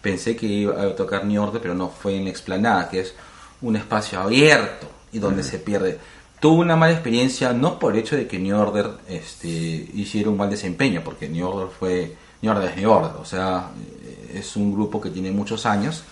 Pensé 0.04 0.36
que 0.36 0.46
iba 0.46 0.80
a 0.80 0.96
tocar 0.96 1.26
New 1.26 1.42
Order, 1.42 1.60
pero 1.60 1.74
no, 1.74 1.89
fue 1.89 2.18
en 2.18 2.26
la 2.26 2.30
explanada, 2.30 2.89
que 2.89 3.00
es 3.00 3.16
un 3.62 3.76
espacio 3.76 4.20
abierto 4.20 4.88
y 5.12 5.18
donde 5.18 5.44
se 5.44 5.58
pierde. 5.58 5.98
Tuve 6.39 6.60
una 6.60 6.76
mala 6.76 6.94
experiencia, 6.94 7.54
no 7.54 7.80
por 7.80 7.94
el 7.94 8.00
hecho 8.00 8.16
de 8.16 8.28
que 8.28 8.38
New 8.38 8.56
Order 8.56 8.92
este, 9.08 9.48
hiciera 9.48 10.30
un 10.30 10.38
mal 10.38 10.50
desempeño, 10.50 11.02
porque 11.04 11.30
New 11.30 11.48
Order 11.48 11.70
fue, 11.70 12.16
New 12.42 12.52
Order 12.52 12.70
es 12.70 12.78
New 12.78 12.92
Order, 12.92 13.12
o 13.18 13.26
sea, 13.26 13.70
eh, 14.04 14.39
es 14.39 14.56
un 14.58 14.74
grupo 14.74 15.00
que 15.00 15.10
tiene 15.10 15.32
muchos 15.32 15.66
años, 15.66 16.04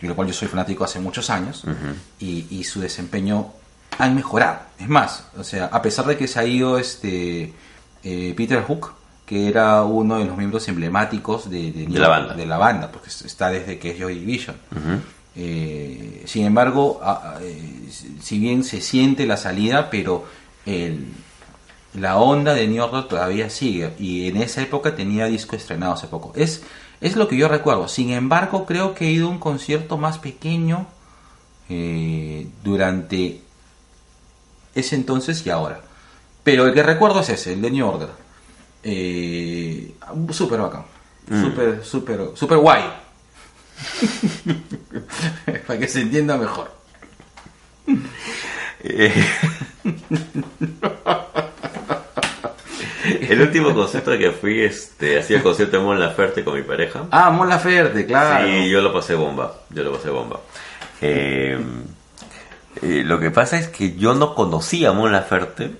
y 0.00 0.06
lo 0.06 0.14
cual 0.14 0.28
yo 0.28 0.34
soy 0.34 0.48
fanático 0.48 0.84
hace 0.84 1.00
muchos 1.00 1.28
años, 1.28 1.64
y, 2.20 2.46
y 2.50 2.64
su 2.64 2.80
desempeño 2.80 3.52
han 3.98 4.14
mejorado. 4.14 4.60
Es 4.78 4.88
más, 4.88 5.24
o 5.36 5.44
sea, 5.44 5.66
a 5.66 5.82
pesar 5.82 6.06
de 6.06 6.16
que 6.16 6.26
se 6.26 6.38
ha 6.38 6.44
ido 6.44 6.78
este 6.78 7.52
eh, 8.04 8.34
Peter 8.36 8.62
Hook, 8.62 8.92
que 9.32 9.48
era 9.48 9.82
uno 9.84 10.18
de 10.18 10.26
los 10.26 10.36
miembros 10.36 10.68
emblemáticos 10.68 11.48
de, 11.48 11.72
de, 11.72 11.86
De 11.86 11.98
la 11.98 12.08
banda. 12.08 12.34
de 12.34 12.44
la 12.44 12.58
banda, 12.58 12.92
porque 12.92 13.08
está 13.08 13.48
desde 13.50 13.78
que 13.78 13.92
es 13.92 13.98
Joy 13.98 14.18
Division. 14.18 14.56
Eh, 15.34 16.22
sin 16.26 16.44
embargo, 16.44 17.00
a- 17.02 17.36
a- 17.36 17.38
eh, 17.42 17.88
si 18.20 18.38
bien 18.38 18.62
se 18.62 18.82
siente 18.82 19.24
la 19.26 19.38
salida, 19.38 19.88
pero 19.88 20.26
el, 20.66 21.06
la 21.94 22.18
onda 22.18 22.52
de 22.52 22.68
New 22.68 22.84
Order 22.84 23.04
todavía 23.04 23.48
sigue. 23.48 23.94
Y 23.98 24.28
en 24.28 24.36
esa 24.36 24.60
época 24.60 24.94
tenía 24.94 25.24
disco 25.24 25.56
estrenado 25.56 25.94
hace 25.94 26.08
poco. 26.08 26.32
Es, 26.36 26.62
es 27.00 27.16
lo 27.16 27.26
que 27.28 27.38
yo 27.38 27.48
recuerdo. 27.48 27.88
Sin 27.88 28.10
embargo, 28.10 28.66
creo 28.66 28.94
que 28.94 29.06
he 29.06 29.10
ido 29.12 29.28
a 29.28 29.30
un 29.30 29.38
concierto 29.38 29.96
más 29.96 30.18
pequeño 30.18 30.86
eh, 31.70 32.46
durante 32.62 33.40
ese 34.74 34.94
entonces 34.96 35.46
y 35.46 35.50
ahora. 35.50 35.80
Pero 36.44 36.66
el 36.66 36.74
que 36.74 36.82
recuerdo 36.82 37.20
es 37.20 37.30
ese, 37.30 37.54
el 37.54 37.62
de 37.62 37.70
New 37.70 37.86
Order. 37.88 38.08
Eh, 38.82 39.94
súper 40.30 40.60
bacán. 40.60 40.84
Mm. 41.28 41.42
Súper, 41.42 41.84
súper, 41.84 42.20
súper 42.34 42.58
guay. 42.58 42.82
Para 45.66 45.78
que 45.78 45.88
se 45.88 46.00
entienda 46.00 46.36
mejor. 46.36 46.70
Eh, 48.84 49.12
el 53.04 53.40
último 53.40 53.74
concierto 53.74 54.16
que 54.18 54.30
fui, 54.32 54.60
este, 54.60 55.18
hacía 55.18 55.38
el 55.38 55.42
concierto 55.42 55.78
de 55.78 55.82
Mon 55.84 55.98
Laferte 55.98 56.44
con 56.44 56.54
mi 56.54 56.62
pareja. 56.62 57.06
Ah, 57.10 57.30
Mon 57.30 57.48
Laferte, 57.48 58.06
claro. 58.06 58.46
Sí, 58.46 58.68
yo 58.68 58.80
lo 58.80 58.92
pasé 58.92 59.14
bomba, 59.14 59.54
yo 59.70 59.82
lo 59.82 59.92
pasé 59.92 60.10
bomba. 60.10 60.40
Eh, 61.00 61.58
eh, 62.82 63.02
lo 63.04 63.18
que 63.18 63.30
pasa 63.30 63.58
es 63.58 63.68
que 63.68 63.96
yo 63.96 64.14
no 64.14 64.34
conocía 64.34 64.90
a 64.90 64.92
Mon 64.92 65.12
Laferte 65.12 65.70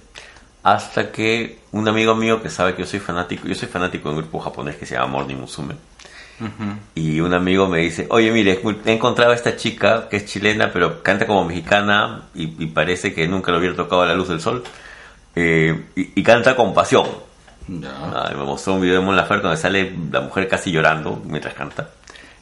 hasta 0.62 1.10
que 1.10 1.58
un 1.72 1.88
amigo 1.88 2.14
mío 2.14 2.42
que 2.42 2.50
sabe 2.50 2.74
que 2.74 2.82
yo 2.82 2.86
soy 2.86 3.00
fanático, 3.00 3.48
yo 3.48 3.54
soy 3.54 3.68
fanático 3.68 4.08
de 4.08 4.14
un 4.16 4.20
grupo 4.22 4.38
japonés 4.38 4.76
que 4.76 4.86
se 4.86 4.94
llama 4.94 5.08
Morning 5.08 5.36
Musume. 5.36 5.74
Y 6.96 7.20
un 7.20 7.34
amigo 7.34 7.68
me 7.68 7.78
dice, 7.78 8.06
oye, 8.10 8.32
mire, 8.32 8.60
he 8.84 8.92
encontrado 8.92 9.30
a 9.30 9.34
esta 9.34 9.56
chica 9.56 10.08
que 10.08 10.16
es 10.16 10.26
chilena, 10.26 10.72
pero 10.72 11.00
canta 11.02 11.24
como 11.24 11.44
mexicana 11.44 12.22
y, 12.34 12.64
y 12.64 12.66
parece 12.66 13.14
que 13.14 13.28
nunca 13.28 13.52
lo 13.52 13.58
hubiera 13.58 13.76
tocado 13.76 14.02
a 14.02 14.06
la 14.06 14.14
luz 14.14 14.28
del 14.28 14.40
sol. 14.40 14.64
Eh, 15.36 15.84
y, 15.94 16.20
y 16.20 16.22
canta 16.24 16.56
con 16.56 16.74
pasión. 16.74 17.06
Ah, 17.84 18.30
y 18.32 18.36
me 18.36 18.42
mostró 18.44 18.74
un 18.74 18.80
video 18.80 18.98
de 18.98 19.06
Mon 19.06 19.14
Laferte 19.14 19.44
donde 19.44 19.60
sale 19.60 19.94
la 20.10 20.20
mujer 20.20 20.48
casi 20.48 20.72
llorando 20.72 21.22
mientras 21.24 21.54
canta. 21.54 21.90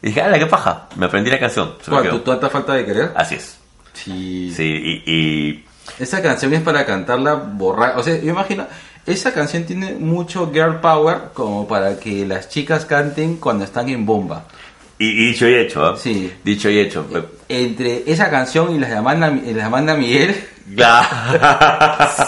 Y 0.00 0.06
dije, 0.08 0.22
¡ala, 0.22 0.38
qué 0.38 0.46
paja! 0.46 0.88
Me 0.96 1.04
aprendí 1.06 1.30
la 1.30 1.38
canción. 1.38 1.74
Se 1.82 1.90
me 1.90 1.98
¿Cuál, 1.98 2.08
quedó. 2.08 2.20
¿Tu 2.20 2.30
tanta 2.30 2.48
falta 2.48 2.72
de 2.72 2.86
querer? 2.86 3.12
Así 3.14 3.34
es. 3.34 3.58
Sí. 3.92 4.50
Sí, 4.54 4.64
y, 5.04 5.12
y 5.12 5.64
Esa 5.98 6.22
canción 6.22 6.52
es 6.54 6.62
para 6.62 6.86
cantarla 6.86 7.34
borrar. 7.34 7.98
O 7.98 8.02
sea, 8.02 8.16
yo 8.20 8.30
imagino, 8.30 8.66
esa 9.06 9.32
canción 9.34 9.64
tiene 9.64 9.92
mucho 9.94 10.50
girl 10.52 10.80
power 10.80 11.30
como 11.34 11.66
para 11.66 11.98
que 11.98 12.24
las 12.26 12.48
chicas 12.48 12.84
canten 12.86 13.36
cuando 13.36 13.64
están 13.64 13.88
en 13.88 14.06
bomba. 14.06 14.44
Y, 14.98 15.06
y 15.08 15.26
dicho 15.28 15.48
y 15.48 15.54
hecho, 15.54 15.86
¿ah? 15.86 15.96
Sí. 15.98 16.30
Dicho 16.44 16.68
y 16.68 16.78
hecho. 16.78 17.06
Entre 17.48 18.04
esa 18.06 18.28
canción 18.30 18.74
y 18.74 18.78
las 18.78 18.90
de 18.90 18.96
Amanda, 18.96 19.30
las 19.30 19.64
Amanda 19.64 19.94
Miguel 19.94 20.36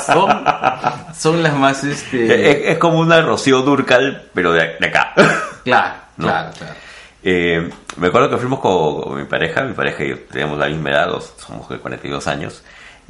son, 0.06 0.44
son 1.14 1.42
las 1.42 1.54
más 1.54 1.84
este 1.84 2.50
es, 2.68 2.70
es 2.72 2.78
como 2.78 2.98
una 2.98 3.20
Rocío 3.20 3.62
Durcal, 3.62 4.28
pero 4.34 4.52
de, 4.52 4.76
de 4.80 4.86
acá. 4.86 5.12
claro, 5.64 5.94
¿no? 6.16 6.26
claro, 6.28 6.50
claro. 6.56 6.74
Eh, 7.24 7.70
me 7.98 8.08
acuerdo 8.08 8.30
que 8.30 8.36
fuimos 8.38 8.58
con, 8.60 9.02
con 9.02 9.18
mi 9.18 9.24
pareja, 9.26 9.62
mi 9.62 9.74
pareja 9.74 10.04
y 10.04 10.08
yo 10.08 10.18
teníamos 10.30 10.58
la 10.58 10.66
misma 10.66 10.90
edad, 10.90 11.08
los- 11.08 11.34
somos 11.38 11.68
de 11.68 11.78
42 11.78 12.26
años, 12.26 12.62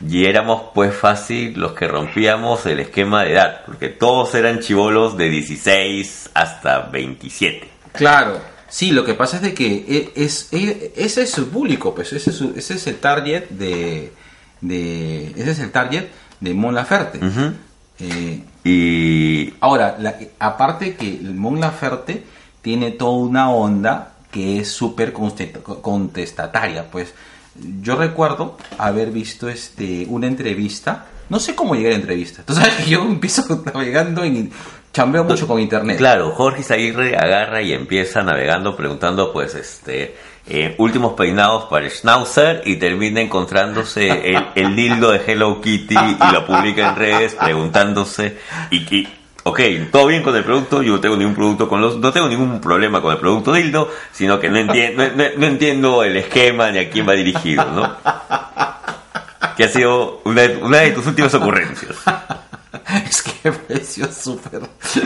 y 0.08 0.26
éramos 0.26 0.62
pues 0.74 0.94
fácil 0.94 1.54
los 1.58 1.72
que 1.72 1.86
rompíamos 1.88 2.66
el 2.66 2.80
esquema 2.80 3.24
de 3.24 3.32
edad, 3.32 3.60
porque 3.66 3.88
todos 3.88 4.34
eran 4.34 4.60
chivolos 4.60 5.16
de 5.16 5.28
16 5.30 6.30
hasta 6.34 6.80
27. 6.80 7.68
Claro. 7.92 8.40
Sí, 8.68 8.90
lo 8.90 9.04
que 9.04 9.12
pasa 9.14 9.36
es 9.36 9.42
de 9.42 9.52
que 9.54 9.84
e- 9.86 10.12
es, 10.24 10.48
e- 10.52 10.92
ese 10.96 11.22
es 11.22 11.30
su 11.30 11.48
público, 11.50 11.94
pues 11.94 12.12
ese 12.14 12.30
es, 12.30 12.36
su- 12.36 12.54
ese 12.56 12.74
es 12.74 12.86
el 12.86 12.96
target 12.98 13.48
de, 13.50 14.12
de 14.62 15.26
ese 15.36 15.50
es 15.50 15.58
el 15.58 15.70
target 15.70 16.06
de 16.40 16.54
Mon 16.54 16.74
Laferte. 16.74 17.20
Eh, 18.00 18.42
y 18.64 19.54
ahora, 19.60 19.96
la- 20.00 20.16
aparte 20.38 20.96
que 20.96 21.20
Mon 21.22 21.60
Laferte 21.60 22.24
tiene 22.62 22.92
toda 22.92 23.12
una 23.18 23.50
onda 23.50 24.14
que 24.30 24.60
es 24.60 24.68
súper 24.72 25.12
contestataria, 25.12 26.90
pues 26.90 27.12
yo 27.82 27.96
recuerdo 27.96 28.56
haber 28.78 29.10
visto 29.10 29.48
este 29.48 30.06
una 30.08 30.26
entrevista, 30.26 31.06
no 31.28 31.38
sé 31.38 31.54
cómo 31.54 31.74
llegué 31.74 31.88
a 31.88 31.90
la 31.90 31.96
entrevista, 31.96 32.42
tú 32.44 32.54
sabes 32.54 32.74
que 32.74 32.90
yo 32.90 33.02
empiezo 33.02 33.62
navegando 33.74 34.24
en 34.24 34.50
chambeo 34.92 35.24
mucho 35.24 35.46
con 35.46 35.60
internet. 35.60 35.98
Claro, 35.98 36.32
Jorge 36.32 36.62
Zaguirre 36.62 37.16
agarra 37.16 37.62
y 37.62 37.72
empieza 37.72 38.22
navegando 38.22 38.76
preguntando 38.76 39.32
pues 39.32 39.54
este 39.54 40.16
eh, 40.46 40.74
últimos 40.78 41.14
peinados 41.14 41.64
para 41.64 41.88
Schnauzer 41.88 42.62
y 42.66 42.76
termina 42.76 43.20
encontrándose 43.20 44.08
el, 44.34 44.46
el 44.54 44.76
dildo 44.76 45.12
de 45.12 45.22
Hello 45.24 45.60
Kitty 45.60 45.94
y 45.94 46.32
lo 46.32 46.46
publica 46.46 46.90
en 46.90 46.96
redes 46.96 47.34
preguntándose 47.34 48.38
y, 48.70 48.76
y 48.94 49.08
ok, 49.44 49.60
todo 49.90 50.06
bien 50.06 50.22
con 50.22 50.36
el 50.36 50.44
producto, 50.44 50.82
yo 50.82 50.92
no 50.92 51.00
tengo 51.00 51.16
ningún 51.16 51.34
producto 51.34 51.68
con 51.68 51.80
los, 51.80 51.98
no 51.98 52.12
tengo 52.12 52.28
ningún 52.28 52.60
problema 52.60 53.02
con 53.02 53.12
el 53.12 53.18
producto 53.18 53.52
dildo, 53.52 53.90
sino 54.12 54.38
que 54.38 54.48
no 54.48 54.58
entiendo, 54.58 55.04
no, 55.36 55.46
entiendo 55.46 56.04
el 56.04 56.16
esquema 56.16 56.70
ni 56.70 56.78
a 56.78 56.90
quién 56.90 57.08
va 57.08 57.12
dirigido, 57.12 57.64
¿no? 57.66 57.96
Que 59.56 59.64
ha 59.64 59.68
sido 59.68 60.22
una 60.24 60.42
de, 60.42 60.92
tus 60.92 61.06
últimas 61.06 61.34
ocurrencias. 61.34 61.96
Es 63.06 63.22
que 63.22 63.50
me 63.50 63.56
pareció 63.56 64.10
súper, 64.10 64.62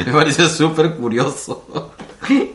me 0.07 0.13
pareció 0.13 0.49
súper 0.49 0.95
curioso. 0.95 1.95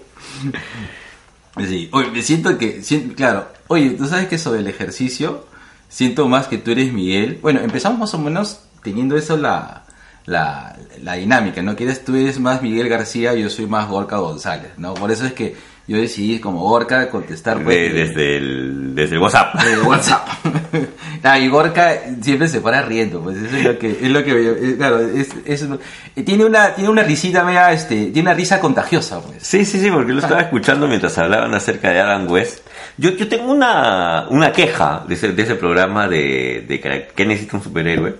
Sí, 1.67 1.89
oye, 1.91 2.09
me 2.11 2.21
siento 2.21 2.57
que, 2.57 2.81
claro, 3.15 3.49
oye, 3.67 3.91
tú 3.91 4.07
sabes 4.07 4.27
que 4.27 4.37
sobre 4.37 4.61
el 4.61 4.67
ejercicio, 4.67 5.45
siento 5.89 6.27
más 6.27 6.47
que 6.47 6.57
tú 6.57 6.71
eres 6.71 6.93
Miguel. 6.93 7.39
Bueno, 7.41 7.59
empezamos 7.59 7.99
más 7.99 8.13
o 8.13 8.17
menos 8.17 8.61
teniendo 8.81 9.17
eso 9.17 9.37
la, 9.37 9.83
la, 10.25 10.75
la 11.03 11.13
dinámica, 11.13 11.61
¿no? 11.61 11.75
Que 11.75 11.83
eres, 11.85 12.03
tú 12.05 12.15
eres 12.15 12.39
más 12.39 12.61
Miguel 12.61 12.89
García, 12.89 13.33
yo 13.35 13.49
soy 13.49 13.65
más 13.67 13.87
Gorka 13.87 14.17
González, 14.17 14.71
¿no? 14.77 14.93
Por 14.93 15.11
eso 15.11 15.25
es 15.25 15.33
que 15.33 15.55
yo 15.87 15.97
decidí 15.97 16.39
como 16.39 16.61
Gorka 16.61 17.09
contestar 17.09 17.61
pues, 17.63 17.75
De- 17.75 17.89
desde, 18.05 18.37
el, 18.37 18.95
desde 18.95 19.15
el 19.15 19.21
WhatsApp. 19.21 19.55
de 19.63 19.77
WhatsApp. 19.81 20.27
Ah, 21.23 21.37
y 21.37 21.49
Gorka 21.49 21.93
siempre 22.19 22.47
se 22.47 22.61
para 22.61 22.81
riendo, 22.81 23.21
pues 23.21 23.37
eso 23.37 23.55
es 23.55 23.63
lo 23.63 23.77
que, 23.77 23.91
es 23.91 24.09
lo 24.09 24.23
que 24.23 24.75
claro, 24.75 24.99
es, 25.01 25.29
es- 25.45 25.67
eh, 26.15 26.23
tiene 26.23 26.45
una, 26.45 26.73
tiene 26.73 26.89
una 26.89 27.03
risita 27.03 27.43
media, 27.43 27.71
este, 27.71 28.05
tiene 28.07 28.21
una 28.29 28.33
risa 28.33 28.59
contagiosa, 28.59 29.21
pues. 29.21 29.37
Sí, 29.45 29.63
sí, 29.63 29.79
sí, 29.79 29.91
porque 29.91 30.13
lo 30.13 30.19
estaba 30.19 30.41
escuchando 30.41 30.87
mientras 30.87 31.15
hablaban 31.19 31.53
acerca 31.53 31.91
de 31.91 31.99
Adam 31.99 32.27
West. 32.31 32.65
Yo, 32.97 33.11
yo 33.11 33.27
tengo 33.29 33.51
una, 33.51 34.25
una 34.31 34.51
queja 34.51 35.03
de 35.07 35.13
ese, 35.13 35.31
de 35.33 35.43
ese 35.43 35.53
programa 35.53 36.07
de, 36.07 36.65
de 36.67 36.79
que- 37.15 37.25
necesita 37.25 37.57
un 37.57 37.63
superhéroe. 37.63 38.15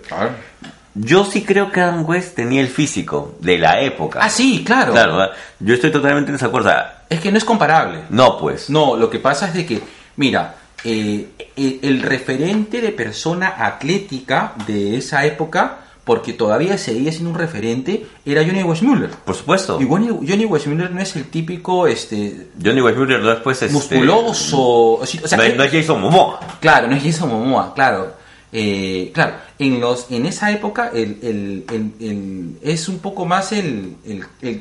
Yo 0.94 1.24
sí 1.24 1.44
creo 1.44 1.72
que 1.72 1.80
Adam 1.80 2.04
West 2.08 2.36
tenía 2.36 2.60
el 2.62 2.68
físico 2.68 3.36
de 3.40 3.58
la 3.58 3.80
época. 3.82 4.20
Ah, 4.22 4.30
sí, 4.30 4.64
claro. 4.66 4.92
Claro, 4.92 5.16
¿verdad? 5.18 5.36
yo 5.60 5.74
estoy 5.74 5.92
totalmente 5.92 6.30
en 6.32 6.36
desacuerdo. 6.36 6.72
Es 7.10 7.20
que 7.22 7.32
no 7.32 7.38
es 7.38 7.46
comparable. 7.46 8.04
No, 8.10 8.38
pues. 8.38 8.70
No, 8.70 8.96
lo 8.98 9.10
que 9.10 9.20
pasa 9.20 9.48
es 9.48 9.54
de 9.54 9.66
que, 9.66 9.82
mira, 10.18 10.56
eh, 10.84 11.28
el, 11.56 11.80
el 11.82 12.02
referente 12.02 12.82
de 12.82 12.92
persona 12.92 13.56
atlética 13.58 14.54
de 14.68 14.98
esa 14.98 15.26
época, 15.26 15.78
porque 16.04 16.34
todavía 16.34 16.78
seguía 16.78 17.12
siendo 17.12 17.30
un 17.30 17.38
referente, 17.38 18.06
era 18.26 18.44
Johnny 18.44 18.64
Weissmuller. 18.64 19.12
Por 19.12 19.36
supuesto. 19.36 19.80
Y 19.80 19.88
Johnny, 19.88 20.08
Johnny 20.10 20.46
no 20.76 21.00
es 21.02 21.16
el 21.16 21.26
típico, 21.30 21.88
este, 21.88 22.48
Johnny 22.62 22.82
Weissmuller 22.82 23.22
no 23.22 23.32
es 23.32 23.40
pues 23.40 23.62
este, 23.62 23.74
musculoso. 23.74 24.60
o 24.94 25.06
sea, 25.06 25.38
no, 25.38 25.44
que- 25.44 25.56
no 25.56 25.64
es 25.64 25.72
Jason 25.72 26.02
Momoa. 26.02 26.40
Claro, 26.60 26.88
no 26.88 26.96
es 26.96 27.04
Jason 27.04 27.30
Momoa, 27.30 27.74
claro. 27.74 28.20
Eh, 28.54 29.12
claro, 29.14 29.36
en 29.60 29.80
los 29.80 30.12
en 30.12 30.26
esa 30.26 30.52
época 30.52 30.92
el, 30.94 31.18
el- 31.22 31.66
el- 31.72 31.94
el- 32.06 32.58
es 32.62 32.90
un 32.90 33.00
poco 33.00 33.26
más 33.26 33.52
el, 33.54 33.96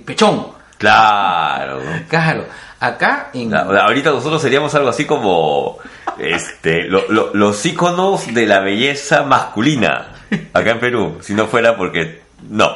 pechón. 0.05 0.46
Claro. 0.79 1.81
Claro, 2.09 2.46
acá 2.79 3.31
en... 3.35 3.55
Ahorita 3.55 4.11
nosotros 4.11 4.40
seríamos 4.40 4.74
algo 4.74 4.88
así 4.88 5.05
como 5.05 5.76
este 6.18 6.85
lo- 6.85 7.07
lo- 7.11 7.35
los 7.35 7.66
íconos 7.66 8.33
de 8.33 8.46
la 8.46 8.61
belleza 8.61 9.22
masculina 9.24 10.12
acá 10.55 10.70
en 10.70 10.81
Perú. 10.81 11.18
Si 11.20 11.35
no 11.35 11.46
fuera 11.48 11.76
porque 11.76 12.22
no. 12.48 12.70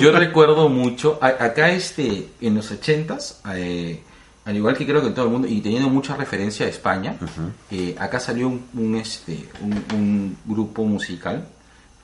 Yo 0.00 0.12
recuerdo 0.12 0.68
mucho, 0.68 1.18
acá 1.20 1.70
este, 1.70 2.26
en 2.40 2.54
los 2.56 2.70
ochentas, 2.70 3.40
eh, 3.54 4.02
al 4.46 4.56
igual 4.56 4.76
que 4.76 4.86
creo 4.86 5.00
que 5.02 5.08
en 5.08 5.14
todo 5.14 5.26
el 5.26 5.32
mundo, 5.32 5.46
y 5.48 5.60
teniendo 5.60 5.88
mucha 5.90 6.16
referencia 6.16 6.64
a 6.64 6.68
España, 6.70 7.16
eh, 7.70 7.94
acá 7.98 8.18
salió 8.20 8.48
un, 8.48 8.64
un, 8.74 8.94
este, 8.94 9.48
un, 9.60 9.84
un 9.94 10.36
grupo 10.46 10.84
musical 10.84 11.44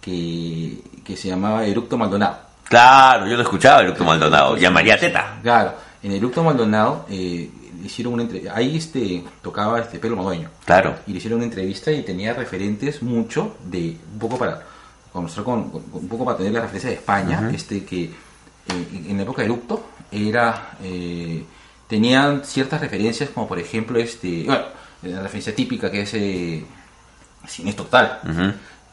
que, 0.00 0.78
que 1.04 1.16
se 1.16 1.28
llamaba 1.28 1.64
Eructo 1.64 1.96
Maldonado. 1.96 2.38
Claro, 2.64 3.26
yo 3.26 3.36
lo 3.36 3.42
escuchaba, 3.42 3.82
Eructo 3.82 4.04
Maldonado. 4.04 4.56
Y 4.58 4.64
a 4.64 4.70
María 4.70 4.98
Teta. 4.98 5.38
Claro, 5.42 5.74
en 6.02 6.12
Eructo 6.12 6.42
Maldonado 6.42 7.06
eh, 7.08 7.48
hicieron 7.84 8.14
una 8.14 8.22
entrevista, 8.24 8.56
ahí 8.56 8.76
este, 8.76 9.22
tocaba 9.42 9.80
este 9.80 9.98
Pedro 9.98 10.16
Madueño. 10.16 10.48
Claro. 10.64 10.96
Y 11.06 11.12
le 11.12 11.18
hicieron 11.18 11.38
una 11.38 11.46
entrevista 11.46 11.92
y 11.92 12.02
tenía 12.02 12.34
referentes 12.34 13.02
mucho 13.02 13.56
de, 13.64 13.96
un 14.14 14.18
poco 14.18 14.36
para 14.38 14.62
conocer 15.12 15.44
con, 15.44 15.70
con- 15.70 15.84
un 15.92 16.08
poco 16.08 16.24
para 16.24 16.38
tener 16.38 16.52
la 16.52 16.62
referencia 16.62 16.90
de 16.90 16.96
España, 16.96 17.50
este 17.54 17.84
que 17.84 18.04
eh, 18.04 19.04
en 19.08 19.16
la 19.16 19.22
época 19.24 19.42
de 19.42 19.46
Eructo 19.46 19.84
era, 20.10 20.70
eh, 20.82 21.44
tenían 21.92 22.42
ciertas 22.42 22.80
referencias 22.80 23.28
como 23.28 23.46
por 23.46 23.58
ejemplo 23.58 23.98
este, 23.98 24.44
bueno, 24.46 24.64
la 25.02 25.20
referencia 25.20 25.54
típica 25.54 25.90
que 25.90 26.00
es 26.00 26.14
eh, 26.14 26.64
Cine 27.46 27.74
Total 27.74 28.18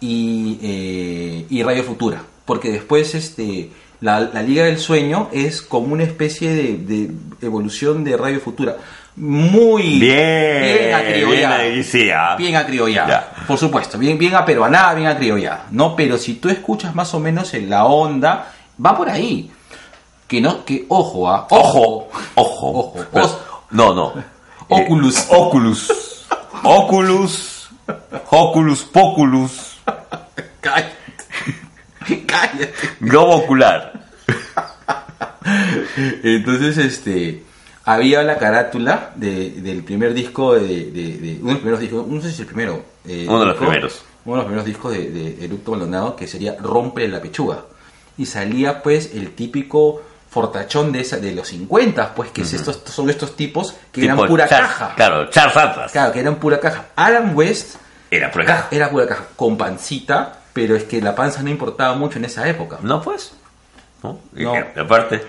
y, 0.02 0.60
eh, 0.62 1.46
y 1.50 1.64
Radio 1.64 1.86
Futura. 1.86 2.22
Porque 2.44 2.70
después 2.70 3.16
este, 3.16 3.70
la, 4.02 4.20
la 4.20 4.42
Liga 4.42 4.66
del 4.66 4.80
Sueño 4.80 5.30
es 5.32 5.62
como 5.62 5.94
una 5.94 6.04
especie 6.04 6.54
de, 6.54 6.78
de 6.78 7.12
evolución 7.42 8.04
de 8.04 8.18
Radio 8.18 8.42
Futura. 8.42 8.76
Muy 9.16 10.00
Bien. 10.00 10.62
bien 10.62 10.94
acriollada. 10.94 12.36
bien 12.36 12.56
ah. 12.58 12.60
Acriollada. 12.60 13.08
Ya. 13.38 13.46
Por 13.48 13.58
supuesto, 13.58 13.98
bien, 13.98 14.18
bien 14.18 14.36
aperuanada, 14.36 14.94
bien 14.94 15.08
acriollada. 15.08 15.68
¿no? 15.72 15.96
Pero 15.96 16.18
si 16.18 16.34
tú 16.34 16.50
escuchas 16.50 16.94
más 16.94 17.14
o 17.14 17.22
menos 17.22 17.54
en 17.54 17.70
la 17.70 17.86
onda, 17.86 18.52
va 18.86 18.98
por 18.98 19.10
ahí. 19.10 19.50
Que 20.30 20.40
no, 20.40 20.64
que 20.64 20.86
ojo, 20.88 21.28
ah, 21.30 21.46
ojo, 21.50 22.08
Ojo. 22.36 22.70
Ojo. 22.70 23.06
Pero- 23.12 23.26
Os- 23.26 23.38
no, 23.72 23.94
no. 23.94 24.14
Oculus. 24.70 25.18
Eh, 25.18 25.26
Oculus. 25.32 26.26
Oculus. 26.64 27.70
Oculus 28.30 28.84
Poculus. 28.84 29.78
cállate. 30.62 30.94
cállate. 32.28 32.74
Globo 33.00 33.36
ocular. 33.38 34.00
Entonces, 36.24 36.78
este, 36.78 37.44
había 37.86 38.24
la 38.24 38.38
carátula 38.38 39.12
de- 39.16 39.50
del 39.62 39.84
primer 39.84 40.14
disco 40.14 40.54
de, 40.56 40.92
de- 40.92 41.18
de- 41.18 41.38
uno 41.42 41.48
de 41.48 41.52
los 41.54 41.58
primeros 41.58 41.80
discos, 41.80 42.08
no 42.08 42.22
sé 42.22 42.32
si 42.32 42.42
el 42.42 42.48
primero. 42.48 42.84
eh, 43.08 43.26
Uno 43.28 43.40
de 43.40 43.46
los 43.48 43.56
disco, 43.56 43.66
primeros. 43.66 44.02
Uno 44.26 44.36
de 44.36 44.38
los 44.38 44.46
primeros 44.46 44.66
discos 44.66 44.92
de, 44.94 45.10
de 45.10 45.46
Eructo 45.46 45.72
Maldonado 45.72 46.16
que 46.16 46.28
sería 46.28 46.56
Rompe 46.60 47.08
la 47.08 47.22
pechuga. 47.22 47.66
Y 48.18 48.26
salía 48.26 48.84
pues 48.84 49.12
el 49.16 49.32
típico 49.32 50.02
fortachón 50.30 50.92
de 50.92 51.02
esa, 51.02 51.18
de 51.18 51.32
los 51.34 51.48
50, 51.48 52.14
pues 52.14 52.32
que 52.32 52.42
es 52.44 52.54
estos, 52.54 52.82
son 52.86 53.10
estos 53.10 53.36
tipos 53.36 53.74
que 53.92 54.02
Tipo 54.02 54.14
eran 54.14 54.28
pura 54.28 54.48
caja. 54.48 54.94
Claro, 54.96 55.30
Charles 55.30 55.58
Atlas. 55.58 55.92
Claro, 55.92 56.12
que 56.14 56.20
eran 56.20 56.36
pura 56.36 56.60
caja. 56.60 56.86
Adam 56.96 57.36
West 57.36 57.78
Era 58.12 58.32
por 58.32 58.42
acá. 58.44 58.68
era 58.72 58.90
pura 58.90 59.08
caja, 59.08 59.24
con 59.36 59.58
pancita, 59.58 60.38
pero 60.54 60.76
es 60.76 60.84
que 60.84 61.02
la 61.02 61.16
panza 61.16 61.42
no 61.42 61.50
importaba 61.50 61.96
mucho 61.96 62.20
en 62.20 62.26
esa 62.26 62.48
época. 62.48 62.78
No, 62.82 63.02
pues. 63.02 63.34
¿no? 64.04 64.20
Aparte, 64.80 65.26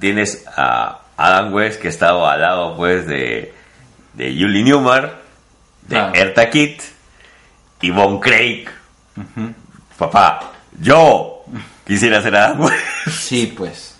tienes 0.00 0.44
a 0.56 1.00
Adam 1.16 1.52
West 1.54 1.80
que 1.80 1.88
estaba 1.88 2.32
al 2.32 2.40
lado, 2.40 2.76
pues, 2.76 3.06
de, 3.06 3.54
de 4.14 4.24
Julie 4.38 4.64
Newmar, 4.64 5.20
de 5.82 5.94
Claro. 5.96 6.14
Erta 6.14 6.50
Kitt 6.50 6.82
y 7.82 7.90
Von 7.90 8.18
Craig. 8.20 8.66
Papá, 9.98 10.52
yo 10.80 11.44
quisiera 11.86 12.20
ser 12.22 12.36
Adam 12.36 12.60
West. 12.62 12.76
Sí, 13.10 13.54
pues. 13.56 13.95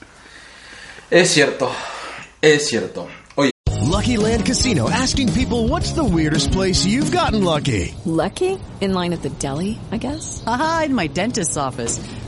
Es 1.11 1.31
cierto, 1.31 1.71
es 2.43 2.69
cierto. 2.69 3.07
Oye, 3.37 3.53
Lucky 3.83 4.17
Land 4.17 4.45
Casino 4.45 4.91
asking 4.91 5.33
people 5.33 5.69
what's 5.69 5.93
the 5.93 6.03
weirdest 6.03 6.51
place 6.51 6.85
you've 6.85 7.13
gotten 7.13 7.45
lucky? 7.45 7.95
Lucky? 8.05 8.59
In 8.81 8.93
line 8.93 9.13
at 9.13 9.23
the 9.23 9.31
deli, 9.39 9.79
I 9.93 9.99
guess? 9.99 10.43
Aha, 10.47 10.83
in 10.87 10.95
my 10.95 11.07
dentist's 11.07 11.57
office. 11.57 12.01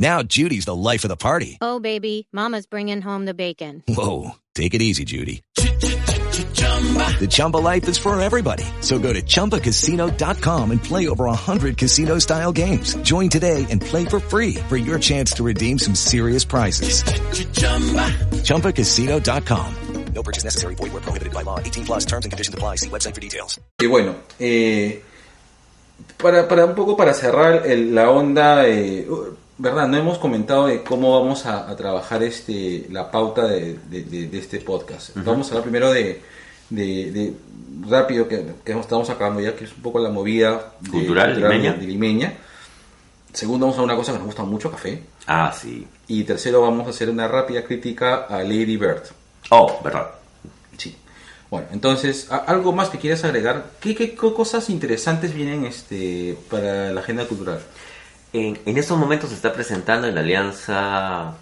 Now 0.00 0.22
Judy's 0.22 0.64
the 0.64 0.74
life 0.74 1.04
of 1.04 1.10
the 1.10 1.16
party. 1.16 1.58
Oh, 1.60 1.78
baby, 1.78 2.26
Mama's 2.32 2.64
bringing 2.66 3.02
home 3.02 3.26
the 3.26 3.34
bacon. 3.34 3.82
Whoa, 3.86 4.30
take 4.54 4.72
it 4.72 4.80
easy, 4.80 5.04
Judy. 5.04 5.42
The 5.56 7.28
Chumba 7.30 7.58
life 7.58 7.86
is 7.86 7.98
for 7.98 8.18
everybody. 8.18 8.64
So 8.80 8.98
go 8.98 9.12
to 9.12 9.20
ChumbaCasino.com 9.20 10.70
and 10.70 10.82
play 10.82 11.08
over 11.08 11.24
100 11.26 11.76
casino-style 11.76 12.52
games. 12.52 12.94
Join 13.02 13.28
today 13.28 13.66
and 13.70 13.82
play 13.82 14.06
for 14.06 14.20
free 14.20 14.54
for 14.70 14.78
your 14.78 14.98
chance 14.98 15.32
to 15.34 15.42
redeem 15.44 15.78
some 15.78 15.94
serious 15.94 16.46
prizes. 16.46 17.02
ChumbaCasino.com. 18.44 19.74
No 20.14 20.22
purchase 20.22 20.44
necessary. 20.44 20.74
Void 20.76 20.92
where 20.92 21.02
prohibited 21.02 21.32
by 21.34 21.42
law. 21.42 21.60
18 21.60 21.84
plus 21.84 22.04
terms 22.06 22.24
and 22.24 22.32
conditions 22.32 22.54
apply. 22.54 22.76
See 22.76 22.88
website 22.88 23.14
for 23.14 23.20
details. 23.20 23.60
y 23.80 23.86
bueno, 23.86 24.14
eh, 24.40 25.02
para, 26.16 26.48
para 26.48 26.64
un 26.66 26.74
poco 26.74 26.96
para 26.96 27.12
cerrar 27.14 27.66
el- 27.66 27.94
la 27.94 28.10
onda, 28.10 28.66
eh, 28.66 29.06
uh, 29.08 29.36
¿verdad? 29.60 29.86
No 29.88 29.96
hemos 29.98 30.18
comentado 30.18 30.66
de 30.66 30.82
cómo 30.82 31.18
vamos 31.20 31.44
a, 31.46 31.68
a 31.70 31.76
trabajar 31.76 32.22
este 32.22 32.86
la 32.90 33.10
pauta 33.10 33.46
de, 33.46 33.76
de- 33.90 34.04
de- 34.04 34.26
de 34.28 34.38
este 34.38 34.60
podcast. 34.60 35.10
Vamos 35.16 35.46
a 35.48 35.50
hablar 35.50 35.62
primero 35.64 35.92
de, 35.92 36.20
rápido, 37.88 38.26
que, 38.28 38.44
que 38.64 38.72
estamos 38.78 39.10
acabando 39.10 39.40
ya, 39.40 39.54
que 39.54 39.64
es 39.64 39.72
un 39.74 39.82
poco 39.82 39.98
la 39.98 40.10
movida 40.10 40.72
Cultural 40.90 41.34
limeña. 41.38 41.72
de 41.74 41.86
limeña. 41.86 42.34
Segundo, 43.32 43.66
vamos 43.66 43.78
a 43.78 43.82
una 43.82 43.96
cosa 43.96 44.12
que 44.12 44.18
nos 44.18 44.26
gusta 44.26 44.42
mucho, 44.44 44.70
café. 44.70 45.02
Ah, 45.26 45.54
sí. 45.56 45.86
Y 46.08 46.24
tercero, 46.24 46.62
vamos 46.62 46.86
a 46.86 46.90
hacer 46.90 47.08
una 47.10 47.28
rápida 47.28 47.62
crítica 47.64 48.26
a 48.28 48.38
Lady 48.42 48.76
Bird. 48.76 49.02
Oh, 49.50 49.78
verdad. 49.84 50.10
Sí. 50.76 50.96
Bueno, 51.50 51.68
entonces, 51.72 52.30
¿a- 52.32 52.38
¿algo 52.38 52.72
más 52.72 52.88
que 52.88 52.98
quieras 52.98 53.22
agregar? 53.24 53.72
¿Qué, 53.80 53.94
qué 53.94 54.14
co- 54.14 54.34
cosas 54.34 54.68
interesantes 54.70 55.32
vienen 55.34 55.64
este 55.64 56.36
para 56.50 56.92
la 56.92 57.00
agenda 57.00 57.26
cultural? 57.26 57.60
En, 58.32 58.58
en 58.64 58.78
estos 58.78 58.98
momentos 58.98 59.30
se 59.30 59.36
está 59.36 59.52
presentando 59.52 60.06
en 60.06 60.14
la 60.14 60.20
Alianza, 60.20 61.34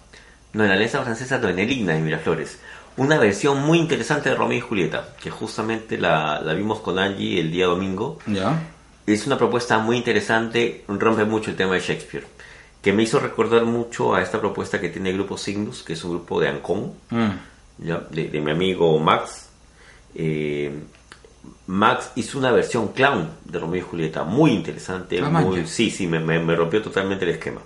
no 0.53 0.63
en 0.63 0.69
la 0.69 0.75
Alianza 0.75 1.03
Francesa, 1.03 1.39
no 1.39 1.49
en 1.49 1.59
el 1.59 1.71
IGNA 1.71 1.95
de 1.95 2.01
Miraflores, 2.01 2.59
una 2.97 3.19
versión 3.19 3.63
muy 3.63 3.79
interesante 3.79 4.29
de 4.29 4.35
Romeo 4.35 4.59
y 4.59 4.61
Julieta, 4.61 5.15
que 5.21 5.31
justamente 5.31 5.99
la, 5.99 6.41
la 6.41 6.55
vimos 6.55 6.81
con 6.81 6.99
Angie 6.99 7.41
el 7.41 7.53
día 7.53 7.67
domingo. 7.67 8.19
¿Ya? 8.27 8.59
Es 9.07 9.27
una 9.27 9.39
propuesta 9.39 9.79
muy 9.79 9.97
interesante, 9.97 10.85
rompe 10.89 11.25
mucho 11.25 11.51
el 11.51 11.57
tema 11.57 11.75
de 11.75 11.81
Shakespeare, 11.81 12.27
que 12.83 12.93
me 12.93 13.05
hizo 13.05 13.21
recordar 13.21 13.65
mucho 13.65 14.15
a 14.15 14.23
esta 14.23 14.41
propuesta 14.41 14.81
que 14.81 14.89
tiene 14.89 15.11
el 15.11 15.17
grupo 15.17 15.39
Signus, 15.39 15.83
que 15.83 15.93
es 15.93 16.05
un 16.05 16.11
grupo 16.11 16.41
de 16.41 16.49
Ancón, 16.49 16.93
¿ya? 17.79 18.03
De, 18.11 18.29
de 18.29 18.41
mi 18.41 18.51
amigo 18.51 18.99
Max. 18.99 19.49
Eh, 20.15 20.73
Max 21.67 22.11
hizo 22.17 22.39
una 22.39 22.51
versión 22.51 22.89
clown 22.89 23.31
de 23.45 23.59
Romeo 23.59 23.81
y 23.81 23.83
Julieta, 23.89 24.25
muy 24.25 24.53
interesante, 24.53 25.21
muy, 25.23 25.67
sí, 25.67 25.91
sí, 25.91 26.07
me, 26.07 26.19
me- 26.19 26.39
me 26.41 26.57
rompió 26.57 26.81
totalmente 26.83 27.25
el 27.25 27.33
esquema. 27.33 27.61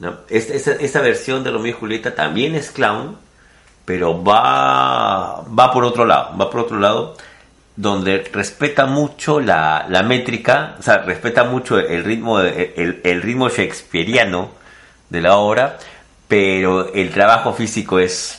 ¿no? 0.00 0.16
Esta, 0.28 0.54
esta- 0.54 0.72
esta 0.72 1.00
versión 1.00 1.42
de 1.44 1.50
Romeo 1.50 1.70
y 1.70 1.78
Julieta 1.78 2.14
también 2.14 2.54
es 2.54 2.70
clown, 2.70 3.16
pero 3.84 4.22
va, 4.22 5.42
va 5.42 5.72
por 5.72 5.84
otro 5.84 6.04
lado, 6.04 6.36
va 6.38 6.50
por 6.50 6.60
otro 6.60 6.78
lado, 6.78 7.16
donde 7.74 8.18
respeta 8.32 8.84
mucho 8.86 9.40
la, 9.40 9.86
la 9.88 10.02
métrica, 10.02 10.76
o 10.78 10.82
sea, 10.82 10.98
respeta 10.98 11.44
mucho 11.44 11.78
el 11.78 12.04
ritmo, 12.04 12.40
el, 12.40 13.00
el 13.02 13.22
ritmo 13.22 13.48
shakespeariano 13.48 14.50
de 15.08 15.20
la 15.22 15.36
obra, 15.36 15.78
pero 16.28 16.92
el 16.92 17.10
trabajo 17.10 17.52
físico 17.54 17.98
es, 17.98 18.38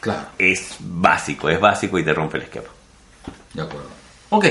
Claro. 0.00 0.26
es 0.38 0.76
básico, 0.80 1.48
es 1.48 1.58
básico 1.58 1.98
y 1.98 2.04
te 2.04 2.12
rompe 2.12 2.36
el 2.36 2.44
esquema. 2.44 2.66
De 3.54 3.62
acuerdo. 3.62 3.88
Ok, 4.30 4.46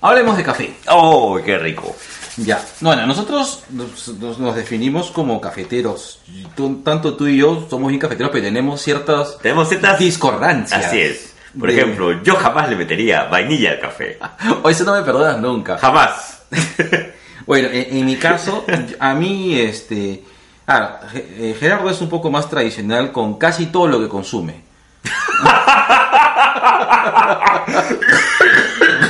hablemos 0.00 0.36
de 0.36 0.42
café. 0.42 0.74
¡Oh, 0.88 1.38
qué 1.44 1.58
rico! 1.58 1.94
Ya. 2.36 2.64
Bueno, 2.80 3.06
nosotros 3.06 3.64
nos, 3.70 4.08
nos- 4.38 4.56
definimos 4.56 5.10
como 5.10 5.40
cafeteros. 5.40 6.20
Tú- 6.56 6.80
tanto 6.84 7.14
tú 7.14 7.26
y 7.26 7.38
yo 7.38 7.66
somos 7.68 7.88
bien 7.88 8.00
cafeteros, 8.00 8.30
pero 8.32 8.44
tenemos 8.44 8.80
ciertas, 8.80 9.38
Tenemos 9.38 9.68
ciertas 9.68 9.98
discordancias. 9.98 10.86
Así 10.86 11.00
es. 11.00 11.34
Por 11.58 11.70
De- 11.70 11.76
ejemplo, 11.80 12.22
yo 12.22 12.36
jamás 12.36 12.70
le 12.70 12.76
metería 12.76 13.24
vainilla 13.24 13.72
al 13.72 13.80
café. 13.80 14.18
O 14.62 14.70
eso 14.70 14.84
no 14.84 14.94
me 14.94 15.02
perdonas 15.02 15.38
nunca. 15.38 15.78
Jamás. 15.78 16.42
Bueno, 17.46 17.68
en, 17.72 17.96
en 17.96 18.06
mi 18.06 18.14
caso, 18.16 18.64
a 19.00 19.14
mí, 19.14 19.58
este. 19.58 20.22
ah, 20.68 21.00
Ge- 21.10 21.26
eh, 21.50 21.56
Gerardo 21.58 21.90
es 21.90 22.00
un 22.00 22.08
poco 22.08 22.30
más 22.30 22.48
tradicional 22.48 23.10
con 23.10 23.38
casi 23.38 23.66
todo 23.66 23.88
lo 23.88 23.98
que 23.98 24.08
consume. 24.08 24.62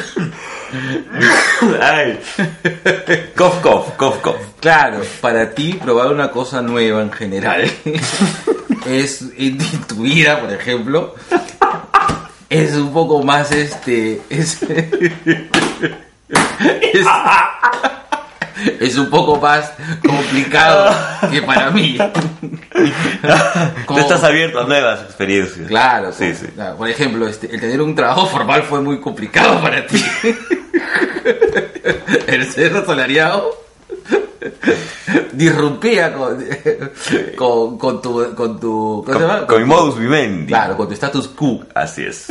Ay. 1.81 2.21
Cof, 3.37 3.61
cof, 3.61 3.97
cof, 3.97 4.19
cof. 4.21 4.37
Claro, 4.61 5.01
para 5.21 5.51
ti 5.51 5.75
probar 5.75 6.13
una 6.13 6.31
cosa 6.31 6.63
nueva 6.63 7.03
en 7.03 7.13
general 7.13 7.71
es 8.87 9.25
en 9.37 9.59
tu 9.87 10.03
vida, 10.03 10.41
por 10.41 10.53
ejemplo, 10.53 11.15
es 12.49 12.75
un 12.75 12.93
poco 12.93 13.23
más 13.23 13.53
este 13.53 14.21
es, 14.29 14.61
es 18.81 18.97
un 18.97 19.11
poco 19.11 19.37
más 19.41 19.73
complicado 20.07 20.95
que 21.31 21.43
para 21.43 21.71
mí. 21.71 21.97
Tú 23.89 23.99
estás 23.99 24.23
abierto 24.25 24.61
a 24.61 24.65
nuevas 24.65 25.03
experiencias. 25.03 25.67
Claro, 25.69 26.13
Sí, 26.13 26.25
como- 26.27 26.35
sí. 26.39 26.47
claro, 26.55 26.77
por 26.77 26.89
ejemplo, 26.89 27.27
este, 27.29 27.53
el 27.55 27.61
tener 27.61 27.81
un 27.81 27.95
trabajo 27.95 28.27
formal 28.27 28.63
fue 28.65 28.81
muy 28.81 29.01
complicado 29.01 29.61
para 29.63 29.87
ti. 29.87 30.03
el 32.27 32.47
ser 32.51 32.77
asalariado 32.77 33.51
disrumpía 35.33 36.13
con, 36.15 36.39
con, 37.37 37.79
con 37.79 38.01
tu 38.03 38.35
con 38.35 38.59
tu 38.61 39.03
¿cómo 39.07 39.19
se 39.19 39.25
llama? 39.27 39.39
Con, 39.41 39.47
con 39.47 39.59
mi 39.63 39.65
modus 39.69 39.99
vivendi. 39.99 40.47
claro, 40.47 40.77
con 40.77 40.89
tu 40.89 40.95
status 40.95 41.29
quo. 41.29 41.65
Así 41.75 42.03
es. 42.05 42.27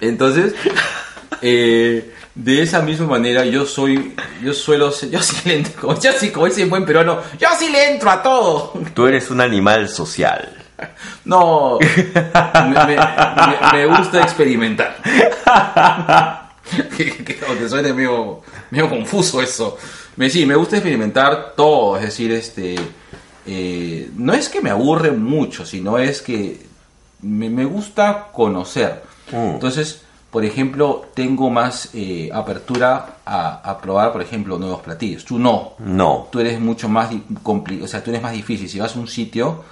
Entonces, 0.00 0.54
eh, 1.42 2.14
de 2.34 2.62
esa 2.62 2.80
misma 2.82 3.06
manera 3.06 3.44
yo 3.44 3.66
soy, 3.66 4.14
yo 4.42 4.54
suelo 4.54 4.90
ser, 4.92 5.10
yo 5.10 5.20
sí 5.22 5.36
le 5.48 5.56
entro, 5.56 5.98
yo 6.00 6.12
sí, 6.12 6.30
como 6.30 6.46
ese 6.46 6.64
buen 6.66 6.84
peruano, 6.86 7.20
yo 7.38 7.48
sí 7.58 7.68
le 7.70 7.92
entro 7.92 8.10
a 8.10 8.22
todo. 8.22 8.72
Tú 8.94 9.06
eres 9.06 9.30
un 9.30 9.40
animal 9.40 9.88
social. 9.88 10.56
No, 11.24 11.78
me, 11.78 12.86
me- 12.86 12.96
me- 12.96 13.72
me 13.72 13.86
gusta 13.98 14.22
experimentar. 14.22 14.96
que, 16.96 17.16
que- 17.24 17.38
aunque 17.48 17.68
suene 17.68 17.92
medio, 17.92 18.40
medio 18.70 18.88
confuso 18.88 19.42
eso. 19.42 19.76
Me, 20.16 20.30
sí, 20.30 20.46
me 20.46 20.54
gusta 20.54 20.76
experimentar 20.76 21.54
todo, 21.56 21.96
es 21.96 22.02
decir, 22.04 22.32
este, 22.32 22.76
eh, 23.46 24.10
no 24.16 24.32
es 24.32 24.48
que 24.48 24.60
me 24.60 24.70
aburre 24.70 25.10
mucho, 25.12 25.64
sino 25.66 25.98
es 25.98 26.20
que 26.22 26.66
me, 27.22 27.48
me 27.50 27.64
gusta 27.64 28.28
conocer. 28.32 29.02
Entonces, 29.32 30.02
por 30.30 30.44
ejemplo, 30.44 31.06
tengo 31.14 31.50
más 31.50 31.90
eh, 31.94 32.30
apertura 32.32 33.16
a, 33.24 33.68
a 33.68 33.78
probar, 33.78 34.12
por 34.12 34.22
ejemplo, 34.22 34.58
nuevos 34.58 34.80
platillos. 34.80 35.24
Tú 35.24 35.38
no. 35.38 35.72
No. 35.80 36.28
Tú 36.30 36.38
eres 36.40 36.60
mucho 36.60 36.88
más 36.88 37.10
di- 37.10 37.22
compli- 37.42 37.82
o 37.82 37.88
sea, 37.88 38.02
tú 38.02 38.10
eres 38.10 38.22
más 38.22 38.32
difícil. 38.32 38.68
Si 38.68 38.78
vas 38.78 38.94
a 38.94 38.98
un 39.00 39.08
sitio, 39.08 39.64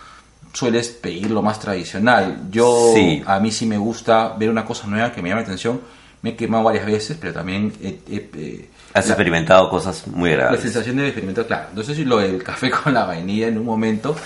sueles 0.52 0.88
pedir 0.88 1.30
lo 1.30 1.42
más 1.42 1.60
tradicional. 1.60 2.48
Yo, 2.50 2.92
Sí. 2.94 3.22
a 3.26 3.38
mí 3.38 3.52
sí 3.52 3.66
me 3.66 3.78
gusta 3.78 4.34
ver 4.36 4.50
una 4.50 4.64
cosa 4.64 4.86
nueva 4.88 5.12
que 5.12 5.22
me 5.22 5.28
llama 5.28 5.42
la 5.42 5.46
atención. 5.46 5.80
Me 6.22 6.30
he 6.30 6.36
quemado 6.36 6.64
varias 6.64 6.84
veces, 6.86 7.16
pero 7.20 7.32
también 7.32 7.72
he, 7.80 8.00
he- 8.10 8.30
eh, 8.34 8.70
Has 8.94 9.06
la- 9.06 9.12
experimentado 9.12 9.70
cosas 9.70 10.08
muy 10.08 10.30
la 10.30 10.34
agradables. 10.36 10.62
sensación 10.62 10.96
de 10.96 11.04
experimentar, 11.06 11.46
claro. 11.46 11.66
Entonces, 11.68 11.96
si 11.96 12.04
lo 12.04 12.16
del 12.18 12.42
café 12.42 12.70
con 12.84 12.92
la 12.94 13.04
vainilla 13.04 13.46
en 13.46 13.58
un 13.58 13.64
momento, 13.64 14.16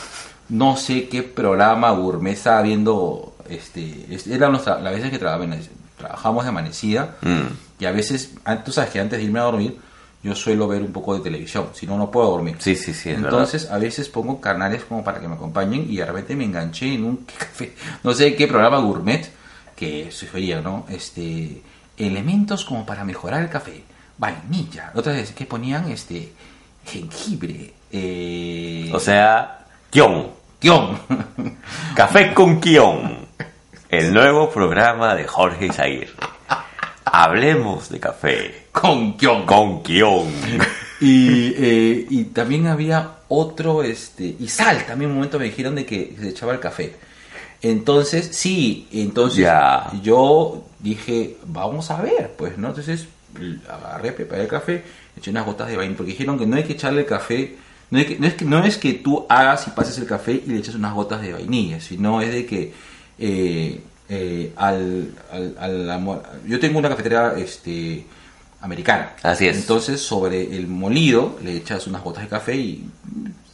no 0.48 0.76
sé 0.78 1.08
qué 1.08 1.22
programa 1.22 1.90
gourmet 1.90 2.32
estaba 2.32 2.62
viendo. 2.62 3.34
Este, 3.50 4.06
es- 4.08 4.26
era 4.28 4.48
nuestra, 4.48 4.80
las 4.80 4.94
veces 4.94 5.10
que 5.10 5.18
trabajamos, 5.18 5.58
trabajamos 6.02 6.44
de 6.44 6.48
amanecida 6.50 7.16
Mm. 7.22 7.80
y 7.80 7.84
a 7.86 7.92
veces, 7.92 8.34
an- 8.44 8.62
tú 8.64 8.72
sabes 8.72 8.90
que 8.90 9.00
antes 9.00 9.18
de 9.18 9.24
irme 9.24 9.38
a 9.40 9.44
dormir, 9.44 9.78
yo 10.22 10.34
suelo 10.36 10.68
ver 10.68 10.82
un 10.82 10.92
poco 10.92 11.14
de 11.16 11.20
televisión, 11.20 11.68
si 11.74 11.84
no, 11.86 11.96
no 11.98 12.10
puedo 12.10 12.30
dormir. 12.30 12.56
Sí, 12.60 12.76
sí, 12.76 12.94
sí. 12.94 13.10
es 13.10 13.16
Entonces, 13.18 13.70
a 13.70 13.78
veces 13.78 14.08
pongo 14.08 14.40
canales 14.40 14.84
como 14.84 15.02
para 15.02 15.18
que 15.20 15.26
me 15.26 15.34
acompañen 15.34 15.86
y 15.90 15.96
de 15.96 16.04
repente 16.04 16.36
me 16.36 16.44
enganché 16.44 16.94
en 16.94 17.04
un 17.04 17.16
café, 17.38 17.74
no 18.04 18.12
sé 18.14 18.34
qué 18.36 18.46
programa 18.46 18.78
gourmet 18.78 19.28
que 19.74 20.10
sugería, 20.12 20.60
¿no? 20.60 20.86
Este, 20.88 21.60
elementos 21.96 22.64
como 22.64 22.86
para 22.86 23.04
mejorar 23.04 23.42
el 23.42 23.48
café, 23.48 23.82
vainilla, 24.18 24.92
otras 24.94 25.16
veces 25.16 25.34
que 25.34 25.44
ponían 25.46 25.90
este 25.90 26.32
jengibre, 26.86 27.74
eh, 27.90 28.82
verdad. 28.84 28.96
O 28.96 29.00
sea, 29.00 29.58
Kion. 29.90 30.28
Kion. 30.60 30.98
Café 31.96 32.32
con 32.32 32.60
Kion. 32.60 33.21
El 33.92 34.14
nuevo 34.14 34.48
programa 34.50 35.14
de 35.14 35.24
Jorge 35.24 35.66
Isaguirre. 35.66 36.14
Hablemos 37.04 37.90
de 37.90 38.00
café. 38.00 38.64
Con 38.72 39.18
Kion. 39.18 39.44
Con 39.44 39.82
Kion. 39.82 40.28
Y, 40.98 41.52
eh, 41.56 42.06
y 42.08 42.24
también 42.24 42.68
había 42.68 43.16
otro, 43.28 43.82
este, 43.82 44.34
y 44.38 44.48
sal, 44.48 44.84
también 44.86 45.10
un 45.10 45.16
momento 45.18 45.38
me 45.38 45.44
dijeron 45.44 45.74
de 45.74 45.84
que 45.84 46.16
se 46.18 46.30
echaba 46.30 46.54
el 46.54 46.58
café. 46.60 46.94
Entonces, 47.60 48.30
sí, 48.32 48.88
entonces 48.92 49.40
Ya. 49.40 49.90
yo 50.02 50.64
dije, 50.78 51.36
vamos 51.44 51.90
a 51.90 52.00
ver, 52.00 52.32
pues, 52.38 52.56
¿no? 52.56 52.68
Entonces 52.68 53.06
agarré, 53.68 54.12
preparé 54.12 54.42
el 54.42 54.48
café, 54.48 54.82
eché 55.18 55.30
unas 55.30 55.44
gotas 55.44 55.68
de 55.68 55.76
vainilla, 55.76 55.98
porque 55.98 56.12
dijeron 56.12 56.38
que 56.38 56.46
no 56.46 56.56
hay 56.56 56.64
que 56.64 56.72
echarle 56.72 57.04
café, 57.04 57.56
no, 57.90 57.98
hay 57.98 58.06
que- 58.06 58.18
no 58.18 58.26
es, 58.26 58.34
que, 58.34 58.44
no 58.46 58.64
es 58.64 58.78
que 58.78 58.94
tú 58.94 59.26
hagas 59.28 59.66
y 59.68 59.70
pases 59.72 59.98
el 59.98 60.06
café 60.06 60.32
y 60.46 60.48
le 60.50 60.56
eches 60.58 60.74
unas 60.76 60.94
gotas 60.94 61.20
de 61.20 61.34
vainilla, 61.34 61.78
sino 61.78 62.22
es 62.22 62.32
de 62.32 62.46
que 62.46 62.72
eh, 63.22 63.80
eh, 64.08 64.52
al, 64.56 65.12
al, 65.32 65.54
al 65.58 65.90
amor- 65.90 66.22
yo 66.46 66.58
tengo 66.58 66.78
una 66.78 66.88
cafetera 66.88 67.34
este, 67.38 68.04
americana. 68.60 69.12
Así 69.22 69.46
es. 69.46 69.56
Entonces, 69.56 70.00
sobre 70.00 70.56
el 70.56 70.66
molido 70.66 71.38
le 71.44 71.56
echas 71.56 71.86
unas 71.86 72.02
gotas 72.02 72.24
de 72.24 72.28
café 72.28 72.56
y 72.56 72.84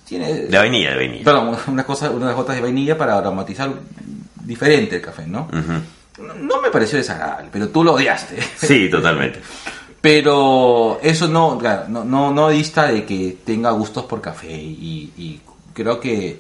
tiene... 0.07 0.33
De 0.35 0.57
vainilla, 0.59 0.91
de 0.93 0.97
vainilla. 0.97 1.25
Perdón, 1.25 1.57
una 1.69 1.85
cosa, 1.85 2.11
unas 2.11 2.35
gotas 2.35 2.57
de 2.57 2.63
vainilla 2.63 2.97
para 2.97 3.19
aromatizar 3.19 3.71
diferente 4.45 4.97
el 4.97 5.03
café, 5.03 5.27
¿no? 5.27 5.49
No- 6.19 6.35
No 6.35 6.61
me 6.63 6.71
pareció 6.71 6.99
desagradable, 6.99 7.49
pero 7.53 7.69
tú 7.69 7.85
lo 7.85 7.93
odiaste. 7.93 8.39
Sí, 8.57 8.89
totalmente. 8.91 9.41
Pero 10.01 11.01
eso 11.03 11.27
no, 11.27 11.59
claro, 11.59 11.87
no, 11.89 12.05
no, 12.05 12.33
no 12.33 12.49
dista 12.51 12.87
de 12.87 13.05
que 13.05 13.37
tenga 13.45 13.73
gustos 13.73 14.05
por 14.05 14.21
café 14.21 14.51
y, 14.53 15.13
y 15.19 15.41
creo 15.75 15.99
que 15.99 16.39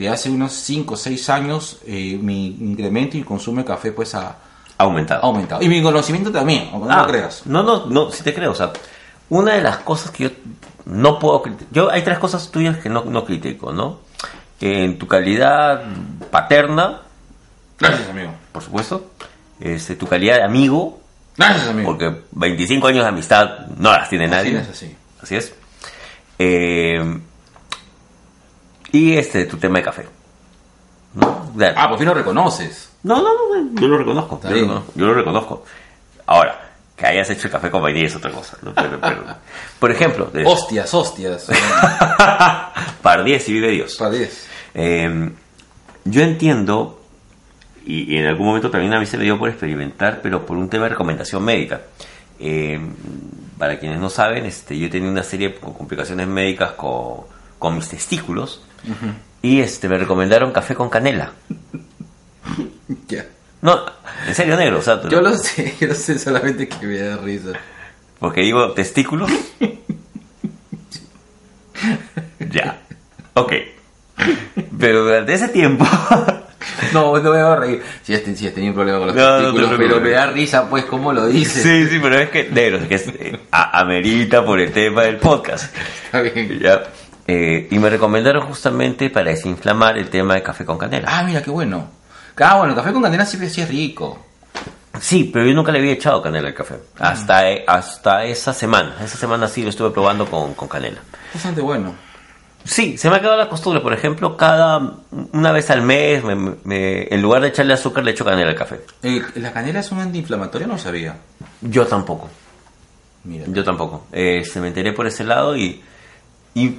de 0.00 0.08
hace 0.08 0.30
unos 0.30 0.52
5 0.52 0.94
o 0.94 0.96
6 0.96 1.28
años 1.28 1.78
eh, 1.86 2.18
mi 2.20 2.46
incremento 2.46 3.16
y 3.18 3.22
consumo 3.22 3.58
de 3.58 3.66
café 3.66 3.92
pues 3.92 4.14
ha 4.14 4.34
Aumentado. 4.78 5.22
aumentado. 5.24 5.62
Y 5.62 5.68
mi 5.68 5.82
conocimiento 5.82 6.32
también, 6.32 6.70
aunque 6.72 6.88
no 6.88 6.94
Ah, 6.94 7.02
lo 7.02 7.08
creas. 7.08 7.42
No, 7.46 7.62
no, 7.62 7.84
no, 7.86 8.10
si 8.10 8.22
te 8.22 8.32
creo. 8.32 8.52
O 8.52 8.54
sea, 8.54 8.72
una 9.28 9.52
de 9.52 9.60
las 9.60 9.76
cosas 9.78 10.10
que 10.10 10.24
yo 10.24 10.30
no 10.86 11.18
puedo 11.18 11.42
criticar. 11.42 11.68
Yo, 11.70 11.90
hay 11.90 12.00
tres 12.02 12.18
cosas 12.18 12.50
tuyas 12.50 12.78
que 12.78 12.88
no, 12.88 13.04
no 13.04 13.26
critico, 13.26 13.74
¿no? 13.74 13.98
En 14.58 14.98
tu 14.98 15.06
calidad 15.06 15.82
paterna, 16.30 17.02
Gracias, 17.78 18.08
amigo. 18.08 18.32
por 18.52 18.62
supuesto. 18.62 19.10
Este, 19.60 19.96
tu 19.96 20.06
calidad 20.06 20.36
de 20.36 20.44
amigo, 20.44 20.98
Gracias, 21.36 21.68
amigo. 21.68 21.90
porque 21.90 22.22
25 22.32 22.86
años 22.86 23.02
de 23.02 23.08
amistad 23.10 23.66
no 23.76 23.92
las 23.92 24.08
tiene 24.08 24.28
nadie. 24.28 24.56
Así 24.56 24.70
es, 24.70 24.76
así. 24.76 24.96
Así 25.22 25.36
es. 25.36 25.54
Eh, 26.38 27.20
y 28.92 29.12
este, 29.14 29.44
tu 29.46 29.56
tema 29.56 29.78
de 29.78 29.84
café. 29.84 30.06
¿No? 31.14 31.52
Ah, 31.76 31.88
por 31.88 31.98
fin 31.98 32.06
lo 32.06 32.14
reconoces. 32.14 32.90
no, 33.02 33.16
no, 33.16 33.28
no, 33.62 33.80
yo 33.80 33.88
lo 33.88 33.98
reconozco. 33.98 34.36
Está 34.36 34.48
Yo 34.50 34.54
lo 34.54 34.60
bien. 34.60 34.68
reconozco, 34.68 34.92
yo 34.96 35.06
lo 35.06 35.14
reconozco. 35.14 35.64
Ahora, 36.26 36.70
que 36.96 37.06
hayas 37.06 37.28
hecho 37.30 37.48
el 37.48 37.52
café 37.52 37.70
con 37.70 37.82
vainilla 37.82 38.06
es 38.06 38.16
otra 38.16 38.30
cosa. 38.30 38.56
¿no? 38.62 38.72
Pero- 38.74 39.00
pero- 39.00 39.24
por 39.80 39.90
ejemplo, 39.90 40.26
de 40.26 40.44
Hostias, 40.46 40.92
hostias. 40.94 41.48
par 43.02 43.24
10 43.24 43.48
y 43.48 43.52
vive 43.52 43.70
Dios. 43.72 43.96
Para 43.98 44.10
10. 44.12 44.46
Eh, 44.74 45.30
yo 46.04 46.22
entiendo, 46.22 47.00
y, 47.84 48.14
y 48.14 48.18
en 48.18 48.26
algún 48.26 48.46
momento 48.46 48.70
también 48.70 48.92
a 48.94 49.00
mí 49.00 49.06
se 49.06 49.16
me 49.18 49.24
dio 49.24 49.38
por 49.38 49.48
experimentar, 49.48 50.20
pero 50.22 50.46
por 50.46 50.56
un 50.56 50.68
tema 50.68 50.84
de 50.84 50.90
recomendación 50.90 51.42
médica. 51.44 51.80
Eh, 52.38 52.80
para 53.58 53.78
quienes 53.78 53.98
no 53.98 54.08
saben, 54.08 54.46
este, 54.46 54.78
yo 54.78 54.86
he 54.86 54.90
tenido 54.90 55.10
una 55.12 55.22
serie 55.22 55.48
de 55.50 55.54
complicaciones 55.56 56.26
médicas 56.26 56.72
con, 56.72 57.22
con 57.58 57.74
mis 57.76 57.88
testículos 57.88 58.62
y 59.42 59.60
este 59.60 59.88
me 59.88 59.98
recomendaron 59.98 60.52
café 60.52 60.74
con 60.74 60.88
canela. 60.90 61.32
Ya. 63.06 63.24
No, 63.62 63.78
en 64.26 64.34
serio, 64.34 64.56
negro. 64.56 64.78
O 64.78 64.82
sea, 64.82 65.00
Yo 65.08 65.20
lo 65.20 65.36
sé, 65.36 65.74
yo 65.80 65.86
lo 65.88 65.94
sé 65.94 66.18
solamente 66.18 66.66
que 66.68 66.86
me 66.86 66.98
da 66.98 67.16
risa. 67.18 67.50
Porque 68.18 68.40
digo 68.40 68.72
testículos. 68.72 69.30
ya. 72.50 72.80
Ok. 73.34 73.52
Pero 74.78 75.04
durante 75.04 75.34
ese 75.34 75.48
tiempo. 75.48 75.86
No, 76.92 77.16
no 77.16 77.22
me 77.22 77.28
voy 77.30 77.38
a 77.38 77.56
reír. 77.56 77.82
Si 78.02 78.14
has, 78.14 78.22
si 78.22 78.46
has 78.46 78.54
tenido 78.54 78.72
un 78.72 78.76
problema 78.76 78.98
con 78.98 79.06
los 79.08 79.16
No, 79.16 79.38
testículos, 79.38 79.70
pero 79.78 80.00
me 80.00 80.10
da 80.10 80.26
risa, 80.26 80.68
pues, 80.68 80.84
cómo 80.86 81.12
lo 81.12 81.26
dices. 81.26 81.62
sí, 81.62 81.86
sí, 81.88 81.98
pero 82.02 82.18
es 82.18 82.30
que, 82.30 82.48
negro, 82.50 82.78
es 82.78 82.86
que 82.88 82.94
es, 82.96 83.08
eh, 83.08 83.40
a- 83.50 83.80
amerita 83.80 84.44
por 84.44 84.60
el 84.60 84.72
tema 84.72 85.02
del 85.02 85.16
podcast. 85.16 85.74
Está 86.06 86.22
bien. 86.22 86.58
Ya. 86.58 86.82
Eh, 87.32 87.68
y 87.70 87.78
me 87.78 87.88
recomendaron 87.90 88.44
justamente 88.46 89.08
para 89.10 89.30
desinflamar 89.30 89.96
el 89.98 90.10
tema 90.10 90.34
de 90.34 90.42
café 90.42 90.64
con 90.64 90.76
canela. 90.78 91.06
Ah, 91.10 91.22
mira, 91.22 91.40
qué 91.42 91.50
bueno. 91.50 91.88
Ah, 92.38 92.56
bueno, 92.56 92.72
el 92.72 92.76
café 92.76 92.92
con 92.92 93.02
canela 93.02 93.24
siempre 93.24 93.48
sí 93.50 93.60
es 93.60 93.68
rico. 93.68 94.18
Sí, 95.00 95.30
pero 95.32 95.46
yo 95.46 95.54
nunca 95.54 95.70
le 95.70 95.78
había 95.78 95.92
echado 95.92 96.20
canela 96.20 96.48
al 96.48 96.54
café. 96.54 96.74
Hasta, 96.98 97.50
eh, 97.50 97.64
hasta 97.66 98.24
esa 98.24 98.52
semana. 98.52 98.96
Esa 99.02 99.16
semana 99.16 99.46
sí 99.46 99.62
lo 99.62 99.68
estuve 99.70 99.90
probando 99.90 100.26
con, 100.26 100.54
con 100.54 100.66
canela. 100.66 100.98
Bastante 101.32 101.60
bueno. 101.60 101.94
Sí, 102.64 102.98
se 102.98 103.08
me 103.08 103.16
ha 103.16 103.20
quedado 103.20 103.36
la 103.36 103.48
costumbre. 103.48 103.80
Por 103.80 103.92
ejemplo, 103.92 104.36
cada 104.36 104.78
una 105.32 105.52
vez 105.52 105.70
al 105.70 105.82
mes, 105.82 106.24
me- 106.24 106.34
me- 106.64 107.06
en 107.14 107.22
lugar 107.22 107.42
de 107.42 107.48
echarle 107.48 107.74
azúcar, 107.74 108.02
le 108.04 108.10
echo 108.10 108.24
canela 108.24 108.50
al 108.50 108.56
café. 108.56 108.80
Eh, 109.02 109.22
¿La 109.36 109.52
canela 109.52 109.80
es 109.80 109.92
un 109.92 110.00
antiinflamatorio? 110.00 110.66
No 110.66 110.76
sabía. 110.78 111.16
Yo 111.60 111.86
tampoco. 111.86 112.28
Mira. 113.24 113.44
Yo 113.48 113.62
tampoco. 113.62 114.06
Eh, 114.12 114.44
se 114.44 114.60
me 114.60 114.68
enteré 114.68 114.92
por 114.92 115.06
ese 115.06 115.24
lado 115.24 115.56
y, 115.56 115.80
y 116.54 116.78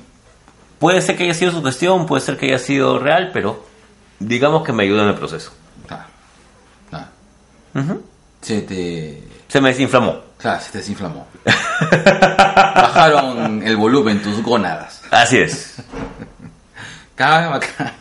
puede 0.82 1.02
ser 1.02 1.16
que 1.16 1.24
haya 1.26 1.36
sido 1.36 1.52
su 1.52 1.62
cuestión, 1.62 2.08
puede 2.08 2.22
ser 2.22 2.38
que 2.38 2.48
haya 2.48 2.58
sido 2.58 2.98
real, 2.98 3.30
pero 3.32 3.64
digamos 4.20 4.64
que 4.64 4.74
me 4.74 4.82
ayuda 4.84 5.04
en 5.04 5.10
el 5.10 5.16
proceso. 5.16 5.54
Ah. 6.92 7.08
Ujú. 7.76 8.04
Se 8.42 8.64
te... 8.64 9.24
Se 9.48 9.62
me 9.62 9.70
desinflamó. 9.70 10.20
Claro, 10.38 10.60
se 10.60 10.72
te 10.72 10.80
desinflamó. 10.80 11.28
Bajaron 11.46 13.62
el 13.62 13.78
volumen 13.78 14.24
tus 14.24 14.42
gónadas. 14.42 15.04
Así 15.12 15.38
es. 15.38 15.76
Cada 17.16 17.42
vez 17.42 17.50
bacán. 17.52 17.94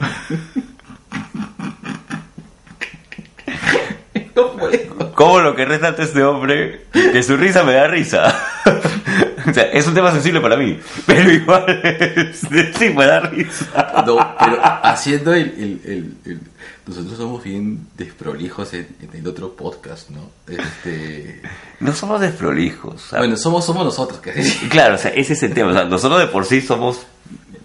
No 4.35 4.53
puedo. 4.53 5.00
¿Cómo 5.21 5.41
lo 5.41 5.55
que 5.55 5.67
resalta 5.67 6.03
este 6.03 6.25
hombre? 6.25 6.87
Que 6.93 7.23
su 7.23 7.37
risa 7.37 7.63
me 7.63 7.75
da 7.75 7.87
risa. 7.89 8.35
o 9.47 9.53
sea, 9.53 9.65
es 9.65 9.87
un 9.87 9.93
tema 9.93 10.11
sensible 10.13 10.41
para 10.41 10.57
mí, 10.57 10.79
pero 11.05 11.31
igual 11.31 11.65
este, 11.85 12.73
sí 12.73 12.89
me 12.95 13.05
da 13.05 13.21
risa. 13.21 14.05
No, 14.07 14.17
pero 14.39 14.59
haciendo 14.83 15.35
el, 15.35 15.43
el- 15.59 15.81
el- 15.85 16.15
el- 16.25 16.41
Nosotros 16.87 17.19
somos 17.19 17.45
bien 17.45 17.87
desprolijos 17.99 18.73
en, 18.73 18.89
en 19.03 19.11
el 19.21 19.27
otro 19.29 19.55
podcast, 19.55 20.09
¿no? 20.09 20.31
Este... 20.49 21.43
No 21.81 21.93
somos 21.93 22.19
desprolijos. 22.23 23.03
sea, 23.03 23.19
Bueno, 23.19 23.37
somos, 23.37 23.67
somos 23.67 23.85
nosotros, 23.85 24.21
que 24.21 24.33
Claro, 24.71 24.95
o 24.95 24.99
sea, 24.99 25.11
ese 25.11 25.35
es 25.35 25.43
el 25.43 25.53
tema. 25.53 25.71
O 25.71 25.75
sea, 25.75 25.85
nosotros 25.85 26.19
de 26.21 26.29
por 26.29 26.47
sí 26.47 26.63
somos 26.63 27.03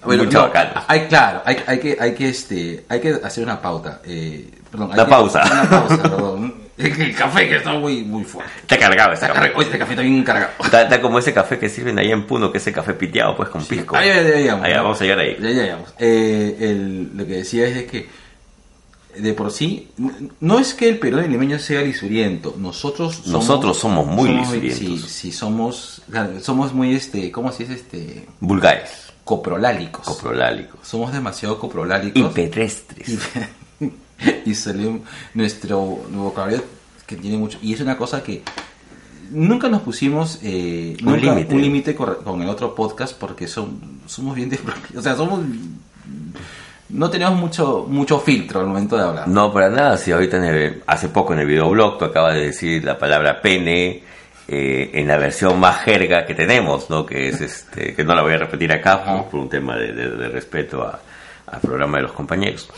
Bueno, 0.03 0.25
muy 0.25 0.33
no, 0.33 0.51
hay, 0.87 1.07
claro, 1.07 1.41
hay, 1.45 1.57
hay 1.65 1.79
que, 1.79 1.97
hay 1.99 2.13
que, 2.15 2.27
este, 2.27 2.83
hay 2.89 2.99
que 2.99 3.17
hacer 3.23 3.45
una 3.45 3.61
pauta. 3.61 4.01
Eh, 4.03 4.51
perdón, 4.69 4.89
hay 4.91 5.05
que- 5.05 5.09
pausa. 5.09 5.41
Una 5.49 5.69
pausa, 5.69 6.01
perdón. 6.03 6.55
El 6.77 7.15
café 7.15 7.47
que 7.47 7.55
está 7.55 7.71
muy, 7.73 8.03
muy 8.03 8.23
fuerte. 8.25 8.51
Está 8.61 8.77
cargado 8.77 9.13
ese 9.13 9.25
Está 9.25 9.27
café. 9.27 9.39
cargado. 9.39 9.57
Oye, 9.59 9.65
este 9.67 9.79
café 9.79 9.91
está 9.93 10.01
bien 10.03 10.23
cargado. 10.23 10.51
Está, 10.63 10.81
está 10.83 11.01
como 11.01 11.19
ese 11.19 11.33
café 11.33 11.57
que 11.57 11.69
sirven 11.69 11.97
ahí 11.99 12.11
en 12.11 12.27
Puno, 12.27 12.51
que 12.51 12.57
es 12.57 12.67
el 12.67 12.73
café 12.73 12.93
piteado, 12.93 13.35
pues 13.37 13.47
con 13.49 13.63
pisco. 13.63 13.95
Ahí, 13.95 14.09
ahí, 14.09 14.31
ahí, 14.31 14.47
vamos. 14.47 14.65
Allá, 14.65 14.81
vamos 14.81 14.99
a 14.99 15.03
llegar 15.03 15.19
ahí. 15.19 15.37
Ya. 15.39 15.79
Eh, 15.99 16.57
el- 16.59 17.11
lo 17.15 17.25
que 17.25 17.33
decía 17.33 17.65
es 17.67 17.75
de 17.75 17.85
que 17.85 18.25
de 19.17 19.33
por 19.33 19.49
sí, 19.49 19.87
no 20.41 20.59
es 20.59 20.73
que 20.73 20.89
el 20.89 20.99
Perú 20.99 21.21
limeño 21.21 21.57
sea 21.59 21.81
lisuriento, 21.81 22.53
nosotros 22.57 23.15
somos, 23.15 23.27
Nosotros 23.31 23.77
somos 23.79 24.05
muy 24.05 24.27
lisurientos. 24.29 24.77
Sí, 25.03 25.07
sí, 25.07 25.31
somos, 25.31 26.01
somos 26.41 26.73
muy, 26.73 26.93
este, 26.93 27.31
¿cómo 27.31 27.53
se 27.53 27.63
dice? 27.63 27.75
Este, 27.75 28.25
Vulgares. 28.41 29.13
coprolálicos. 29.23 30.05
Coprolálicos. 30.05 30.85
somos 30.85 31.13
demasiado 31.13 31.57
coprolálicos. 31.57 32.21
Y 32.21 32.33
pedestres. 32.33 33.07
y, 33.07 33.17
y 34.45 34.53
salió 34.55 34.99
nuestro 35.33 35.79
vocabulario 35.81 36.63
que 37.05 37.15
tiene 37.15 37.37
mucho 37.37 37.57
y 37.61 37.73
es 37.73 37.81
una 37.81 37.97
cosa 37.97 38.23
que 38.23 38.41
nunca 39.31 39.67
nos 39.69 39.81
pusimos 39.81 40.39
eh, 40.43 40.95
Un 41.03 41.19
límite. 41.61 41.95
con, 41.95 42.41
el 42.41 42.49
otro 42.49 42.73
podcast 42.75 43.17
porque 43.17 43.47
son, 43.47 43.99
somos 44.05 44.35
bien 44.35 44.49
o 44.95 45.01
sea 45.01 45.15
somos 45.15 45.41
no 46.89 47.09
tenemos 47.09 47.35
mucho 47.39 47.85
mucho 47.89 48.19
filtro 48.19 48.59
al 48.59 48.67
momento 48.67 48.95
de 48.95 49.03
hablar 49.03 49.27
No, 49.27 49.51
para 49.51 49.69
nada. 49.69 49.97
Si 49.97 50.11
ahorita 50.11 50.37
en 50.37 50.43
el- 50.43 50.83
hace 50.85 51.09
poco 51.09 51.33
en 51.33 51.39
el 51.39 51.47
videoblog 51.47 51.97
tú 51.97 52.05
acabas 52.05 52.35
de 52.35 52.41
decir 52.47 52.83
la 52.83 52.97
palabra 52.97 53.41
pene 53.41 54.03
eh, 54.47 54.91
en 54.93 55.07
la 55.07 55.17
versión 55.17 55.59
más 55.59 55.77
jerga 55.81 56.25
que 56.27 56.35
tenemos, 56.35 56.89
¿no? 56.91 57.03
Que 57.05 57.29
es 57.29 57.41
este, 57.41 57.95
que 57.95 58.03
no 58.03 58.13
la 58.13 58.21
voy 58.21 58.33
a 58.33 58.37
repetir 58.37 58.71
acá 58.71 59.03
por, 59.03 59.25
por 59.25 59.39
un 59.39 59.49
tema 59.49 59.75
de, 59.75 59.91
de- 59.93 60.11
de 60.11 60.29
respeto 60.29 60.83
a- 60.83 60.99
al 61.47 61.59
programa 61.61 61.97
de 61.97 62.03
los 62.03 62.11
compañeros. 62.11 62.69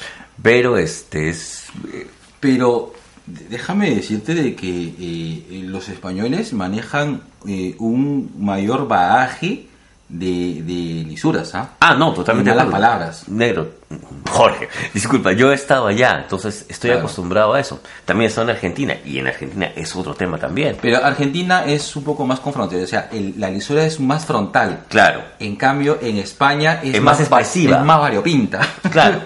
Pero 0.41 0.77
este 0.77 1.29
es 1.29 1.65
eh, 1.93 2.07
pero 2.39 2.93
déjame 3.25 3.93
decirte 3.93 4.33
de 4.33 4.55
que 4.55 4.93
eh, 4.99 5.63
los 5.63 5.89
españoles 5.89 6.53
manejan 6.53 7.23
eh, 7.47 7.75
un 7.79 8.31
mayor 8.39 8.87
bagaje 8.87 9.67
de, 10.09 10.61
de 10.63 11.03
lisuras 11.05 11.53
¿ah? 11.53 11.71
Ah, 11.81 11.93
no, 11.95 12.13
totalmente. 12.13 12.49
Malas 12.51 12.67
palabras. 12.67 13.27
Negro. 13.27 13.71
Jorge, 14.31 14.69
disculpa, 14.93 15.31
yo 15.33 15.51
he 15.51 15.55
estado 15.55 15.87
allá, 15.87 16.19
entonces 16.23 16.65
estoy 16.69 16.89
Claro. 16.89 16.99
acostumbrado 17.01 17.53
a 17.53 17.59
eso. 17.59 17.81
También 18.05 18.25
he 18.25 18.29
estado 18.29 18.49
en 18.49 18.55
Argentina, 18.55 18.95
y 19.05 19.19
en 19.19 19.27
Argentina 19.27 19.71
es 19.75 19.95
otro 19.95 20.13
tema 20.13 20.37
también. 20.37 20.77
Pero 20.81 21.03
Argentina 21.03 21.65
es 21.65 21.95
un 21.95 22.03
poco 22.03 22.25
más 22.25 22.39
confrontativo, 22.39 22.83
o 22.83 22.87
sea, 22.87 23.09
el- 23.11 23.33
la 23.37 23.49
lisura 23.49 23.83
es 23.85 23.99
más 23.99 24.25
frontal. 24.25 24.83
Claro, 24.89 25.21
En 25.39 25.55
cambio, 25.55 25.97
en 26.01 26.17
España 26.17 26.79
es, 26.83 26.95
Es 26.95 27.01
más 27.01 27.19
expresiva. 27.19 27.77
es 27.79 27.83
más 27.83 27.99
variopinta. 27.99 28.59
claro. 28.91 29.21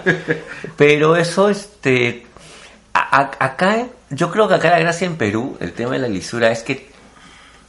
Pero 0.76 1.16
eso, 1.16 1.48
este. 1.48 2.26
a- 2.94 3.20
a- 3.22 3.44
acá, 3.44 3.86
yo 4.10 4.30
creo 4.30 4.46
que 4.48 4.54
acá 4.54 4.70
la 4.70 4.78
gracia 4.80 5.06
en 5.06 5.16
Perú, 5.16 5.56
el 5.60 5.72
tema 5.72 5.92
de 5.92 5.98
la 6.00 6.08
lisura 6.08 6.50
es 6.50 6.62
que 6.62 6.90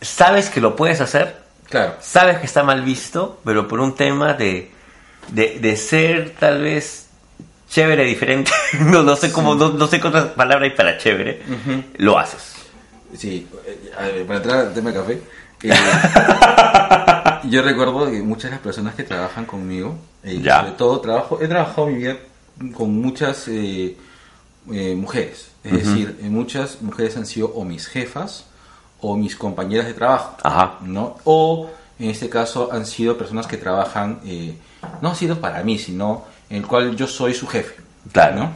sabes 0.01 0.49
que 0.49 0.61
lo 0.61 0.75
puedes 0.75 0.99
hacer, 1.01 1.42
Claro. 1.73 1.95
sabes 2.01 2.37
que 2.37 2.45
está 2.45 2.61
mal 2.63 2.83
visto, 2.83 3.39
pero 3.43 3.67
por 3.67 3.79
un 3.79 3.95
tema 3.95 4.33
de, 4.33 4.69
de, 5.29 5.57
de 5.59 5.75
ser 5.75 6.35
tal 6.39 6.61
vez 6.61 7.07
chévere, 7.67 8.03
diferente, 8.05 8.51
no, 8.79 9.01
no 9.01 9.15
sé 9.15 9.31
cómo, 9.31 9.55
no, 9.55 9.69
no 9.71 9.87
sé 9.87 9.99
qué 9.99 10.07
otra 10.07 10.35
palabra 10.35 10.65
hay 10.65 10.71
para 10.75 10.97
chévere, 10.99 11.41
lo 11.97 12.19
haces. 12.19 12.53
Sí, 13.17 13.47
eh, 13.65 13.91
a 13.97 14.03
ver, 14.03 14.25
para 14.27 14.37
entrar 14.37 14.57
al 14.67 14.73
tema 14.75 14.91
de 14.91 14.99
café. 14.99 15.21
eh, 15.63 15.73
yo 17.49 17.61
recuerdo 17.61 18.09
que 18.11 18.21
muchas 18.21 18.45
de 18.45 18.49
las 18.51 18.59
personas 18.59 18.95
que 18.95 19.03
trabajan 19.03 19.45
conmigo, 19.45 19.97
eh, 20.23 20.39
Ya. 20.41 20.59
sobre 20.59 20.71
todo 20.73 20.99
trabajo, 21.01 21.39
he 21.41 21.47
trabajado 21.47 21.87
mi 21.87 21.95
vida 21.95 22.17
con 22.75 22.91
muchas 23.01 23.47
eh, 23.47 23.95
eh, 24.71 24.95
mujeres. 24.95 25.49
Es 25.63 25.71
decir, 25.73 26.17
muchas 26.23 26.81
mujeres 26.81 27.15
han 27.17 27.25
sido 27.25 27.47
o 27.47 27.63
mis 27.63 27.87
jefas 27.87 28.45
o 29.03 29.15
mis 29.17 29.35
compañeras 29.35 29.85
de 29.85 29.93
trabajo. 29.93 30.37
Ajá. 30.43 30.77
¿no? 30.81 31.17
O 31.25 31.69
en 31.99 32.09
este 32.09 32.29
caso 32.29 32.69
han 32.71 32.85
sido 32.85 33.17
personas 33.17 33.45
que 33.47 33.57
trabajan, 33.57 34.19
eh, 34.25 34.55
no 35.01 35.09
han 35.09 35.15
sido 35.15 35.39
para 35.39 35.61
mí, 35.63 35.77
sino 35.77 36.25
en 36.49 36.57
el 36.63 36.67
cual 36.67 36.95
yo 36.95 37.05
soy 37.07 37.33
su 37.33 37.45
jefe. 37.47 37.75
Claro. 38.11 38.35
¿no? 38.37 38.51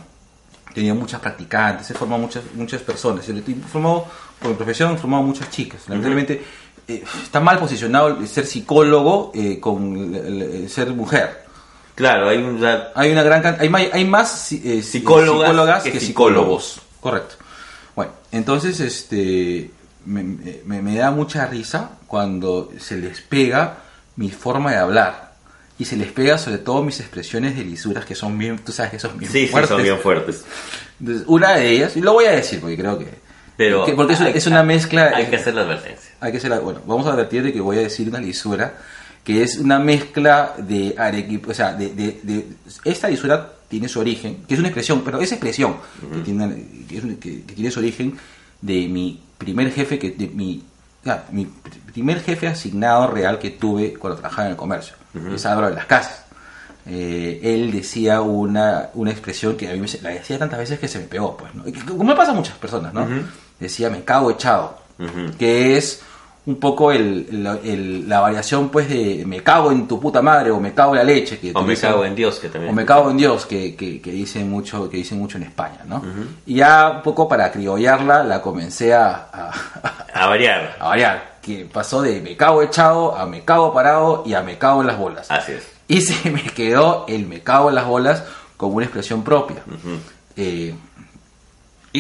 He 0.72 0.74
tenido 0.74 0.96
muchas 0.96 1.20
practicantes, 1.20 1.90
he 1.92 1.94
formado 1.94 2.22
muchas, 2.22 2.44
muchas 2.54 2.82
personas. 2.82 3.28
He 3.30 3.42
formado, 3.72 4.06
por 4.40 4.50
mi 4.52 4.56
profesión, 4.56 4.94
he 4.94 4.98
formado 4.98 5.24
muchas 5.24 5.50
chicas. 5.50 5.82
Lamentablemente 5.88 6.44
eh, 6.88 7.04
está 7.24 7.40
mal 7.40 7.60
posicionado 7.60 8.26
ser 8.26 8.46
psicólogo 8.46 9.32
eh, 9.36 9.60
con 9.60 9.96
el- 9.98 10.16
el- 10.16 10.42
el 10.64 10.70
ser 10.70 10.92
mujer. 10.92 11.46
Claro, 11.96 12.30
hay 12.30 12.38
un... 12.38 12.64
Hay 12.96 13.12
una 13.12 13.24
gran 13.24 13.44
hay, 13.60 13.90
hay 13.92 14.06
más 14.06 14.52
eh, 14.54 14.82
Psicólogas 14.84 15.48
psicólogas 15.50 15.84
que 15.84 15.92
que, 15.94 16.00
psicólogos. 16.00 16.64
psicólogos. 16.64 16.82
Correcto. 17.02 17.36
Bueno, 17.96 18.12
entonces 18.32 18.80
este 18.80 19.72
me, 20.08 20.24
me- 20.66 20.82
me 20.82 20.96
da 20.96 21.12
mucha 21.12 21.46
risa 21.46 21.92
cuando 22.08 22.72
se 22.80 22.98
les 22.98 23.22
pega 23.22 23.78
mi 24.16 24.30
forma 24.32 24.72
de 24.72 24.78
hablar. 24.78 25.28
Y 25.80 25.86
se 25.86 25.96
les 25.96 26.12
pega 26.12 26.38
sobre 26.40 26.58
todo 26.58 26.84
mis 26.84 27.00
expresiones 27.00 27.56
de 27.56 27.64
lisuras 27.64 28.04
que 28.06 28.16
son 28.16 28.36
bien, 28.38 28.58
tú 28.58 28.72
sabes 28.72 28.92
que 28.94 29.00
son 29.00 29.16
bien 29.18 29.32
Sí, 29.32 29.42
sí, 29.46 29.48
fuertes. 29.48 29.70
son 29.70 29.84
bien 29.84 30.00
fuertes. 30.00 30.44
Una 31.28 31.56
de 31.56 31.70
ellas, 31.70 31.96
y 31.96 32.02
lo 32.02 32.14
voy 32.14 32.26
a 32.26 32.32
decir 32.32 32.60
porque 32.60 32.78
creo 32.78 32.98
que... 32.98 33.08
Pero 33.56 33.86
que- 33.86 33.94
porque 33.94 34.14
es, 34.14 34.20
una- 34.20 34.30
hay- 34.30 34.38
es 34.38 34.48
una 34.48 34.64
mezcla... 34.64 35.12
Hay 35.16 35.28
que 35.28 35.36
hacer 35.36 35.54
la 35.54 35.62
advertencia. 35.62 36.12
Hay 36.20 36.32
que 36.32 36.40
hacer 36.40 36.50
la- 36.50 36.60
bueno, 36.60 36.82
vamos 36.88 37.06
a 37.06 37.12
advertir 37.14 37.44
de 37.44 37.54
que 37.54 37.62
voy 37.62 37.78
a 37.78 37.82
decir 37.82 38.10
una 38.10 38.20
lisura 38.20 38.74
que 39.24 39.44
es 39.44 39.58
una 39.58 39.78
mezcla 39.78 40.54
de 40.58 40.96
arequipa, 40.98 41.52
o 41.52 41.54
sea, 41.54 41.74
de, 41.74 41.90
de- 41.90 42.20
de- 42.24 42.48
esta 42.86 43.10
lisura 43.10 43.54
tiene 43.68 43.88
su 43.90 44.00
origen, 44.00 44.44
que 44.48 44.54
es 44.54 44.60
una 44.60 44.70
expresión, 44.70 45.02
pero 45.04 45.20
esa 45.20 45.36
expresión 45.36 45.76
que, 46.14 46.20
tiene, 46.22 46.66
que, 46.88 46.98
es 46.98 47.04
un- 47.04 47.18
que- 47.18 47.44
que 47.44 47.54
tiene 47.54 47.70
su 47.70 47.80
origen 47.80 48.18
de 48.62 48.88
mi 48.88 49.22
primer 49.38 49.72
jefe, 49.72 50.00
que 50.00 50.12
de 50.12 50.28
mi, 50.28 50.64
mi 51.32 51.46
pr- 51.46 51.92
primer 51.92 52.22
jefe 52.22 52.48
asignado 52.48 53.08
real 53.08 53.40
que 53.40 53.52
tuve 53.52 53.94
cuando 53.94 54.20
trabajaba 54.20 54.46
en 54.48 54.52
el 54.52 54.58
comercio, 54.58 54.96
es 55.34 55.46
Álvaro 55.46 55.70
de 55.70 55.76
las 55.76 55.86
Casas. 55.86 56.24
eh, 56.86 57.40
él 57.44 57.72
decía 57.72 58.22
una, 58.22 58.90
una 58.94 59.12
expresión 59.12 59.58
que 59.58 59.70
a 59.70 59.74
mí 59.74 59.80
me, 59.80 59.88
la 60.02 60.10
decía 60.12 60.40
tantas 60.40 60.60
veces 60.60 60.80
que 60.80 60.88
se 60.88 61.00
me 61.00 61.06
pegó, 61.06 61.36
pues, 61.36 61.54
¿no? 61.54 61.64
Como 61.88 62.04
me 62.04 62.16
pasa 62.16 62.32
a 62.32 62.36
muchas 62.36 62.58
personas, 62.58 62.94
¿no? 62.94 63.06
Decía, 63.60 63.90
me 63.90 64.04
cago 64.04 64.32
echado, 64.32 64.78
que 65.38 65.78
es 65.78 66.02
un 66.48 66.56
poco 66.56 66.92
el, 66.92 67.44
la- 67.44 67.60
el- 67.64 68.08
la 68.10 68.20
variación, 68.22 68.70
pues, 68.70 68.90
de 68.90 69.24
me 69.28 69.44
cago 69.44 69.72
en 69.72 69.88
tu 69.88 70.00
puta 70.00 70.22
madre 70.22 70.50
o 70.50 70.60
me 70.60 70.74
cago 70.74 70.94
en 70.94 70.98
la 71.00 71.04
leche. 71.04 71.38
Que 71.40 71.52
O 71.52 71.60
me 71.62 71.74
utilizan- 71.74 71.92
cago 71.92 72.06
en 72.06 72.16
Dios, 72.16 72.40
que 72.40 72.48
también. 72.50 72.72
o 72.72 72.76
me 72.76 72.86
cago 72.86 73.12
en 73.12 73.18
Dios, 73.18 73.46
que, 73.46 73.76
que, 73.76 74.02
que 74.02 74.12
dicen 74.12 74.50
mucho, 74.50 74.90
que 74.90 74.98
dicen 74.98 75.20
mucho 75.20 75.38
en 75.38 75.44
España, 75.44 75.82
¿no? 75.86 76.02
Y 76.46 76.56
ya 76.56 76.90
un 76.96 77.02
poco 77.04 77.28
para 77.28 77.52
criollarla, 77.52 78.24
la 78.24 78.42
comencé 78.42 78.94
a, 78.96 79.28
a, 79.32 79.52
A 80.14 80.28
variar. 80.28 80.78
a 80.80 80.88
variar, 80.88 81.38
que 81.42 81.66
pasó 81.72 82.02
de 82.02 82.22
me 82.22 82.36
cago 82.36 82.64
echado 82.64 83.16
a 83.16 83.26
me 83.28 83.44
cago 83.44 83.74
parado 83.74 84.24
y 84.26 84.34
a 84.34 84.42
me 84.42 84.58
cago 84.58 84.82
en 84.82 84.88
las 84.88 84.98
bolas. 84.98 85.30
Así 85.30 85.52
es. 85.52 85.68
Y 85.90 86.02
se 86.02 86.30
me 86.32 86.42
quedó 86.44 87.06
el 87.08 87.28
me 87.28 87.42
cago 87.42 87.70
en 87.70 87.76
las 87.76 87.86
bolas 87.86 88.24
como 88.58 88.76
una 88.78 88.86
expresión 88.86 89.24
propia. 89.24 89.58
Eh, 90.36 90.74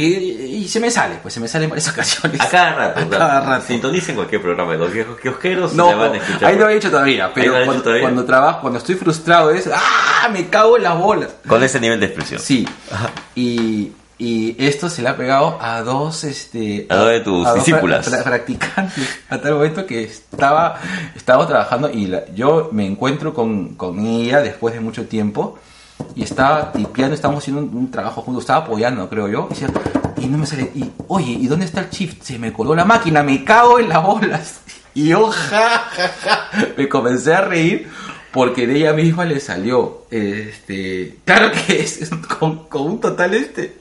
y, 0.05 0.55
y 0.63 0.67
se 0.67 0.79
me 0.79 0.91
sale, 0.91 1.15
pues 1.21 1.33
se 1.33 1.39
me 1.39 1.47
sale 1.47 1.65
en 1.65 1.69
varias 1.71 1.87
ocasiones. 1.93 2.39
A 2.41 2.49
cada 2.49 2.73
rato. 2.75 2.99
A 3.01 3.09
cada 3.09 3.41
rato. 3.41 3.65
Sintonicen 3.67 4.15
cualquier 4.15 4.41
programa 4.41 4.71
de 4.73 4.77
los 4.77 4.91
viejos 4.91 5.19
kiosqueros. 5.19 5.73
No, 5.73 5.97
van 5.97 6.13
a 6.13 6.17
escuchar. 6.17 6.45
ahí 6.49 6.55
no 6.55 6.65
lo 6.65 6.69
he 6.69 6.75
dicho 6.75 6.89
todavía, 6.91 7.31
pero 7.33 7.53
cuando, 7.65 7.83
todavía. 7.83 8.01
cuando 8.03 8.25
trabajo, 8.25 8.61
cuando 8.61 8.79
estoy 8.79 8.95
frustrado 8.95 9.51
es 9.51 9.69
¡ah! 9.73 10.29
me 10.31 10.47
cago 10.47 10.77
en 10.77 10.83
las 10.83 10.97
bolas. 10.99 11.29
Con 11.47 11.63
ese 11.63 11.79
nivel 11.79 11.99
de 11.99 12.05
expresión. 12.07 12.39
Sí. 12.39 12.67
Y, 13.35 13.91
y 14.19 14.55
esto 14.59 14.89
se 14.89 15.01
le 15.03 15.09
ha 15.09 15.15
pegado 15.17 15.57
a 15.61 15.81
dos, 15.81 16.23
este, 16.23 16.87
A 16.89 16.95
dos 16.95 17.09
de 17.09 17.19
tus 17.21 17.45
a 17.45 17.49
dos 17.51 17.65
discípulas. 17.65 18.07
pra- 18.11 18.19
pra- 18.19 18.23
practicantes. 18.23 19.19
A 19.29 19.37
tal 19.39 19.53
momento 19.55 19.85
que 19.85 20.03
estaba, 20.03 20.79
estaba 21.15 21.45
trabajando 21.47 21.89
y 21.89 22.07
la- 22.07 22.25
yo 22.33 22.69
me 22.71 22.85
encuentro 22.85 23.33
con, 23.33 23.75
con 23.75 24.05
ella 24.05 24.41
después 24.41 24.73
de 24.73 24.79
mucho 24.79 25.05
tiempo 25.05 25.59
y 26.15 26.23
estaba 26.23 26.71
tipeando, 26.71 27.15
estábamos 27.15 27.43
haciendo 27.43 27.61
un, 27.61 27.75
un 27.75 27.91
trabajo 27.91 28.21
juntos, 28.21 28.43
estaba 28.43 28.65
apoyando, 28.65 29.07
creo 29.09 29.27
yo. 29.27 29.47
Y, 29.49 29.53
decía, 29.53 29.69
y 30.17 30.27
no 30.27 30.37
me 30.37 30.45
sale. 30.45 30.71
Y 30.73 30.91
oye, 31.07 31.31
¿y 31.31 31.47
dónde 31.47 31.65
está 31.65 31.81
el 31.81 31.89
shift? 31.89 32.23
Se 32.23 32.39
me 32.39 32.51
coló 32.53 32.75
la 32.75 32.85
máquina, 32.85 33.23
me 33.23 33.43
cago 33.43 33.79
en 33.79 33.89
las 33.89 34.03
bolas. 34.03 34.61
Y 34.93 35.09
yo, 35.09 35.29
ja, 35.29 35.91
ja, 35.91 36.07
ja, 36.23 36.49
me 36.75 36.89
comencé 36.89 37.31
a 37.31 37.41
reír 37.41 37.87
porque 38.31 38.67
de 38.67 38.77
ella 38.77 38.93
misma 38.93 39.25
le 39.25 39.39
salió, 39.39 40.05
este, 40.09 41.17
claro 41.23 41.51
que 41.51 41.81
es 41.81 42.09
con, 42.39 42.67
con 42.67 42.81
un 42.83 42.99
total 42.99 43.33
este, 43.35 43.77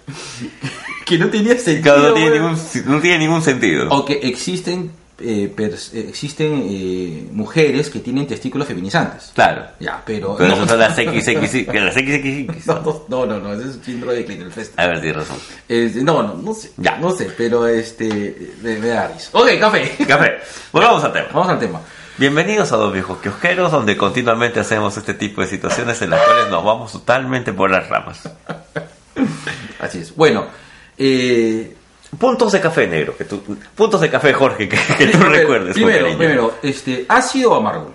que 1.05 1.19
no 1.19 1.29
tenía 1.29 1.59
sentido. 1.59 2.09
No, 2.09 2.15
tiene 2.15 2.39
ningún, 2.39 2.59
no 2.87 3.01
tiene 3.01 3.19
ningún 3.19 3.43
sentido. 3.43 3.89
O 3.91 4.05
que 4.05 4.15
existen, 4.15 4.91
eh, 5.19 5.55
eh, 5.57 6.07
existen 6.09 6.67
eh, 6.69 7.29
mujeres 7.33 7.91
que 7.91 8.01
tienen 8.01 8.27
testículos 8.27 8.69
feminizantes. 8.69 9.33
Claro. 9.35 9.65
Ya, 9.81 10.03
pero... 10.05 10.37
Pero 10.37 10.57
no. 10.57 10.67
son 10.67 10.79
las 10.79 10.95
XX, 10.95 11.03
que 11.71 11.81
las 11.81 11.95
XXX. 11.95 12.67
No, 13.09 13.27
no, 13.27 13.39
no, 13.39 13.53
ese 13.55 13.71
es 13.71 13.79
síndrome 13.85 14.15
de 14.15 14.25
Klinefelter. 14.25 14.75
A 14.77 14.87
ver, 14.87 15.01
tienes 15.01 15.17
razón. 15.17 15.39
Este, 15.69 16.03
no, 16.03 16.23
no, 16.23 16.35
no 16.35 16.55
sé. 16.55 16.73
Ya. 16.77 16.99
No 16.99 17.11
sé, 17.13 17.31
pero 17.37 17.67
este. 17.67 18.55
Me, 18.63 18.79
me 18.79 18.89
da 18.89 19.09
risa. 19.09 19.31
Ok, 19.33 19.49
café. 19.59 19.97
Café. 20.07 20.39
Volvamos 20.73 21.03
al 21.05 21.13
tema. 21.13 21.27
Vamos 21.33 21.49
al 21.49 21.59
tema. 21.59 21.81
Bienvenidos 22.19 22.73
a 22.73 22.77
Dos 22.77 22.93
Viejos 22.95 23.19
Kiosqueros, 23.19 23.71
donde 23.71 23.97
continuamente 23.97 24.59
hacemos 24.59 24.97
este 24.97 25.13
tipo 25.13 25.43
de 25.43 25.49
situaciones 25.49 26.01
en 26.01 26.11
las 26.11 26.23
cuales 26.23 26.51
nos 26.51 26.65
vamos 26.65 26.93
totalmente 26.93 27.53
por 27.53 27.71
las 27.71 27.89
ramas. 27.89 28.23
Así 29.81 29.99
es. 29.99 30.17
Bueno, 30.17 30.47
eh, 30.97 31.76
Puntos 32.19 32.53
de 32.53 32.61
café 32.61 32.87
negro, 32.87 33.17
que 33.17 33.25
tú, 33.25 33.43
puntos 33.75 34.01
de 34.01 34.11
café 34.11 34.33
Jorge, 34.33 34.69
que, 34.69 34.79
que 34.99 35.07
tú 35.09 35.19
recuerdes. 35.19 35.75
Primero, 35.75 36.05
cariño. 36.05 36.19
primero, 36.19 36.55
este, 36.63 37.05
ácido 37.09 37.53
o 37.53 37.55
amargo. 37.57 37.93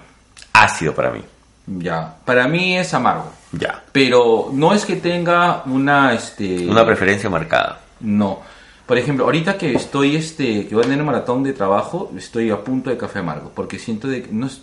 Ácido 0.53 0.93
para 0.93 1.11
mí. 1.11 1.21
Ya. 1.65 2.15
Para 2.25 2.47
mí 2.47 2.77
es 2.77 2.93
amargo. 2.93 3.31
Ya. 3.51 3.83
Pero 3.91 4.49
no 4.51 4.73
es 4.73 4.85
que 4.85 4.97
tenga 4.97 5.63
una, 5.65 6.13
este. 6.13 6.67
Una 6.67 6.85
preferencia 6.85 7.29
marcada. 7.29 7.79
No. 8.01 8.41
Por 8.85 8.97
ejemplo, 8.97 9.25
ahorita 9.25 9.57
que 9.57 9.73
estoy, 9.73 10.17
este, 10.17 10.67
que 10.67 10.75
voy 10.75 10.83
a 10.83 10.87
tener 10.87 10.99
un 10.99 11.05
maratón 11.05 11.43
de 11.43 11.53
trabajo, 11.53 12.11
estoy 12.17 12.49
a 12.49 12.61
punto 12.61 12.89
de 12.89 12.97
café 12.97 13.19
amargo, 13.19 13.51
porque 13.55 13.79
siento 13.79 14.07
de 14.07 14.23
que 14.23 14.31
no 14.33 14.47
es... 14.47 14.61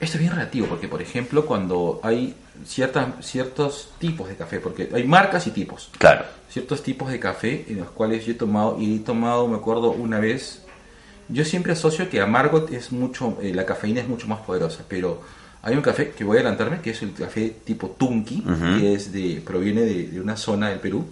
Esto 0.00 0.16
es 0.16 0.20
bien 0.20 0.32
relativo, 0.32 0.66
porque 0.66 0.88
por 0.88 1.02
ejemplo, 1.02 1.44
cuando 1.44 2.00
hay 2.02 2.34
ciertas, 2.66 3.08
ciertos 3.20 3.92
tipos 3.98 4.28
de 4.28 4.34
café, 4.36 4.58
porque 4.58 4.88
hay 4.94 5.04
marcas 5.04 5.46
y 5.46 5.50
tipos, 5.50 5.90
Claro. 5.98 6.24
ciertos 6.48 6.82
tipos 6.82 7.10
de 7.10 7.20
café 7.20 7.66
en 7.68 7.78
los 7.80 7.90
cuales 7.90 8.24
yo 8.24 8.32
he 8.32 8.34
tomado, 8.34 8.76
y 8.80 8.96
he 8.96 8.98
tomado, 9.00 9.46
me 9.46 9.56
acuerdo 9.56 9.90
una 9.90 10.18
vez, 10.18 10.62
yo 11.28 11.44
siempre 11.44 11.72
asocio 11.74 12.08
que 12.08 12.20
amargo 12.20 12.66
es 12.72 12.92
mucho, 12.92 13.36
eh, 13.42 13.52
la 13.54 13.66
cafeína 13.66 14.00
es 14.00 14.08
mucho 14.08 14.26
más 14.26 14.40
poderosa, 14.40 14.84
pero 14.88 15.20
hay 15.62 15.76
un 15.76 15.82
café 15.82 16.10
que 16.12 16.24
voy 16.24 16.38
a 16.38 16.40
adelantarme, 16.40 16.80
que 16.80 16.90
es 16.90 17.02
el 17.02 17.12
café 17.12 17.56
tipo 17.64 17.90
Tunki, 17.90 18.42
que 18.78 18.94
es 18.94 19.12
de, 19.12 19.42
proviene 19.44 19.82
de, 19.82 20.08
de 20.08 20.20
una 20.20 20.36
zona 20.38 20.70
del 20.70 20.80
Perú, 20.80 21.06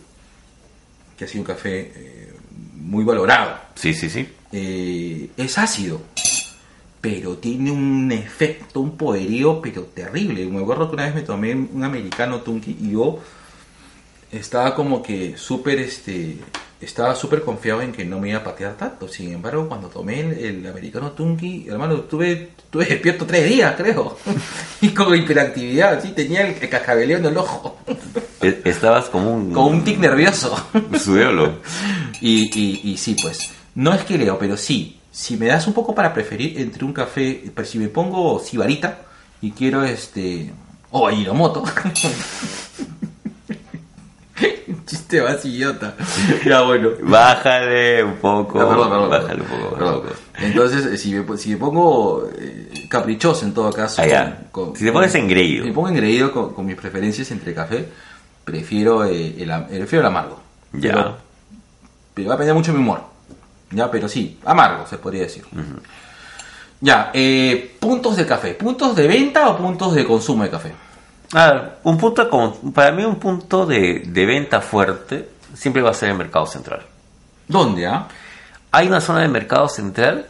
que 1.19 1.27
ha 1.27 1.29
sido 1.29 1.43
un 1.43 1.47
café 1.47 1.93
eh, 1.95 2.33
muy 2.75 3.05
valorado. 3.05 3.59
Sí, 3.75 3.93
sí, 3.93 4.09
sí. 4.09 4.27
Eh, 4.51 5.29
es 5.37 5.59
ácido, 5.59 6.01
pero 7.01 7.37
tiene 7.37 7.71
un 7.71 8.11
efecto, 8.13 8.81
un 8.81 8.97
poderío, 8.97 9.61
pero 9.63 9.83
terrible. 9.85 10.45
Me 10.47 10.61
acuerdo 10.63 10.89
que 10.89 10.95
una 10.95 11.05
vez 11.07 11.15
me 11.15 11.23
tomé 11.23 11.55
un 11.55 11.85
americano 11.85 12.41
Tunki 12.41 12.77
y 12.81 12.93
yo 12.93 13.19
estaba 14.33 14.75
como 14.75 15.03
que 15.03 15.37
súper, 15.37 15.79
este, 15.79 16.37
estaba 16.81 17.15
súper 17.15 17.43
confiado 17.43 17.81
en 17.83 17.93
que 17.93 18.05
no 18.05 18.19
me 18.21 18.31
iba 18.31 18.39
a 18.41 18.45
patear 18.45 18.77
tanto. 18.77 19.09
Sin 19.09 19.33
embargo, 19.33 19.69
cuando 19.69 19.89
tomé 19.89 20.21
el, 20.21 20.33
el 20.39 20.67
americano 20.67 21.13
Tunki, 21.13 21.67
hermano, 21.69 21.95
estuve, 21.97 22.51
estuve 22.59 22.85
despierto 22.85 23.25
tres 23.27 23.49
días, 23.49 23.75
creo. 23.77 24.19
y 24.81 24.89
con 24.89 25.15
hiperactividad, 25.15 26.03
sí, 26.03 26.11
tenía 26.11 26.47
el, 26.47 26.61
el 26.61 26.69
cascabeleo 26.69 27.19
en 27.19 27.27
el 27.27 27.37
ojo. 27.37 27.79
E- 28.43 28.61
Estabas 28.65 29.07
como 29.07 29.33
un... 29.35 29.53
con 29.53 29.65
un 29.67 29.85
tic 29.85 29.99
nervioso. 29.99 30.55
Subiolo. 30.99 31.59
Y, 32.21 32.51
y, 32.59 32.81
y 32.91 32.97
sí, 32.97 33.15
pues, 33.23 33.39
no 33.77 33.95
es 33.95 34.03
que 34.03 34.19
leo, 34.19 34.37
pero 34.41 34.57
sí, 34.57 34.98
si 35.19 35.37
me 35.37 35.47
das 35.47 35.67
un 35.67 35.73
poco 35.73 35.97
para 35.97 36.15
preferir 36.15 36.61
entre 36.61 36.85
un 36.85 36.93
café, 36.93 37.43
pero 37.53 37.67
si 37.67 37.77
me 37.81 37.89
pongo 37.89 38.39
sibarita 38.39 39.01
y 39.41 39.51
quiero 39.51 39.83
este, 39.83 40.53
o 40.93 41.09
Ajinomoto. 41.09 41.65
Chiste 44.87 45.21
más 45.23 45.45
idiota. 45.45 45.95
Ya 46.47 46.63
bueno. 46.63 46.91
Bájale 47.03 48.05
un 48.05 48.15
poco. 48.19 48.61
Ah, 48.61 48.69
perdón, 48.69 48.89
perdón, 48.91 49.11
bájale 49.11 49.41
un 49.43 49.49
poco. 49.49 49.75
perdón. 49.75 50.03
Entonces, 50.39 50.87
eh, 50.87 50.97
si 50.97 51.13
me, 51.15 51.37
si 51.37 51.51
me 51.51 51.57
pongo 51.57 52.29
eh, 52.39 52.87
caprichoso 52.89 53.45
en 53.45 53.53
todo 53.55 53.73
caso. 53.73 54.01
Ah. 54.03 54.35
Si 54.77 54.85
te 54.85 54.93
pones 54.93 55.15
engreído. 55.17 55.65
Si 55.65 55.69
me 55.71 55.75
pongo 55.75 55.89
engreído 55.89 56.31
con, 56.33 56.55
con 56.55 56.65
mis 56.65 56.77
preferencias 56.77 57.31
entre 57.33 57.53
café, 57.55 57.89
prefiero, 58.45 59.05
eh, 59.05 59.35
el, 59.43 59.51
am- 59.51 59.67
prefiero 59.67 60.01
el 60.03 60.07
amargo. 60.07 60.41
Ya. 60.73 60.93
Pero, 60.93 61.17
pero 62.15 62.29
va 62.29 62.35
a 62.35 62.37
depender 62.37 62.55
mucho 62.55 62.71
de 62.73 62.79
mi 62.79 62.85
humor. 62.85 63.03
Ya, 63.71 63.91
pero 63.91 64.09
sí, 64.09 64.39
amargo 64.45 64.87
se 64.87 64.99
podría 64.99 65.23
decir. 65.23 65.45
Ya, 66.81 67.11
eh, 67.13 67.77
puntos 67.79 68.17
de 68.17 68.27
café. 68.27 68.55
¿Puntos 68.55 68.95
de 68.95 69.07
venta 69.07 69.49
o 69.49 69.57
puntos 69.57 69.95
de 69.95 70.07
consumo 70.07 70.45
de 70.45 70.51
café? 70.51 70.73
Ah, 71.35 71.73
un 71.83 71.99
punto 71.99 72.29
para 72.73 72.93
mí 72.93 73.05
un 73.05 73.17
punto 73.17 73.67
de, 73.67 74.05
de 74.07 74.27
venta 74.27 74.63
fuerte 74.63 75.29
siempre 75.55 75.83
va 75.83 75.91
a 75.91 75.95
ser 75.95 76.11
el 76.11 76.17
mercado 76.17 76.47
central. 76.47 76.83
¿Dónde, 77.47 77.87
ah? 77.87 78.09
Hay 78.71 78.87
una 78.87 79.01
zona 79.01 79.21
de 79.21 79.29
mercado 79.29 79.69
central 79.69 80.27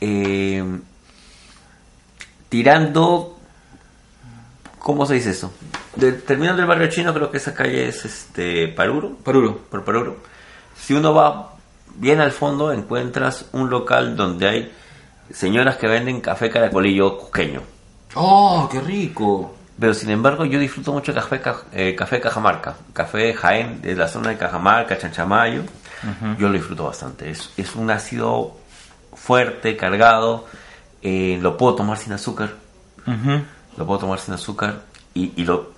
eh, 0.00 0.64
tirando, 2.48 3.38
¿cómo 4.78 5.06
se 5.06 5.14
dice 5.14 5.30
eso? 5.30 5.52
De, 5.96 6.12
terminando 6.12 6.62
el 6.62 6.68
barrio 6.68 6.88
chino, 6.88 7.12
creo 7.12 7.30
que 7.30 7.36
esa 7.36 7.54
calle 7.54 7.88
es 7.88 8.04
este 8.04 8.68
Paruro. 8.68 9.16
Paruro. 9.16 9.58
Por 9.70 9.84
Paruro. 9.84 10.16
Si 10.76 10.94
uno 10.94 11.12
va 11.12 11.54
bien 12.00 12.20
al 12.20 12.32
fondo, 12.32 12.72
encuentras 12.72 13.46
un 13.52 13.70
local 13.70 14.16
donde 14.16 14.48
hay 14.48 14.72
señoras 15.32 15.76
que 15.76 15.86
venden 15.86 16.20
café 16.20 16.50
caracolillo 16.50 17.16
cusqueño. 17.18 17.62
¡Oh, 18.14 18.68
qué 18.70 18.80
rico! 18.80 19.54
Pero 19.78 19.94
sin 19.94 20.10
embargo, 20.10 20.44
yo 20.44 20.58
disfruto 20.58 20.92
mucho 20.92 21.14
café, 21.14 21.40
ca- 21.40 21.62
eh, 21.72 21.94
café 21.94 22.20
Cajamarca. 22.20 22.74
Café 22.92 23.32
Jaén, 23.32 23.80
de 23.80 23.94
la 23.94 24.08
zona 24.08 24.30
de 24.30 24.36
Cajamarca, 24.36 24.98
Chanchamayo. 24.98 25.62
Yo 26.38 26.48
lo 26.48 26.54
disfruto 26.54 26.84
bastante. 26.84 27.30
Es, 27.30 27.50
es 27.56 27.74
un 27.76 27.90
ácido 27.90 28.56
fuerte, 29.14 29.76
cargado. 29.76 30.46
eh, 31.02 31.38
lo 31.40 31.56
puedo 31.56 31.76
tomar 31.76 31.96
sin 31.98 32.12
azúcar. 32.12 32.50
Lo 33.76 33.86
puedo 33.86 34.00
tomar 34.00 34.18
sin 34.18 34.34
azúcar. 34.34 34.80
Y, 35.14 35.32
y 35.36 35.44
lo. 35.44 35.72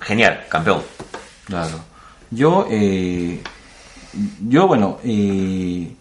Genial, 0.00 0.44
campeón. 0.48 0.82
Claro. 1.46 1.78
Yo, 2.30 2.66
eh, 2.70 3.42
yo 4.48 4.66
bueno, 4.66 4.98
eh, 5.04 5.92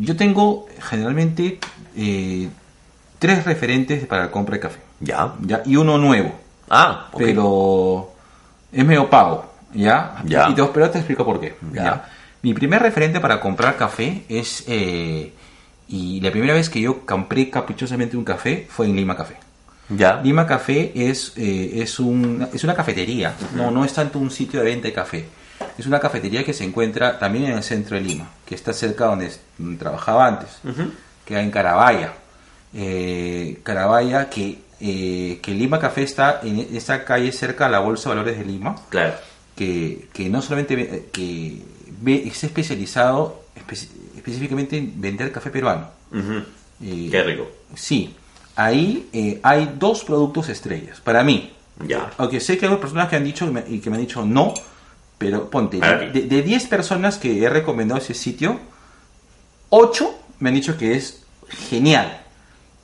yo 0.00 0.16
tengo 0.16 0.66
generalmente 0.80 1.58
eh, 1.96 2.48
tres 3.18 3.44
referentes 3.44 4.06
para 4.06 4.24
la 4.24 4.30
compra 4.30 4.54
de 4.54 4.60
café. 4.60 4.80
Ya. 5.00 5.34
Ya, 5.42 5.62
y 5.64 5.76
uno 5.76 5.98
nuevo. 5.98 6.32
Ah. 6.68 7.08
Pero 7.16 8.12
es 8.72 8.84
medio 8.84 9.08
pago, 9.08 9.52
¿ya? 9.74 10.22
Ya. 10.24 10.48
Y 10.48 10.54
te, 10.54 10.64
pero 10.64 10.90
te 10.90 10.98
explico 10.98 11.24
por 11.24 11.40
qué. 11.40 11.56
Ya. 11.72 11.84
¿ya? 11.84 12.10
Mi 12.42 12.54
primer 12.54 12.82
referente 12.82 13.20
para 13.20 13.40
comprar 13.40 13.76
café 13.76 14.24
es... 14.28 14.64
eh, 14.66 15.32
y 15.88 16.20
la 16.20 16.30
primera 16.30 16.54
vez 16.54 16.70
que 16.70 16.80
yo 16.80 17.04
compré 17.04 17.50
caprichosamente 17.50 18.16
un 18.16 18.22
café 18.24 18.66
fue 18.70 18.86
en 18.86 18.94
Lima 18.94 19.16
Café. 19.16 19.34
Ya. 19.88 20.20
Lima 20.22 20.46
Café 20.46 20.92
es, 20.94 21.32
eh, 21.36 21.82
es, 21.82 21.98
un, 21.98 22.46
es 22.54 22.62
una 22.62 22.74
cafetería, 22.74 23.34
no, 23.56 23.72
no 23.72 23.84
es 23.84 23.92
tanto 23.92 24.20
un 24.20 24.30
sitio 24.30 24.60
de 24.60 24.66
venta 24.66 24.86
de 24.86 24.94
café. 24.94 25.26
Es 25.78 25.86
una 25.86 25.98
cafetería 26.00 26.44
que 26.44 26.52
se 26.52 26.64
encuentra 26.64 27.18
también 27.18 27.46
en 27.46 27.52
el 27.52 27.62
centro 27.62 27.96
de 27.96 28.02
Lima, 28.02 28.28
que 28.44 28.54
está 28.54 28.72
cerca 28.72 29.06
donde 29.06 29.30
trabajaba 29.78 30.26
antes, 30.26 30.48
que 31.24 31.38
en 31.38 31.50
Carabaya. 31.50 32.12
Eh, 32.74 33.60
Carabaya, 33.62 34.28
que, 34.30 34.58
eh, 34.80 35.38
que 35.42 35.52
Lima 35.52 35.78
Café 35.78 36.02
está 36.02 36.40
en 36.42 36.58
esa 36.76 37.04
calle 37.04 37.32
cerca 37.32 37.66
a 37.66 37.68
la 37.68 37.80
Bolsa 37.80 38.10
de 38.10 38.16
Valores 38.16 38.38
de 38.38 38.44
Lima. 38.44 38.76
Claro. 38.88 39.14
Que, 39.56 40.08
que 40.12 40.28
no 40.28 40.40
solamente 40.42 41.08
que 41.12 41.62
ve- 42.00 42.22
es 42.26 42.44
especializado 42.44 43.42
espe- 43.56 43.88
específicamente 44.16 44.76
en 44.78 45.00
vender 45.00 45.32
café 45.32 45.50
peruano. 45.50 45.88
Eh, 46.82 47.08
Qué 47.10 47.22
rico. 47.22 47.50
Sí, 47.74 48.14
ahí 48.56 49.08
eh, 49.12 49.40
hay 49.42 49.74
dos 49.78 50.04
productos 50.04 50.48
estrellas, 50.48 51.00
para 51.00 51.22
mí. 51.24 51.52
Ya. 51.86 52.10
Aunque 52.18 52.40
sé 52.40 52.56
que 52.58 52.66
hay 52.66 52.76
personas 52.76 53.08
que 53.08 53.16
han 53.16 53.24
dicho 53.24 53.46
y 53.46 53.50
me- 53.50 53.64
y 53.68 53.80
que 53.80 53.90
me 53.90 53.96
han 53.96 54.02
dicho 54.02 54.24
no, 54.24 54.54
pero 55.20 55.50
ponte, 55.50 55.78
de, 55.78 56.22
de 56.22 56.42
10 56.42 56.66
personas 56.68 57.18
que 57.18 57.44
he 57.44 57.48
recomendado 57.50 58.00
ese 58.00 58.14
sitio, 58.14 58.58
8 59.68 60.14
me 60.40 60.48
han 60.48 60.54
dicho 60.54 60.78
que 60.78 60.94
es 60.96 61.22
genial. 61.68 62.22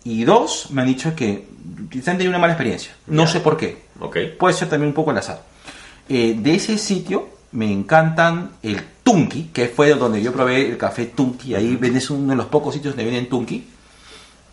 Y 0.05 0.25
dos 0.25 0.71
me 0.71 0.83
han 0.83 0.89
dicho 0.89 1.15
que 1.17 1.47
quizás 1.91 2.09
han 2.09 2.19
tenido 2.19 2.31
una 2.31 2.39
mala 2.39 2.53
experiencia. 2.53 2.93
No 3.07 3.25
Ya. 3.25 3.29
sé 3.33 3.41
por 3.41 3.57
qué. 3.57 3.79
Ok. 3.99 4.17
Puede 4.39 4.55
ser 4.55 4.69
también 4.69 4.89
un 4.89 4.95
poco 4.95 5.11
al 5.13 5.19
azar. 5.19 5.43
Eh, 6.09 6.37
de 6.39 6.55
ese 6.55 6.77
sitio 6.79 7.29
me 7.53 7.73
encantan 7.73 8.51
el 8.63 8.81
Tunki, 9.03 9.51
que 9.53 9.69
fue 9.69 9.95
donde 9.95 10.21
yo 10.23 10.33
probé 10.33 10.69
el 10.69 10.77
café 10.77 11.07
Tunki. 11.07 11.55
Ahí 11.55 11.79
es 11.83 12.11
uno 12.11 12.29
de 12.31 12.37
los 12.37 12.47
pocos 12.47 12.75
sitios 12.75 12.95
donde 12.95 13.11
venden 13.11 13.29
Tunki. 13.31 13.67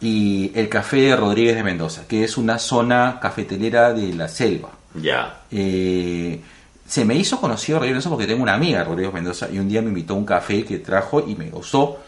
Y 0.01 0.51
el 0.55 0.69
café 0.69 0.97
de 1.01 1.15
Rodríguez 1.15 1.55
de 1.55 1.63
Mendoza, 1.63 2.07
que 2.07 2.23
es 2.23 2.37
una 2.37 2.57
zona 2.59 3.19
cafetelera 3.21 3.93
de 3.93 4.13
la 4.13 4.27
selva. 4.29 4.69
Ya. 4.95 5.41
Eh, 5.51 6.39
se 6.87 7.05
me 7.05 7.15
hizo 7.15 7.39
conocido 7.39 7.79
Rodríguez 7.79 7.95
Mendoza 7.95 8.09
porque 8.09 8.27
tengo 8.27 8.43
una 8.43 8.53
amiga, 8.53 8.83
Rodríguez 8.83 9.13
Mendoza, 9.13 9.49
y 9.51 9.59
un 9.59 9.69
día 9.69 9.81
me 9.81 9.89
invitó 9.89 10.13
a 10.13 10.17
un 10.17 10.25
café 10.25 10.63
que 10.65 10.79
trajo 10.79 11.27
y 11.27 11.35
me 11.35 11.49
gustó. 11.49 11.99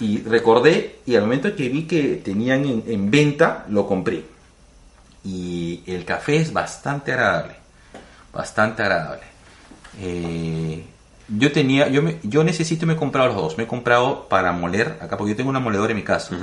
Y 0.00 0.22
recordé, 0.22 1.00
y 1.06 1.14
al 1.14 1.22
momento 1.22 1.54
que 1.54 1.68
vi 1.68 1.84
que 1.84 2.20
tenían 2.24 2.64
en, 2.64 2.84
en 2.86 3.10
venta, 3.10 3.64
lo 3.68 3.86
compré. 3.86 4.24
Y 5.24 5.82
el 5.86 6.04
café 6.04 6.36
es 6.36 6.52
bastante 6.52 7.12
agradable. 7.12 7.54
Bastante 8.32 8.82
agradable. 8.82 9.22
Eh, 10.00 10.84
yo 11.28 11.52
tenía, 11.52 11.88
yo, 11.88 12.02
me, 12.02 12.18
yo 12.22 12.42
necesito, 12.44 12.86
me 12.86 12.94
he 12.94 12.96
comprado 12.96 13.28
los 13.28 13.36
dos. 13.36 13.58
Me 13.58 13.64
he 13.64 13.66
comprado 13.66 14.28
para 14.28 14.52
moler, 14.52 14.98
acá 15.00 15.16
porque 15.16 15.32
yo 15.32 15.36
tengo 15.36 15.50
una 15.50 15.60
moledora 15.60 15.92
en 15.92 15.96
mi 15.96 16.02
casa. 16.02 16.36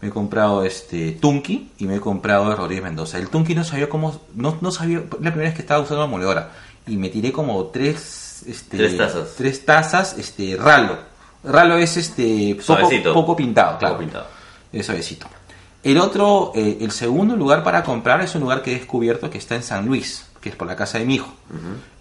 Me 0.00 0.08
he 0.08 0.10
comprado 0.10 0.64
este 0.64 1.12
Tunki 1.12 1.70
y 1.78 1.86
me 1.86 1.96
he 1.96 2.00
comprado 2.00 2.48
de 2.48 2.56
Rodríguez 2.56 2.84
Mendoza. 2.84 3.18
El 3.18 3.28
Tunki 3.28 3.54
no 3.54 3.64
sabía 3.64 3.88
cómo, 3.88 4.20
no, 4.34 4.56
no 4.60 4.70
sabía, 4.70 4.98
la 4.98 5.30
primera 5.30 5.50
vez 5.50 5.54
que 5.54 5.62
estaba 5.62 5.80
usando 5.80 6.02
la 6.02 6.08
moledora. 6.08 6.50
Y 6.86 6.96
me 6.96 7.08
tiré 7.08 7.30
como 7.32 7.66
tres, 7.66 8.42
este, 8.46 8.76
Tres 8.76 8.96
tazas. 8.96 9.34
tres 9.36 9.64
tazas, 9.64 10.18
este, 10.18 10.56
ralo. 10.56 10.98
Ralo 11.44 11.76
es 11.76 11.96
este, 11.96 12.56
poco, 13.12 13.36
pintado, 13.36 13.78
claro. 13.78 13.94
Poco 13.94 14.04
pintado. 14.04 14.26
Es 14.72 14.86
suavecito. 14.86 15.26
El 15.82 15.98
otro, 15.98 16.52
eh, 16.54 16.78
el 16.80 16.92
segundo 16.92 17.34
lugar 17.36 17.64
para 17.64 17.82
comprar 17.82 18.20
es 18.20 18.34
un 18.36 18.42
lugar 18.42 18.62
que 18.62 18.72
he 18.72 18.78
descubierto 18.78 19.28
que 19.28 19.38
está 19.38 19.56
en 19.56 19.64
San 19.64 19.84
Luis, 19.86 20.24
que 20.40 20.48
es 20.50 20.54
por 20.56 20.66
la 20.68 20.76
casa 20.76 20.98
de 20.98 21.04
mi 21.04 21.16
hijo. 21.16 21.32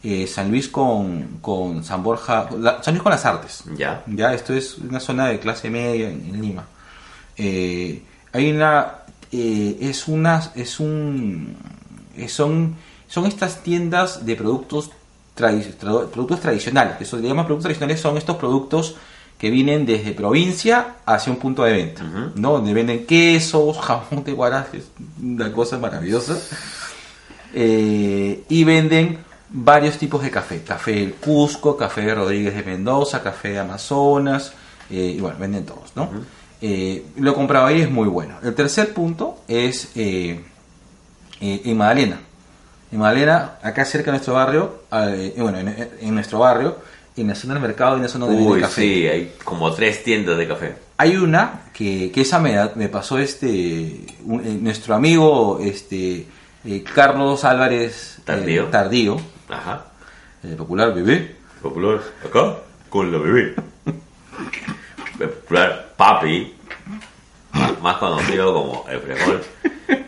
Eh, 0.04 0.28
San 0.28 0.50
Luis 0.52 0.68
con, 0.68 1.40
con 1.42 1.84
San 1.84 2.04
Borja, 2.04 2.48
la- 2.60 2.82
San 2.84 2.94
Luis 2.94 3.02
con 3.04 3.12
las 3.12 3.26
artes. 3.26 3.64
Ya. 3.76 4.04
Ya, 4.08 4.34
esto 4.34 4.54
es 4.54 4.78
una 4.78 5.00
zona 5.00 5.28
de 5.28 5.40
clase 5.40 5.70
media 5.72 6.10
en, 6.10 6.26
en 6.34 6.42
Lima. 6.42 6.66
Eh, 7.38 8.04
hay 8.34 8.52
una, 8.52 8.98
eh, 9.32 9.78
es 9.82 10.08
una, 10.08 10.52
es 10.56 10.80
un, 10.80 11.56
son, 12.28 12.76
son 13.12 13.26
estas 13.26 13.62
tiendas 13.62 14.26
de 14.26 14.38
productos, 14.38 14.90
tradi- 15.38 15.76
tra- 15.78 16.08
productos 16.08 16.40
tradicionales. 16.40 16.96
Eso 17.02 17.18
se 17.20 17.24
llama 17.28 17.46
productos 17.46 17.66
tradicionales, 17.66 18.00
son 18.00 18.16
estos 18.18 18.38
productos 18.38 18.96
que 19.38 19.50
vienen 19.50 19.86
desde 19.86 20.14
provincia 20.14 20.96
hacia 21.06 21.34
un 21.34 21.40
punto 21.40 21.64
de 21.64 21.74
venta, 21.74 22.04
¿no? 22.36 22.54
Donde 22.54 22.74
venden 22.74 23.06
quesos, 23.06 23.78
jamón 23.80 24.24
de 24.24 24.32
guaras, 24.34 24.68
que 24.70 24.78
es 24.78 24.86
una 25.22 25.52
cosa 25.52 25.78
maravillosa. 25.78 26.38
Eh, 27.54 28.44
y 28.48 28.64
venden 28.64 29.18
varios 29.50 29.98
tipos 29.98 30.22
de 30.24 30.30
café. 30.32 30.62
Café 30.64 30.92
del 30.94 31.14
Cusco, 31.16 31.76
café 31.76 32.02
de 32.02 32.16
Rodríguez 32.16 32.56
de 32.56 32.64
Mendoza, 32.64 33.22
café 33.22 33.50
de 33.50 33.60
Amazonas, 33.60 34.54
eh, 34.90 35.16
y 35.18 35.20
bueno, 35.20 35.38
venden 35.40 35.66
todos, 35.66 35.92
¿no? 35.96 36.10
Eh, 36.62 37.04
lo 37.18 37.32
he 37.32 37.34
comprado 37.34 37.66
ahí, 37.66 37.82
es 37.82 37.90
muy 37.90 38.08
bueno. 38.08 38.36
El 38.44 38.54
tercer 38.54 38.94
punto 38.94 39.40
es 39.48 39.90
eh, 39.96 40.40
eh, 41.42 41.62
en 41.66 41.78
Magdalena. 41.78 42.20
En 42.92 43.00
Magdalena, 43.00 43.54
acá 43.64 43.86
cerca 43.86 44.06
de 44.12 44.18
nuestro 44.18 44.34
barrio, 44.34 44.84
eh, 44.92 45.34
bueno, 45.38 45.60
en, 45.60 45.90
en 46.02 46.14
nuestro 46.14 46.40
barrio, 46.40 46.78
en 47.16 47.28
la 47.28 47.36
zona 47.36 47.54
del 47.54 47.64
mercado 47.64 47.94
hay 47.94 48.00
una 48.00 48.08
zona 48.10 48.26
Uy, 48.26 48.60
café. 48.62 48.82
sí, 48.82 49.08
hay 49.08 49.34
como 49.44 49.72
tres 49.74 50.04
tiendas 50.04 50.38
de 50.38 50.48
café. 50.48 50.76
Hay 50.98 51.16
una 51.16 51.64
que, 51.74 52.12
que 52.12 52.22
esa 52.22 52.40
me, 52.40 52.56
me 52.76 52.90
pasó 52.90 53.18
este 53.18 54.06
un- 54.26 54.42
eh, 54.46 54.58
nuestro 54.62 54.94
amigo 54.96 55.60
este 55.62 56.26
eh, 56.66 56.84
Carlos 56.94 57.44
Álvarez 57.46 58.18
eh, 58.20 58.22
Tardío. 58.26 58.66
Tardío, 58.66 59.18
Ajá. 59.50 59.86
el 60.44 60.56
popular 60.56 60.94
bebé. 60.94 61.36
Popular, 61.62 62.00
acá, 62.26 62.56
con 62.90 63.12
la 63.12 63.18
bebé. 63.20 63.56
Popular, 65.18 65.94
papi. 65.96 66.54
Más 67.82 67.98
conocido 67.98 68.54
como 68.54 68.86
el 68.90 69.00
frijol. 69.00 69.42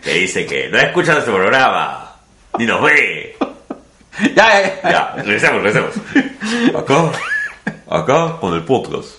Que 0.01 0.13
dice 0.15 0.45
que 0.45 0.69
no 0.69 0.77
escucha 0.77 1.13
nuestro 1.13 1.35
programa. 1.35 2.02
Ni 2.59 2.65
nos 2.65 2.81
ve. 2.81 3.35
Ya, 4.35 4.47
ya, 4.61 4.81
ya. 4.83 4.91
Ya, 4.91 5.13
regresemos, 5.23 5.63
regresemos. 5.63 5.95
Acá, 6.77 7.11
acá 7.89 8.37
con 8.39 8.53
el 8.53 8.61
podcast. 8.61 9.09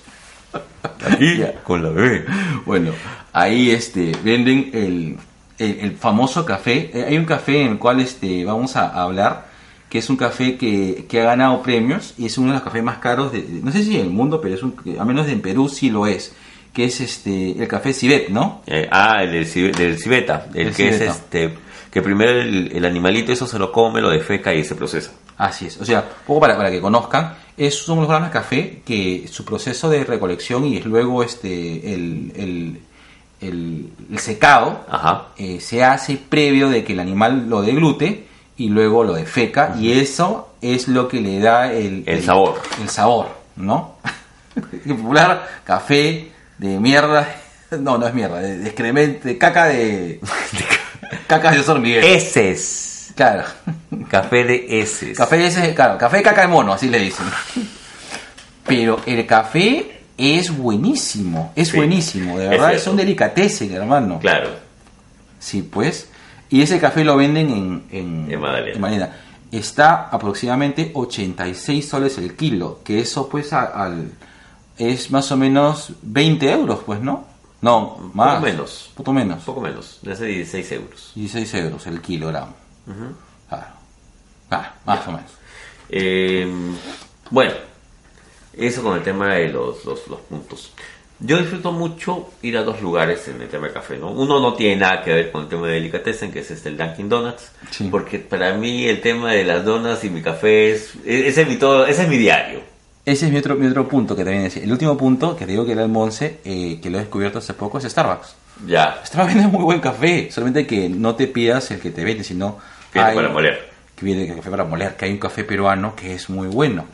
Aquí 1.10 1.42
con 1.64 1.82
la 1.82 1.88
bebé. 1.90 2.24
Bueno, 2.64 2.92
ahí 3.32 3.72
este 3.72 4.12
venden 4.22 4.70
el, 4.72 5.16
el, 5.58 5.80
el 5.80 5.96
famoso 5.96 6.46
café. 6.46 6.92
Eh, 6.94 7.06
hay 7.08 7.18
un 7.18 7.24
café 7.24 7.62
en 7.62 7.72
el 7.72 7.78
cual 7.78 7.98
este 8.00 8.44
vamos 8.44 8.76
a 8.76 8.86
hablar 9.02 9.46
que 9.88 9.98
es 9.98 10.08
un 10.10 10.16
café 10.16 10.56
que, 10.56 11.06
que 11.08 11.20
ha 11.20 11.24
ganado 11.24 11.60
premios 11.60 12.14
y 12.16 12.26
es 12.26 12.38
uno 12.38 12.48
de 12.48 12.54
los 12.54 12.62
cafés 12.62 12.82
más 12.84 12.98
caros 12.98 13.32
de, 13.32 13.42
de- 13.42 13.62
no 13.62 13.72
sé 13.72 13.82
si 13.82 13.96
en 13.96 14.02
el 14.06 14.10
mundo, 14.10 14.40
pero 14.40 14.54
es 14.54 14.62
un, 14.62 14.76
a 14.98 15.04
menos 15.04 15.26
en 15.28 15.40
Perú 15.40 15.68
sí 15.68 15.90
lo 15.90 16.06
es, 16.06 16.34
que 16.72 16.84
es 16.84 17.00
este 17.00 17.50
el 17.60 17.66
café 17.66 17.92
Cibet, 17.92 18.28
¿no? 18.28 18.62
Eh, 18.66 18.88
ah, 18.92 19.22
el 19.24 19.32
del, 19.32 19.46
cibe- 19.46 19.74
del 19.76 19.98
civeta. 19.98 20.46
El, 20.54 20.68
El 20.68 20.74
que 20.74 20.88
es 20.88 21.00
este. 21.00 21.54
Que 21.94 22.02
primero 22.02 22.32
el, 22.32 22.72
el 22.76 22.84
animalito 22.84 23.32
eso 23.32 23.46
se 23.46 23.58
lo 23.58 23.70
come, 23.72 24.00
lo 24.02 24.10
defeca 24.10 24.52
y 24.52 24.64
se 24.64 24.74
procesa. 24.74 25.12
Así 25.38 25.66
es, 25.66 25.80
o 25.80 25.84
sea, 25.84 26.00
un 26.00 26.26
poco 26.26 26.40
para, 26.40 26.56
para 26.56 26.70
que 26.70 26.80
conozcan, 26.80 27.34
es, 27.56 27.76
son 27.78 28.00
los 28.00 28.08
granos 28.08 28.28
de 28.28 28.32
café 28.32 28.82
que 28.84 29.26
su 29.30 29.44
proceso 29.44 29.88
de 29.88 30.02
recolección 30.04 30.64
y 30.66 30.76
es 30.78 30.84
luego 30.84 31.22
este 31.22 31.94
el, 31.94 32.32
el, 32.36 32.80
el- 33.40 33.90
el 34.10 34.18
secado 34.18 34.84
eh, 35.38 35.60
se 35.60 35.84
hace 35.84 36.16
previo 36.16 36.68
de 36.68 36.82
que 36.84 36.94
el 36.94 37.00
animal 37.00 37.48
lo 37.48 37.62
deglute 37.62 38.26
y 38.56 38.68
luego 38.70 39.04
lo 39.04 39.14
defeca 39.14 39.74
y 39.78 39.92
eso 39.92 40.50
es 40.62 40.88
lo 40.88 41.06
que 41.08 41.20
le 41.20 41.38
da 41.40 41.72
el, 41.72 42.02
El 42.06 42.22
sabor. 42.24 42.60
El 42.82 42.88
sabor, 42.88 43.28
¿no? 43.56 43.94
popular 44.88 45.46
café 45.64 46.30
de 46.58 46.80
mierda, 46.80 47.28
no, 47.78 47.98
no 47.98 48.06
es 48.08 48.14
mierda, 48.14 48.40
de, 48.40 48.58
de 48.58 48.66
excremento, 48.66 49.28
de 49.28 49.38
caca 49.38 49.66
de... 49.66 50.20
caca 51.26 51.50
de 51.50 51.62
San 51.62 51.80
Miguel. 51.82 52.04
Heces. 52.04 53.12
Claro. 53.14 53.44
Café 54.08 54.44
de 54.44 54.80
heces. 54.80 55.16
Café 55.16 55.36
de 55.36 55.46
ese, 55.46 55.74
claro, 55.74 55.96
café 55.98 56.18
de 56.18 56.22
caca 56.24 56.42
de 56.42 56.48
mono, 56.48 56.72
así 56.72 56.88
le 56.88 56.98
dicen. 56.98 57.26
Pero 58.66 59.00
el 59.06 59.26
café 59.26 60.00
es 60.16 60.56
buenísimo, 60.56 61.52
es 61.54 61.68
Sí, 61.68 61.76
buenísimo, 61.76 62.38
de 62.38 62.44
es 62.44 62.50
verdad, 62.50 62.68
cierto. 62.68 62.82
es 62.82 62.86
un 62.88 62.96
delicatessen, 62.96 63.72
hermano. 63.74 64.18
Claro. 64.20 64.50
Sí, 65.38 65.62
pues. 65.62 66.08
Y 66.50 66.62
ese 66.62 66.78
café 66.80 67.04
lo 67.04 67.16
venden 67.16 67.50
en, 67.50 67.84
en, 67.90 68.26
En 68.32 68.40
Magdalena. 68.40 68.74
en 68.74 68.80
Magdalena. 68.80 69.16
Está 69.52 70.08
aproximadamente 70.08 70.90
86 70.94 71.88
soles 71.88 72.18
el 72.18 72.34
kilo, 72.34 72.80
que 72.84 73.00
eso 73.00 73.28
pues 73.28 73.52
a- 73.52 73.64
al, 73.84 74.10
es 74.78 75.10
más 75.10 75.30
o 75.30 75.36
menos 75.36 75.92
20 76.02 76.50
euros, 76.50 76.80
pues, 76.84 77.00
¿no? 77.00 77.26
No, 77.64 78.10
más. 78.12 78.34
Poco 78.34 78.46
menos. 78.46 78.90
Poco 78.94 79.12
menos. 79.14 79.42
Poco 79.44 79.60
menos. 79.62 79.98
De 80.02 80.12
hace 80.12 80.26
16 80.26 80.72
euros. 80.72 81.12
16 81.14 81.54
euros 81.54 81.86
el 81.86 82.02
kilogramo. 82.02 82.54
Ujú. 82.86 83.14
Claro. 83.48 83.66
Claro, 84.50 84.68
más 84.84 85.08
o 85.08 85.12
menos. 85.12 85.30
Eh, 85.88 86.46
bueno, 87.30 87.54
eso 88.52 88.82
con 88.82 88.98
el 88.98 89.02
tema 89.02 89.36
de 89.36 89.48
los, 89.48 89.82
los, 89.86 90.06
los 90.08 90.20
puntos. 90.20 90.72
Yo 91.20 91.38
disfruto 91.38 91.72
mucho 91.72 92.32
ir 92.42 92.58
a 92.58 92.64
dos 92.64 92.82
lugares 92.82 93.26
en 93.28 93.40
el 93.40 93.48
tema 93.48 93.64
del 93.64 93.72
café, 93.72 93.96
¿no? 93.96 94.10
Uno 94.10 94.40
no 94.40 94.52
tiene 94.52 94.76
nada 94.76 95.02
que 95.02 95.14
ver 95.14 95.32
con 95.32 95.44
el 95.44 95.48
tema 95.48 95.66
de 95.66 95.74
delicatessen, 95.74 96.30
que 96.30 96.40
es 96.40 96.50
este 96.50 96.68
el 96.68 96.76
Dunkin' 96.76 97.08
Donuts, 97.08 97.50
porque 97.90 98.18
para 98.18 98.52
mí 98.52 98.84
el 98.84 99.00
tema 99.00 99.32
de 99.32 99.44
las 99.44 99.64
donuts 99.64 100.04
y 100.04 100.10
mi 100.10 100.20
café 100.20 100.72
es 100.72 100.92
ese 101.06 101.42
es 101.42 101.48
mi 101.48 101.56
todo, 101.56 101.86
ese 101.86 102.02
es 102.02 102.08
mi 102.08 102.18
diario. 102.18 102.73
Ese 103.06 103.26
es 103.26 103.32
mi 103.32 103.38
otro, 103.38 103.54
mi 103.56 103.66
otro 103.66 103.86
punto 103.88 104.16
que 104.16 104.24
también 104.24 104.44
decía. 104.44 104.62
El 104.62 104.72
último 104.72 104.96
punto 104.96 105.36
que 105.36 105.44
te 105.44 105.52
digo 105.52 105.66
que 105.66 105.72
era 105.72 105.82
el 105.82 105.90
Monse, 105.90 106.40
eh, 106.44 106.78
que 106.82 106.88
lo 106.90 106.96
he 106.98 107.00
descubierto 107.02 107.38
hace 107.38 107.52
poco, 107.54 107.78
es 107.78 107.84
Starbucks. 107.84 108.34
Ya. 108.66 109.00
Starbucks 109.04 109.34
vende 109.34 109.48
muy 109.50 109.62
buen 109.64 109.80
café, 109.80 110.30
solamente 110.30 110.66
que 110.66 110.88
no 110.88 111.14
te 111.14 111.26
pidas 111.26 111.70
el 111.70 111.80
que 111.80 111.90
te 111.90 112.02
vende, 112.04 112.24
sino... 112.24 112.58
Viene 112.92 113.08
hay- 113.10 113.16
para 113.16 113.28
moler. 113.28 113.74
Que 113.94 114.06
viene 114.06 114.24
el 114.28 114.36
café 114.36 114.50
para 114.50 114.64
moler, 114.64 114.96
que 114.96 115.04
hay 115.04 115.12
un 115.12 115.18
café 115.18 115.44
peruano 115.44 115.94
que 115.94 116.14
es 116.14 116.28
muy 116.30 116.48
bueno. 116.48 116.86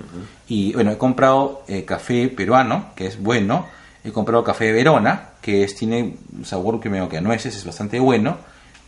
Y 0.49 0.73
bueno, 0.73 0.91
he 0.91 0.99
comprado 0.99 1.63
eh, 1.69 1.85
café 1.85 2.29
peruano, 2.29 2.91
que 2.97 3.07
es 3.07 3.19
bueno. 3.23 3.67
He 4.05 4.11
comprado 4.11 4.43
café 4.45 4.73
Verona, 4.73 5.31
que 5.41 5.63
es, 5.65 5.75
tiene 5.77 6.17
un 6.37 6.45
sabor 6.45 6.81
que 6.81 6.91
me 6.91 7.07
que 7.09 7.19
a 7.19 7.21
nueces, 7.21 7.57
es 7.57 7.65
bastante 7.65 8.01
bueno. 8.01 8.37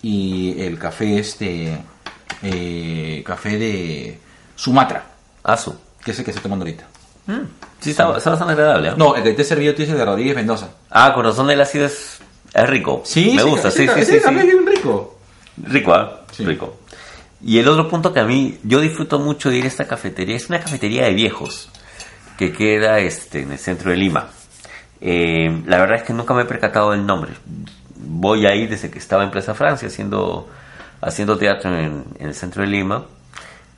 Y 0.02 0.60
el 0.60 0.78
café 0.78 1.18
este... 1.18 1.78
eh, 2.42 3.22
café 3.24 3.56
de 3.58 4.18
Sumatra. 4.56 5.04
Azu. 5.44 5.74
Que 6.04 6.10
es 6.10 6.18
el 6.18 6.24
que 6.24 6.32
estoy 6.32 6.42
tomando 6.42 6.64
ahorita. 6.64 6.84
Sí, 7.80 7.90
está, 7.90 8.16
está 8.16 8.30
bastante 8.30 8.52
agradable. 8.52 8.88
¿eh? 8.90 8.94
No, 8.96 9.16
el 9.16 9.22
que 9.22 9.32
te 9.32 9.42
he 9.42 9.44
servido 9.44 9.74
tú 9.74 9.82
es 9.82 9.88
el 9.88 9.98
de 9.98 10.04
Rodríguez 10.04 10.36
Mendoza. 10.36 10.70
Ah, 10.90 11.12
corazón 11.14 11.46
del 11.46 11.60
ácido 11.60 11.86
es, 11.86 12.20
es 12.52 12.68
rico. 12.68 13.02
Sí, 13.04 13.32
me 13.34 13.42
sí, 13.42 13.48
gusta, 13.48 13.70
sí, 13.70 13.86
sí, 13.88 14.04
sí. 14.04 14.12
sí. 14.12 14.20
café 14.20 14.40
es 14.40 14.46
bien 14.46 14.66
rico. 14.66 15.18
Rico, 15.56 15.92
¿ah? 15.94 16.22
Rico. 16.38 16.78
Y 17.44 17.58
el 17.58 17.68
otro 17.68 17.88
punto 17.88 18.12
que 18.12 18.20
a 18.20 18.24
mí, 18.24 18.58
yo 18.62 18.80
disfruto 18.80 19.18
mucho 19.18 19.50
de 19.50 19.58
ir 19.58 19.64
a 19.64 19.68
esta 19.68 19.86
cafetería, 19.86 20.36
es 20.36 20.48
una 20.48 20.60
cafetería 20.60 21.04
de 21.04 21.14
viejos, 21.14 21.70
que 22.38 22.52
queda 22.52 23.00
este, 23.00 23.42
en 23.42 23.52
el 23.52 23.58
centro 23.58 23.90
de 23.90 23.96
Lima. 23.96 24.28
Eh, 25.00 25.62
la 25.66 25.78
verdad 25.78 25.96
es 25.96 26.02
que 26.04 26.12
nunca 26.12 26.34
me 26.34 26.42
he 26.42 26.46
percatado 26.46 26.92
del 26.92 27.04
nombre. 27.04 27.32
Voy 27.96 28.46
ahí 28.46 28.68
desde 28.68 28.90
que 28.90 28.98
estaba 28.98 29.24
en 29.24 29.32
Plaza 29.32 29.54
Francia 29.54 29.88
haciendo, 29.88 30.48
haciendo 31.00 31.36
teatro 31.36 31.76
en, 31.76 32.04
en 32.18 32.28
el 32.28 32.34
centro 32.34 32.62
de 32.62 32.68
Lima. 32.68 33.06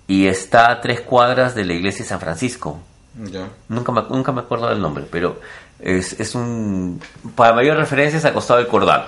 Y 0.07 0.27
está 0.27 0.71
a 0.71 0.81
tres 0.83 1.01
cuadras 1.01 1.55
de 1.55 1.65
la 1.65 1.73
iglesia 1.73 2.05
de 2.05 2.09
San 2.11 2.21
Francisco. 2.21 2.83
Ya. 3.17 3.49
Nunca 3.69 3.93
me, 3.93 4.03
nunca 4.11 4.33
me 4.33 4.41
acuerdo 4.41 4.69
del 4.69 4.81
nombre, 4.81 5.05
pero 5.11 5.41
es, 5.79 6.19
es 6.19 6.35
un... 6.35 7.01
Para 7.35 7.55
mayor 7.55 7.77
referencia 7.77 8.19
es 8.19 8.25
al 8.25 8.33
costado 8.33 8.59
del 8.59 8.69
Cordal. 8.69 9.07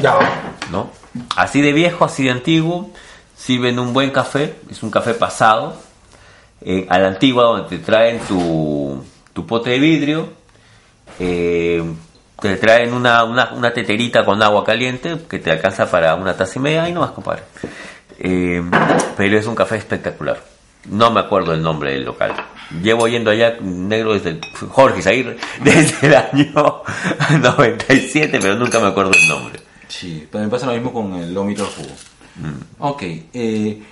Ya. 0.00 0.18
¿no? 0.70 0.90
Así 1.36 1.60
de 1.60 1.72
viejo, 1.72 2.04
así 2.04 2.24
de 2.24 2.30
antiguo, 2.30 2.90
sirven 3.36 3.78
un 3.78 3.92
buen 3.92 4.10
café, 4.10 4.56
es 4.70 4.82
un 4.82 4.90
café 4.90 5.14
pasado, 5.14 5.76
eh, 6.60 6.86
a 6.88 6.98
la 6.98 7.08
antigua 7.08 7.44
donde 7.44 7.68
te 7.68 7.78
traen 7.78 8.20
tu, 8.20 9.04
tu 9.32 9.46
pote 9.46 9.70
de 9.70 9.78
vidrio, 9.78 10.28
eh, 11.18 11.82
te 12.40 12.56
traen 12.56 12.92
una, 12.92 13.24
una, 13.24 13.52
una 13.52 13.72
teterita 13.72 14.24
con 14.24 14.42
agua 14.42 14.64
caliente 14.64 15.16
que 15.28 15.38
te 15.38 15.50
alcanza 15.50 15.90
para 15.90 16.14
una 16.14 16.36
taza 16.36 16.58
y 16.58 16.62
media 16.62 16.88
y 16.88 16.92
no 16.92 17.00
más, 17.00 17.10
compadre. 17.10 17.42
Eh, 18.18 18.62
pero 19.16 19.38
es 19.38 19.46
un 19.46 19.54
café 19.54 19.76
espectacular. 19.76 20.42
No 20.86 21.10
me 21.10 21.20
acuerdo 21.20 21.52
el 21.52 21.62
nombre 21.62 21.92
del 21.92 22.04
local. 22.04 22.34
Llevo 22.82 23.06
yendo 23.08 23.30
allá 23.30 23.56
negro 23.60 24.14
desde 24.14 24.30
el- 24.30 24.40
Jorge 24.70 25.02
Zaguirre 25.02 25.36
desde 25.62 26.06
el 26.08 26.14
año 26.16 26.82
97, 27.42 28.38
pero 28.40 28.56
nunca 28.56 28.80
me 28.80 28.88
acuerdo 28.88 29.12
el 29.12 29.28
nombre. 29.28 29.60
Sí, 29.88 30.26
también 30.30 30.50
pasa 30.50 30.66
lo 30.66 30.72
mismo 30.72 30.92
con 30.92 31.14
el 31.14 31.32
de 31.32 31.40
jugo. 31.40 31.94
Mm. 32.36 32.60
Ok, 32.80 33.02
eh, 33.32 33.82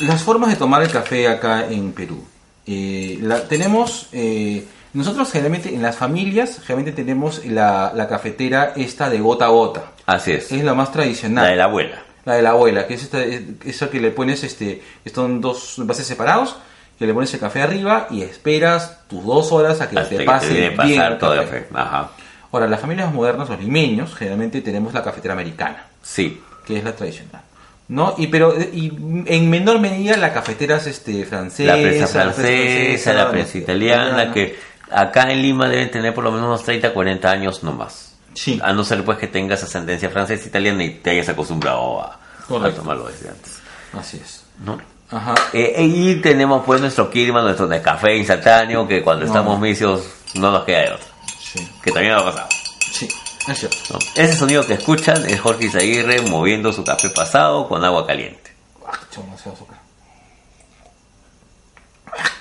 las 0.00 0.22
formas 0.22 0.50
de 0.50 0.56
tomar 0.56 0.82
el 0.82 0.90
café 0.90 1.28
acá 1.28 1.66
en 1.70 1.92
Perú. 1.92 2.24
Eh, 2.66 3.18
la- 3.22 3.46
tenemos, 3.48 4.08
eh, 4.12 4.64
nosotros 4.94 5.30
generalmente 5.30 5.74
en 5.74 5.80
las 5.82 5.96
familias, 5.96 6.58
generalmente 6.66 6.92
tenemos 6.92 7.44
la, 7.46 7.92
la 7.94 8.08
cafetera 8.08 8.72
esta 8.76 9.08
de 9.08 9.20
gota 9.20 9.46
a 9.46 9.48
gota. 9.48 9.92
Así 10.06 10.32
es. 10.32 10.50
Es 10.52 10.64
la 10.64 10.74
más 10.74 10.92
tradicional. 10.92 11.44
La 11.44 11.50
de 11.50 11.56
la 11.56 11.64
abuela. 11.64 12.02
La 12.24 12.34
de 12.34 12.42
la 12.42 12.50
abuela, 12.50 12.86
que 12.86 12.94
es 12.94 13.02
esta, 13.04 13.22
es- 13.24 13.42
esa 13.64 13.90
que 13.90 14.00
le 14.00 14.10
pones, 14.10 14.42
este, 14.44 14.82
son 15.14 15.40
dos 15.40 15.78
envases 15.78 16.06
separados, 16.06 16.56
que 17.02 17.06
le 17.08 17.14
pones 17.14 17.34
el 17.34 17.40
café 17.40 17.62
arriba 17.62 18.06
y 18.10 18.22
esperas 18.22 19.00
tus 19.08 19.24
dos 19.24 19.52
horas 19.52 19.80
a 19.80 19.90
que 19.90 19.98
Hasta 19.98 20.08
te 20.08 20.18
que 20.18 20.24
pase 20.24 20.48
te 20.48 20.70
bien 20.86 21.02
el 21.02 21.18
todo 21.18 21.34
el 21.34 21.40
café. 21.40 21.66
Ajá. 21.74 22.10
Ahora, 22.52 22.68
las 22.68 22.80
familias 22.80 23.12
modernas, 23.12 23.48
los 23.48 23.58
limeños, 23.58 24.14
generalmente 24.14 24.60
tenemos 24.60 24.94
la 24.94 25.02
cafetera 25.02 25.34
americana. 25.34 25.86
Sí. 26.02 26.40
Que 26.64 26.78
es 26.78 26.84
la 26.84 26.94
tradicional. 26.94 27.42
¿No? 27.88 28.14
Y 28.16 28.28
pero 28.28 28.54
y 28.56 28.92
en 29.26 29.50
menor 29.50 29.80
medida 29.80 30.16
la 30.16 30.32
cafetera 30.32 30.76
es 30.76 30.86
este 30.86 31.24
francesa, 31.24 31.76
La 31.76 31.82
prensa 31.82 32.06
francesa, 32.06 33.12
la 33.12 33.30
prensa 33.30 33.58
italiana, 33.58 34.32
que 34.32 34.58
acá 34.90 35.30
en 35.30 35.42
Lima 35.42 35.68
deben 35.68 35.90
tener 35.90 36.14
por 36.14 36.24
lo 36.24 36.30
menos 36.30 36.46
unos 36.46 36.62
30, 36.62 36.92
40 36.92 37.30
años 37.30 37.62
no 37.62 37.72
más. 37.72 38.16
Sí. 38.34 38.60
A 38.62 38.72
no 38.72 38.84
ser 38.84 39.04
pues 39.04 39.18
que 39.18 39.26
tengas 39.26 39.62
ascendencia 39.62 40.08
francesa 40.08 40.46
italiana 40.46 40.84
y 40.84 40.90
te 40.90 41.10
hayas 41.10 41.28
acostumbrado 41.28 42.00
a, 42.00 42.18
a 42.48 42.70
tomarlo 42.70 43.08
desde 43.08 43.28
antes. 43.28 43.60
Así 43.92 44.18
es. 44.22 44.42
¿no? 44.64 44.78
Ajá. 45.12 45.34
Eh, 45.52 45.74
y 45.84 46.14
tenemos 46.16 46.64
pues 46.64 46.80
nuestro 46.80 47.10
Kirman, 47.10 47.44
nuestro 47.44 47.66
de 47.68 47.82
café 47.82 48.16
instantáneo, 48.16 48.88
que 48.88 49.02
cuando 49.02 49.24
No. 49.24 49.30
estamos 49.30 49.60
misios 49.60 50.02
no 50.34 50.50
nos 50.50 50.64
queda 50.64 50.80
de 50.80 50.92
otra. 50.92 51.06
Sí. 51.38 51.68
Que 51.82 51.92
también 51.92 52.14
ha 52.14 52.24
pasado. 52.24 52.48
Sí, 52.90 53.08
es 53.48 53.58
cierto. 53.58 53.76
¿no? 53.92 53.98
Ese 54.14 54.34
sonido 54.36 54.66
que 54.66 54.74
escuchan 54.74 55.24
es 55.28 55.40
Jorge 55.40 55.66
Izaguirre 55.66 56.22
moviendo 56.22 56.72
su 56.72 56.82
café 56.82 57.10
pasado 57.10 57.68
con 57.68 57.84
agua 57.84 58.06
caliente. 58.06 58.52
Ah, 58.86 58.98
chamo, 59.10 59.26
demasiado 59.26 59.54
azúcar. 59.56 59.78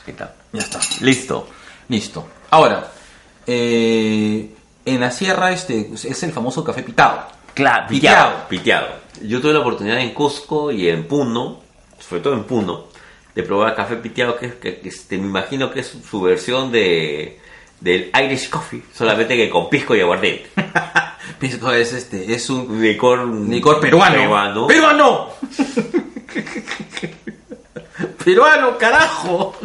¿Qué 0.06 0.14
tal? 0.14 0.32
Ya 0.54 0.62
está. 0.62 0.80
Listo. 1.02 1.48
Listo. 1.88 2.28
Ahora, 2.50 2.88
eh, 3.48 4.50
en 4.86 5.00
la 5.00 5.12
sierra 5.12 5.52
este 5.52 5.90
es 5.94 6.24
el 6.24 6.32
famoso 6.32 6.64
café 6.64 6.84
pitado. 6.84 7.24
Claro, 7.54 7.88
piteado, 7.88 8.48
piteado. 8.48 8.88
Yo 9.24 9.42
tuve 9.42 9.54
la 9.54 9.60
oportunidad 9.60 10.00
en 10.00 10.14
Cusco 10.14 10.72
y 10.72 10.90
en 10.90 11.08
Puno, 11.08 11.61
sobre 12.12 12.24
todo 12.24 12.34
en 12.34 12.44
Puno, 12.44 12.88
de 13.34 13.44
probar 13.44 13.74
café 13.74 13.96
piteado, 13.96 14.36
que, 14.38 14.56
que- 14.60 14.82
que, 14.82 14.90
este, 14.90 15.18
me 15.18 15.28
imagino 15.28 15.72
que 15.72 15.80
es 15.80 15.98
su 16.10 16.20
versión 16.22 16.70
de 16.74 17.40
del 17.80 18.12
Irish 18.26 18.50
Coffee, 18.50 18.84
solamente 18.94 19.38
que 19.38 19.50
con 19.50 19.70
pisco 19.70 19.96
y 19.96 20.02
aguardiente. 20.02 20.50
Pisco 21.40 21.72
es 21.72 21.94
este, 21.94 22.34
es 22.34 22.50
un 22.50 22.82
licor, 22.82 23.26
licor 23.28 23.80
peruano. 23.80 24.16
peruano. 24.16 24.68
¡Peruano! 24.68 25.28
¡Peruano, 28.26 28.78
carajo! 28.78 29.56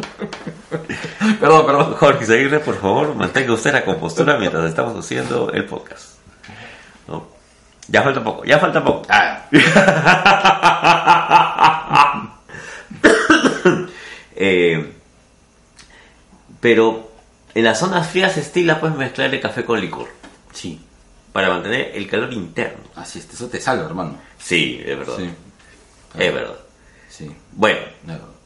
perdón, 1.40 1.66
perdón. 1.66 1.94
Jorge 1.94 2.24
Izaguirre, 2.24 2.60
por 2.60 2.80
favor, 2.80 3.14
mantenga 3.14 3.52
usted 3.52 3.72
la 3.72 3.84
compostura 3.84 4.38
mientras 4.38 4.64
estamos 4.66 4.96
haciendo 5.04 5.50
el 5.52 5.64
podcast. 5.66 6.16
¿No? 7.08 7.26
Ya 7.88 8.02
falta 8.02 8.22
poco, 8.24 8.44
ya 8.44 8.58
falta 8.58 8.82
poco. 8.84 9.02
Eh, 14.38 14.92
pero 16.60 17.10
en 17.54 17.64
las 17.64 17.78
zonas 17.78 18.08
frías 18.10 18.32
se 18.34 18.40
estila 18.40 18.80
pues 18.80 18.94
mezclar 18.94 19.32
el 19.34 19.40
café 19.40 19.64
con 19.64 19.80
licor. 19.80 20.08
Sí. 20.52 20.80
Para 21.32 21.48
mantener 21.48 21.92
el 21.94 22.06
calor 22.08 22.32
interno. 22.32 22.84
Así 22.96 23.18
es, 23.18 23.28
eso 23.32 23.48
te 23.48 23.60
salva, 23.60 23.86
hermano. 23.86 24.18
Sí, 24.38 24.80
es 24.84 24.98
verdad. 24.98 25.14
Sí. 25.18 25.30
Es 26.18 26.34
verdad. 26.34 26.56
Sí. 27.08 27.30
Bueno, 27.52 27.78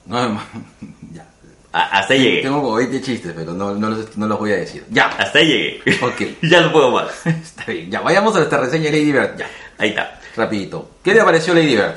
No, 0.06 0.28
no, 0.28 0.40
ya. 1.12 1.26
a- 1.72 1.98
hasta 1.98 2.14
ahí 2.14 2.22
llegué. 2.22 2.42
Tengo 2.42 2.62
como 2.62 2.74
20 2.76 3.00
chistes, 3.02 3.32
pero 3.36 3.52
no, 3.52 3.74
no, 3.74 3.90
los, 3.90 4.16
no 4.16 4.26
los 4.26 4.38
voy 4.38 4.52
a 4.52 4.56
decir. 4.56 4.84
Ya. 4.90 5.06
Hasta 5.08 5.38
ahí 5.40 5.48
llegué. 5.82 6.04
Ok. 6.04 6.22
ya 6.42 6.60
no 6.62 6.72
puedo 6.72 6.90
más. 6.90 7.10
Está 7.26 7.64
bien. 7.70 7.90
Ya, 7.90 8.00
vayamos 8.00 8.34
a 8.34 8.38
nuestra 8.38 8.60
reseña 8.60 8.84
de 8.84 8.92
Lady 8.92 9.12
Bird. 9.12 9.36
Ya. 9.38 9.50
Ahí 9.78 9.88
está. 9.90 10.20
Rapidito. 10.36 10.90
¿Qué 11.02 11.14
te 11.14 11.22
pareció 11.24 11.52
Lady 11.54 11.74
Bird? 11.76 11.94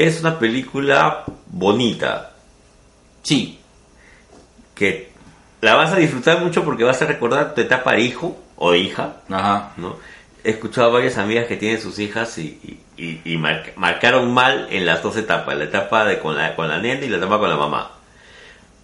Es 0.00 0.20
una 0.20 0.38
película 0.38 1.24
bonita. 1.46 2.30
Sí. 3.22 3.58
Que 4.74 5.10
la 5.60 5.74
vas 5.74 5.92
a 5.92 5.96
disfrutar 5.96 6.40
mucho 6.40 6.64
porque 6.64 6.84
vas 6.84 7.02
a 7.02 7.06
recordar 7.06 7.52
tu 7.54 7.60
etapa 7.62 7.92
de 7.94 8.02
hijo 8.02 8.38
o 8.56 8.74
hija. 8.74 9.16
Ajá. 9.28 9.72
¿no? 9.76 9.96
He 10.44 10.50
escuchado 10.50 10.88
a 10.90 10.92
varias 10.92 11.18
amigas 11.18 11.46
que 11.46 11.56
tienen 11.56 11.80
sus 11.80 11.98
hijas 11.98 12.38
y, 12.38 12.60
y- 12.96 13.02
y- 13.02 13.20
y 13.24 13.36
mar- 13.38 13.72
marcaron 13.76 14.32
mal 14.32 14.68
en 14.70 14.86
las 14.86 15.02
dos 15.02 15.16
etapas. 15.16 15.56
La 15.56 15.64
etapa 15.64 16.04
de 16.04 16.20
con 16.20 16.36
la, 16.36 16.54
con 16.54 16.68
la 16.68 16.78
nena 16.78 17.04
y 17.04 17.08
la 17.08 17.16
etapa 17.16 17.38
con 17.40 17.50
la 17.50 17.56
mamá. 17.56 17.90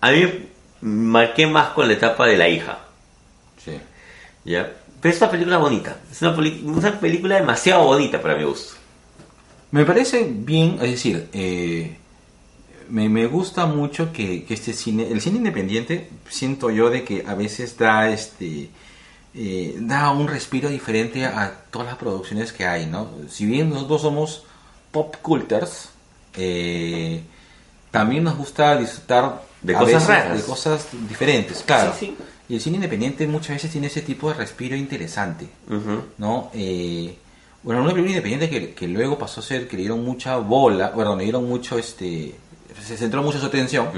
A 0.01 0.11
mí 0.11 0.47
marqué 0.81 1.47
más 1.47 1.69
con 1.69 1.87
la 1.87 1.95
etapa 1.95 2.27
de 2.27 2.37
la 2.37 2.49
hija. 2.49 2.79
Sí. 3.65 3.81
¿ya? 4.45 4.69
Pero 5.01 5.15
es 5.15 5.21
una 5.23 5.31
película 5.31 5.59
bonita. 5.59 5.97
Es 6.11 6.21
una 6.23 6.35
película 6.99 7.37
demasiado 7.37 7.85
bonita 7.85 8.21
para 8.21 8.35
mi 8.35 8.43
gusto. 8.43 8.75
Me 9.75 9.85
parece 9.85 10.25
bien, 10.33 10.79
es 10.81 10.91
decir, 10.93 11.29
eh, 11.33 11.97
me, 12.89 13.09
me 13.09 13.27
gusta 13.27 13.67
mucho 13.67 14.13
que, 14.13 14.45
que 14.45 14.55
este 14.55 14.73
cine, 14.73 15.11
el 15.11 15.21
cine 15.21 15.39
independiente, 15.39 16.09
siento 16.29 16.71
yo 16.71 16.91
de 16.91 17.03
que 17.03 17.25
a 17.27 17.35
veces 17.35 17.77
da 17.77 18.09
este 18.09 18.71
eh, 19.35 19.75
da 19.81 20.13
un 20.13 20.29
respiro 20.29 20.69
diferente 20.69 21.25
a 21.27 21.53
todas 21.73 21.89
las 21.89 21.97
producciones 21.97 22.53
que 22.53 22.65
hay, 22.67 22.87
¿no? 22.87 23.11
Si 23.29 23.47
bien 23.47 23.71
nosotros 23.71 24.03
somos 24.03 24.45
pop 24.93 25.17
culters, 25.21 25.89
eh, 26.37 27.23
también 27.91 28.23
nos 28.23 28.37
gusta 28.37 28.77
disfrutar 28.77 29.43
De 29.61 29.73
cosas 29.73 29.89
veces 29.89 30.07
raras. 30.07 30.39
de 30.39 30.45
cosas 30.45 30.87
diferentes, 31.09 31.65
claro. 31.67 31.93
Sí, 31.99 32.07
sí. 32.07 32.17
Y 32.49 32.55
el 32.55 32.61
cine 32.61 32.77
independiente 32.77 33.27
muchas 33.27 33.57
veces 33.57 33.73
tiene 33.73 33.89
ese 33.89 34.03
tipo 34.03 34.29
de 34.29 34.35
respiro 34.35 34.77
interesante. 34.77 35.49
¿no? 36.19 36.51
Eh, 36.55 37.19
bueno, 37.65 37.81
una 37.83 37.91
película 37.91 38.11
independiente 38.11 38.49
que, 38.49 38.75
que 38.75 38.87
luego 38.87 39.19
pasó 39.19 39.41
a 39.41 39.43
ser 39.43 39.67
que 39.67 39.77
le 39.77 39.83
dieron 39.83 40.05
mucha 40.05 40.37
bola, 40.37 40.91
bueno, 40.91 41.17
le 41.17 41.25
dieron 41.25 41.49
mucho 41.49 41.79
este 41.79 42.35
se 42.83 42.97
centró 42.97 43.23
mucho 43.23 43.39
su 43.39 43.47
atención 43.47 43.89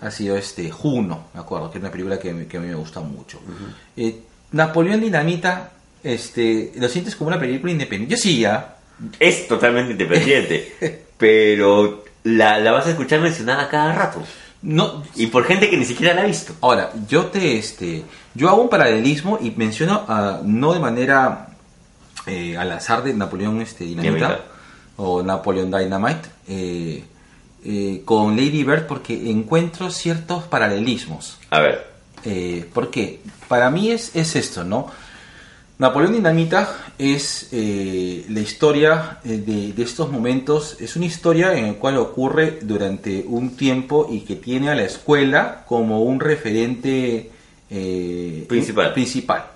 ha 0.00 0.10
sido 0.10 0.36
este 0.36 0.70
Juno, 0.70 1.26
me 1.34 1.40
acuerdo, 1.40 1.70
que 1.70 1.78
es 1.78 1.82
una 1.82 1.90
película 1.90 2.18
que, 2.18 2.30
a 2.30 2.34
mí 2.34 2.46
me 2.50 2.74
gusta 2.74 3.00
mucho. 3.00 3.40
Eh, 3.96 4.20
Napoleón 4.52 5.00
Dinamita, 5.00 5.70
este, 6.02 6.72
¿lo 6.76 6.88
sientes 6.88 7.16
como 7.16 7.28
una 7.28 7.40
película 7.40 7.72
independiente? 7.72 8.14
Yo 8.14 8.20
sí, 8.20 8.40
ya. 8.40 8.76
Es 9.18 9.48
totalmente 9.48 9.92
independiente, 9.92 11.04
pero 11.18 12.04
la, 12.24 12.58
la 12.58 12.72
vas 12.72 12.86
a 12.86 12.90
escuchar 12.90 13.20
mencionada 13.20 13.68
cada 13.68 13.92
rato. 13.94 14.22
No, 14.62 15.04
y 15.14 15.26
por 15.26 15.44
gente 15.44 15.70
que 15.70 15.76
ni 15.76 15.84
siquiera 15.84 16.14
la 16.14 16.22
ha 16.22 16.26
visto. 16.26 16.54
Ahora, 16.60 16.90
yo 17.08 17.26
te 17.26 17.58
este, 17.58 18.02
yo 18.34 18.48
hago 18.48 18.62
un 18.62 18.68
paralelismo 18.68 19.38
y 19.40 19.50
menciono 19.50 20.04
ah, 20.08 20.40
no 20.44 20.72
de 20.72 20.80
manera 20.80 21.48
eh, 22.26 22.56
al 22.56 22.72
azar 22.72 23.02
de 23.02 23.14
Napoleón 23.14 23.60
este, 23.60 23.84
Dinamita 23.84 24.14
Dinamita. 24.16 24.44
o 24.96 25.22
Napoleon 25.22 25.70
Dynamite 25.70 26.28
eh, 26.48 27.04
eh, 27.64 28.02
con 28.04 28.36
Lady 28.36 28.64
Bird 28.64 28.86
porque 28.86 29.30
encuentro 29.30 29.90
ciertos 29.90 30.44
paralelismos. 30.44 31.38
A 31.50 31.60
ver. 31.60 31.86
Eh, 32.24 32.68
¿Por 32.72 32.90
qué? 32.90 33.20
Para 33.48 33.70
mí 33.70 33.90
es, 33.90 34.14
es 34.16 34.34
esto, 34.36 34.64
¿no? 34.64 34.90
Napoleón 35.78 36.14
Dinamita 36.14 36.74
es 36.98 37.48
la 37.52 38.40
historia 38.40 39.18
de, 39.22 39.72
de 39.74 39.82
estos 39.82 40.10
momentos, 40.10 40.78
es 40.80 40.96
una 40.96 41.04
historia 41.04 41.52
en 41.54 41.66
la 41.66 41.72
cual 41.74 41.98
ocurre 41.98 42.60
durante 42.62 43.24
un 43.28 43.56
tiempo 43.58 44.08
y 44.10 44.20
que 44.20 44.36
tiene 44.36 44.70
a 44.70 44.74
la 44.74 44.84
escuela 44.84 45.64
como 45.68 46.00
un 46.02 46.18
referente 46.18 47.30
Principal. 48.48 48.94
principal. 48.94 49.46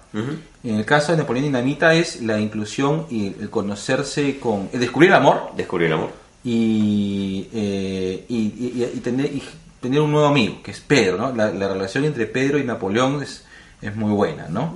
En 0.63 0.75
el 0.77 0.85
caso 0.85 1.13
de 1.13 1.19
Napoleón 1.19 1.47
Dinamita 1.47 1.95
es 1.95 2.21
la 2.23 2.39
inclusión 2.39 3.07
y 3.11 3.29
el 3.41 3.49
conocerse 3.51 4.39
con... 4.39 4.69
el 4.73 4.81
descubrir 4.81 5.11
el 5.11 5.17
amor. 5.17 5.53
Descubrir 5.57 5.87
el 5.89 5.95
amor. 5.95 6.11
Y, 6.45 7.49
eh, 7.53 8.25
y, 8.29 8.37
y- 8.37 8.91
y 8.95 9.01
tener, 9.01 9.27
y 9.27 9.43
tener 9.81 10.01
un 10.01 10.11
nuevo 10.13 10.27
amigo, 10.27 10.63
que 10.63 10.71
es 10.73 10.81
Pedro, 10.81 11.17
¿no? 11.17 11.33
La, 11.35 11.51
la 11.51 11.69
relación 11.69 12.05
entre 12.05 12.27
Pedro 12.27 12.59
y 12.59 12.65
Napoleón 12.65 13.23
es, 13.23 13.45
es 13.81 13.95
muy 13.97 14.13
buena, 14.13 14.49
¿no? 14.49 14.75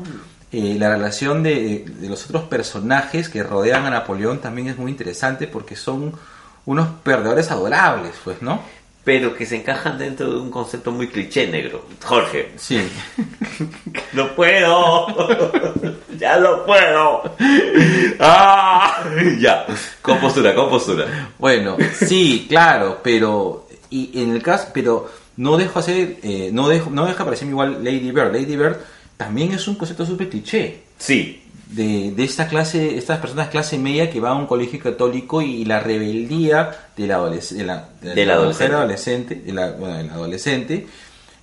Eh, 0.53 0.76
la 0.78 0.89
relación 0.89 1.43
de, 1.43 1.85
de 2.01 2.09
los 2.09 2.24
otros 2.26 2.45
personajes 2.45 3.28
que 3.28 3.43
rodean 3.43 3.85
a 3.87 3.91
Napoleón 3.91 4.39
también 4.41 4.68
es 4.68 4.78
muy 4.78 4.91
interesante 4.91 5.47
porque 5.49 5.74
son 5.76 6.12
unos 6.64 6.89
perdedores 7.03 7.51
adorables, 7.51 8.12
pues, 8.24 8.41
¿no? 8.41 8.61
Pero 9.05 9.34
que 9.34 9.44
se 9.44 9.57
encajan 9.57 9.98
dentro 9.98 10.30
de 10.30 10.40
un 10.40 10.50
concepto 10.50 10.90
muy 10.90 11.09
cliché 11.09 11.46
negro. 11.46 11.86
Jorge. 12.02 12.52
Sí. 12.57 12.80
No 14.12 14.34
puedo. 14.34 15.07
ya 16.18 16.38
no 16.38 16.64
puedo. 16.64 17.22
Ah, 18.20 19.05
ya. 19.38 19.66
Con 20.00 20.18
postura, 20.18 20.55
con 20.55 20.70
postura. 20.70 21.32
Bueno, 21.38 21.76
sí, 22.07 22.46
claro, 22.48 23.00
pero 23.02 23.66
y 23.90 24.22
en 24.22 24.30
el 24.30 24.42
caso, 24.42 24.68
pero 24.72 25.11
no 25.36 25.57
dejo 25.57 25.78
hacer, 25.78 26.16
eh, 26.22 26.50
no 26.52 26.68
dejo, 26.68 26.90
no 26.90 27.07
deja 27.07 27.24
parecerme 27.24 27.52
igual 27.52 27.84
Lady 27.84 28.11
Bird. 28.11 28.32
Lady 28.32 28.57
Bird 28.57 28.78
también 29.16 29.52
es 29.52 29.66
un 29.68 29.76
concepto 29.76 30.05
súper 30.07 30.28
cliché. 30.28 30.82
Sí. 30.98 31.43
De, 31.75 32.12
de 32.12 32.25
esta 32.25 32.47
clase, 32.47 32.97
estas 32.97 33.18
personas 33.18 33.49
clase 33.49 33.79
media 33.79 34.11
que 34.11 34.20
va 34.20 34.31
a 34.31 34.35
un 34.35 34.47
colegio 34.47 34.79
católico 34.81 35.43
y 35.43 35.64
la 35.64 35.81
rebeldía 35.81 36.89
de 36.97 37.07
la, 37.07 37.18
adolesc- 37.18 37.51
de 37.57 37.64
la, 37.64 37.89
de 38.01 38.27
la 38.27 38.35
adolescente. 38.35 38.64
mujer 38.64 38.75
adolescente, 38.75 39.35
de 39.37 39.53
la, 39.53 39.70
bueno, 39.72 40.12
adolescente, 40.14 40.87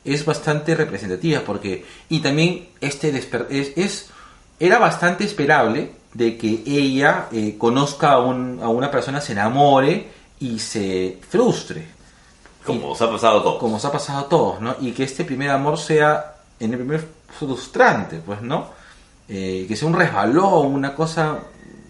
es 0.06 0.24
bastante 0.26 0.74
representativa 0.76 1.42
porque 1.42 1.84
y 2.10 2.20
también 2.20 2.68
este 2.80 3.14
desper- 3.14 3.48
es, 3.50 3.74
es 3.76 4.10
era 4.60 4.78
bastante 4.80 5.24
esperable 5.24 5.92
de 6.14 6.38
que 6.38 6.62
ella 6.66 7.28
eh, 7.32 7.56
conozca 7.58 8.12
a, 8.14 8.20
un- 8.22 8.60
a 8.62 8.70
una 8.70 8.90
persona, 8.92 9.20
se 9.22 9.32
enamore 9.34 10.08
y 10.40 10.60
se 10.60 11.18
frustre. 11.30 11.86
Como 12.66 12.92
os 12.92 13.02
ha 13.02 13.10
pasado 13.10 13.40
a 13.40 13.44
todos. 13.44 13.60
Como 13.60 13.76
os 13.78 13.86
ha 13.86 13.92
pasado 13.92 14.20
a 14.20 14.30
todos, 14.30 14.62
¿no? 14.62 14.76
Y 14.82 14.92
que 14.92 15.04
este 15.04 15.24
primer 15.26 15.50
amor 15.50 15.78
sea 15.80 16.36
en 16.60 16.72
el 16.72 16.78
primer 16.78 17.06
frustrante, 17.40 18.18
pues, 18.26 18.42
¿no? 18.42 18.80
Eh, 19.30 19.66
que 19.68 19.76
sea 19.76 19.88
un 19.88 19.94
resbalón, 19.98 20.68
una 20.74 20.94
cosa 20.94 21.40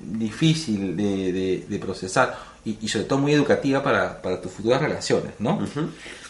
difícil 0.03 0.95
de, 0.95 1.31
de- 1.33 1.65
de 1.67 1.79
procesar 1.79 2.37
y, 2.65 2.77
y 2.81 2.87
sobre 2.87 3.05
todo 3.05 3.19
muy 3.19 3.33
educativa 3.33 3.81
para, 3.81 4.21
para 4.21 4.39
tus 4.41 4.51
futuras 4.51 4.81
relaciones, 4.81 5.31
¿no? 5.39 5.59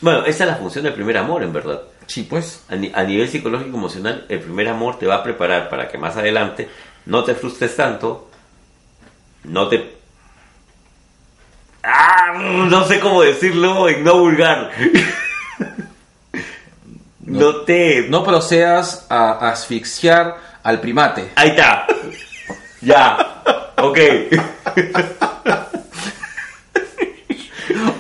Bueno, 0.02 0.26
esa 0.26 0.44
es 0.46 0.50
la 0.50 0.56
función 0.58 0.84
del 0.86 0.94
primer 0.94 1.18
amor, 1.18 1.44
en 1.44 1.52
verdad. 1.52 1.82
Sí, 2.08 2.24
pues. 2.24 2.64
A, 2.70 2.76
ni- 2.76 2.92
a 2.94 3.04
nivel 3.04 3.28
psicológico 3.30 3.76
emocional, 3.78 4.26
el 4.30 4.40
primer 4.40 4.68
amor 4.70 4.98
te 5.00 5.08
va 5.08 5.16
a 5.16 5.24
preparar 5.24 5.70
para 5.70 5.88
que 5.90 5.98
más 5.98 6.16
adelante 6.18 6.70
no 7.06 7.24
te 7.24 7.36
frustres 7.36 7.76
tanto, 7.76 8.30
no 9.44 9.68
te... 9.68 9.96
Ah, 11.84 12.34
no 12.70 12.86
sé 12.86 13.00
cómo 13.00 13.22
decirlo 13.24 13.90
en 13.90 14.04
no 14.04 14.20
vulgar. 14.20 14.72
no 17.22 17.56
te... 17.62 18.08
No 18.10 18.24
procedas 18.24 19.06
a 19.10 19.50
asfixiar 19.50 20.38
al 20.64 20.80
primate. 20.80 21.32
Ahí 21.36 21.50
está. 21.50 21.86
Ya. 22.82 23.42
Ok. 23.78 24.00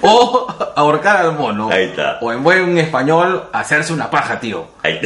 O 0.01 0.73
ahorcar 0.75 1.17
al 1.17 1.33
mono. 1.37 1.69
Ahí 1.71 1.85
está. 1.85 2.17
O 2.21 2.31
en 2.31 2.43
buen 2.43 2.77
español, 2.77 3.49
hacerse 3.53 3.93
una 3.93 4.09
paja, 4.09 4.39
tío. 4.39 4.67
Ahí 4.83 4.99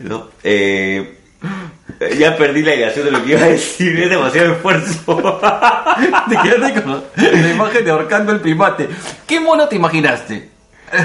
No, 0.00 0.28
eh, 0.44 1.18
ya 2.18 2.36
perdí 2.36 2.62
la 2.62 2.74
idea 2.74 2.90
de 2.90 3.10
lo 3.10 3.24
que 3.24 3.32
iba 3.32 3.40
a 3.40 3.48
decir, 3.48 3.98
es 4.00 4.10
demasiado 4.10 4.52
esfuerzo. 4.52 5.16
Te 6.28 6.36
quedaste 6.36 6.82
con 6.82 7.04
la 7.16 7.50
imagen 7.50 7.84
de 7.84 7.90
ahorcando 7.90 8.32
el 8.32 8.40
primate. 8.40 8.88
¿Qué 9.26 9.40
mono 9.40 9.66
te 9.66 9.76
imaginaste? 9.76 10.50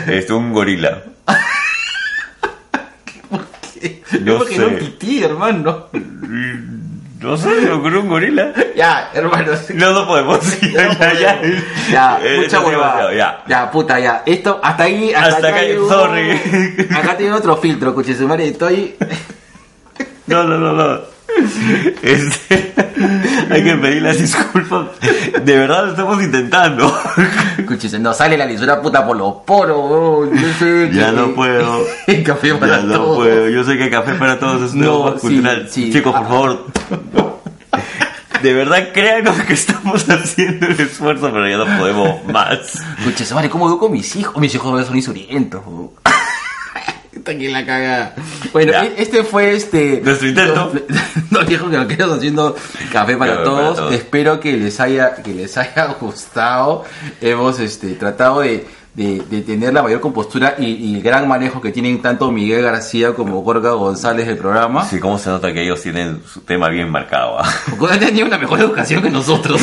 Es 0.08 0.30
un 0.30 0.54
gorila. 0.54 1.04
Yo 4.24 4.38
No 4.38 4.44
un 4.44 4.48
sé. 4.48 4.70
tití, 4.80 5.24
hermano. 5.24 5.88
No 7.20 7.38
sé, 7.38 7.50
me 7.50 7.72
ocurrió 7.72 8.02
un 8.02 8.08
gorila. 8.10 8.52
Ya, 8.76 9.12
hermano. 9.14 9.52
No, 9.76 9.92
no 9.94 10.08
podemos. 10.08 10.40
Ya, 10.74 10.98
ya, 10.98 11.14
ya. 11.14 11.42
Ya, 11.92 12.20
Eh, 12.24 12.40
mucha 12.42 12.60
no 12.60 12.68
huevada. 12.68 13.14
Ya. 13.14 13.44
Ya, 13.48 13.70
puta, 13.70 14.00
ya. 14.00 14.24
Esto, 14.26 14.60
hasta 14.64 14.84
ahí. 14.84 15.14
Hasta, 15.14 15.36
Hasta 15.36 15.48
acá 15.50 15.58
acá, 15.58 15.66
llegó- 15.68 15.88
sorry. 15.90 16.32
Acá 16.96 17.18
tiene 17.18 17.34
otro 17.34 17.58
filtro, 17.58 17.94
cuche 17.94 18.16
su 18.16 18.28
madre. 18.28 18.48
Estoy. 18.48 18.96
No, 20.28 20.44
no, 20.44 20.58
no, 20.58 20.74
no. 20.74 21.02
Este, 22.02 22.74
hay 23.50 23.64
que 23.64 23.76
pedir 23.76 24.02
las 24.02 24.18
disculpas. 24.20 24.88
De 25.44 25.58
verdad 25.58 25.86
lo 25.86 25.92
estamos 25.92 26.22
intentando. 26.24 26.94
No 28.00 28.14
sale 28.14 28.38
la 28.38 28.46
lisura 28.46 28.82
puta 28.82 29.06
por 29.06 29.16
los 29.18 29.36
poros, 29.46 29.78
weón. 29.90 30.34
Yo 30.38 30.48
sé 30.60 30.90
que- 30.90 30.98
Ya 30.98 31.12
no 31.12 31.34
puedo. 31.34 31.84
Café 32.26 32.56
para 32.56 32.78
Ya 32.78 32.84
no 32.84 32.94
todos. 32.96 33.18
puedo. 33.18 33.50
Yo 33.50 33.64
sé 33.64 33.78
que 33.78 33.90
café 33.90 34.14
para 34.16 34.40
todos 34.40 34.62
es 34.64 34.74
un 34.74 34.82
No, 34.82 35.14
sí, 35.16 35.20
cultural. 35.20 35.68
sí. 35.70 35.92
Chicos, 35.92 36.14
por 36.14 36.24
Ah. 36.24 36.28
favor. 36.28 36.66
De 38.42 38.54
verdad, 38.54 38.90
créanos 38.92 39.40
que 39.42 39.54
estamos 39.54 40.10
haciendo 40.10 40.66
el 40.66 40.80
esfuerzo, 40.80 41.30
pero 41.32 41.48
ya 41.48 41.58
no 41.58 41.78
podemos 41.78 42.24
más. 42.26 42.82
Cuche, 43.04 43.24
su 43.24 43.36
madre, 43.36 43.50
¿cómo 43.52 43.68
educo 43.68 43.86
a 43.86 43.90
mis 43.90 44.16
hijos? 44.16 44.36
Mis 44.42 44.54
hijos 44.56 44.86
son 44.88 44.96
insurientos, 44.96 45.62
weón. 45.66 45.92
Está 47.22 47.34
aquí 47.34 47.48
la 47.50 47.64
caga. 47.64 48.16
Bueno, 48.52 48.72
Ya. 48.72 48.84
este 48.98 49.24
fue 49.24 49.54
este. 49.56 50.02
Nuestro 50.04 50.28
intento. 50.28 50.72
Los 51.30 51.46
viejos 51.46 51.70
que 51.70 51.78
nos 51.78 51.86
quedamos 51.86 52.18
haciendo 52.18 52.56
café 52.92 53.16
para, 53.16 53.34
Café 53.34 53.44
para 53.44 53.44
todos. 53.44 53.76
todos. 53.78 53.94
Espero 53.94 54.40
que 54.40 54.58
les 54.58 54.80
haya, 54.80 55.14
que 55.22 55.32
les 55.36 55.56
haya 55.56 55.86
gustado. 56.02 56.84
Hemos 57.22 57.60
este, 57.60 57.90
tratado 57.94 58.40
de, 58.42 58.66
de- 58.96 59.22
de 59.30 59.42
tener 59.42 59.72
la 59.72 59.84
mayor 59.84 60.02
compostura 60.02 60.56
y, 60.58 60.66
y 60.66 60.96
el 60.96 61.04
gran 61.04 61.28
manejo 61.28 61.62
que 61.62 61.72
tienen 61.72 62.02
tanto 62.02 62.32
Miguel 62.32 62.64
García 62.64 63.14
como 63.14 63.42
Gorga 63.44 63.70
González 63.74 64.26
del 64.26 64.38
programa. 64.40 64.84
Sí, 64.90 65.00
cómo 65.00 65.20
se 65.20 65.30
nota 65.30 65.54
que 65.54 65.62
ellos 65.64 65.80
tienen 65.80 66.24
su 66.26 66.42
tema 66.42 66.70
bien 66.70 66.90
marcado. 66.90 67.38
ah? 67.40 67.48
Gorga 67.78 68.00
tenía 68.00 68.26
una 68.26 68.40
mejor 68.40 68.60
educación 68.62 69.04
que 69.04 69.12
nosotros. 69.12 69.62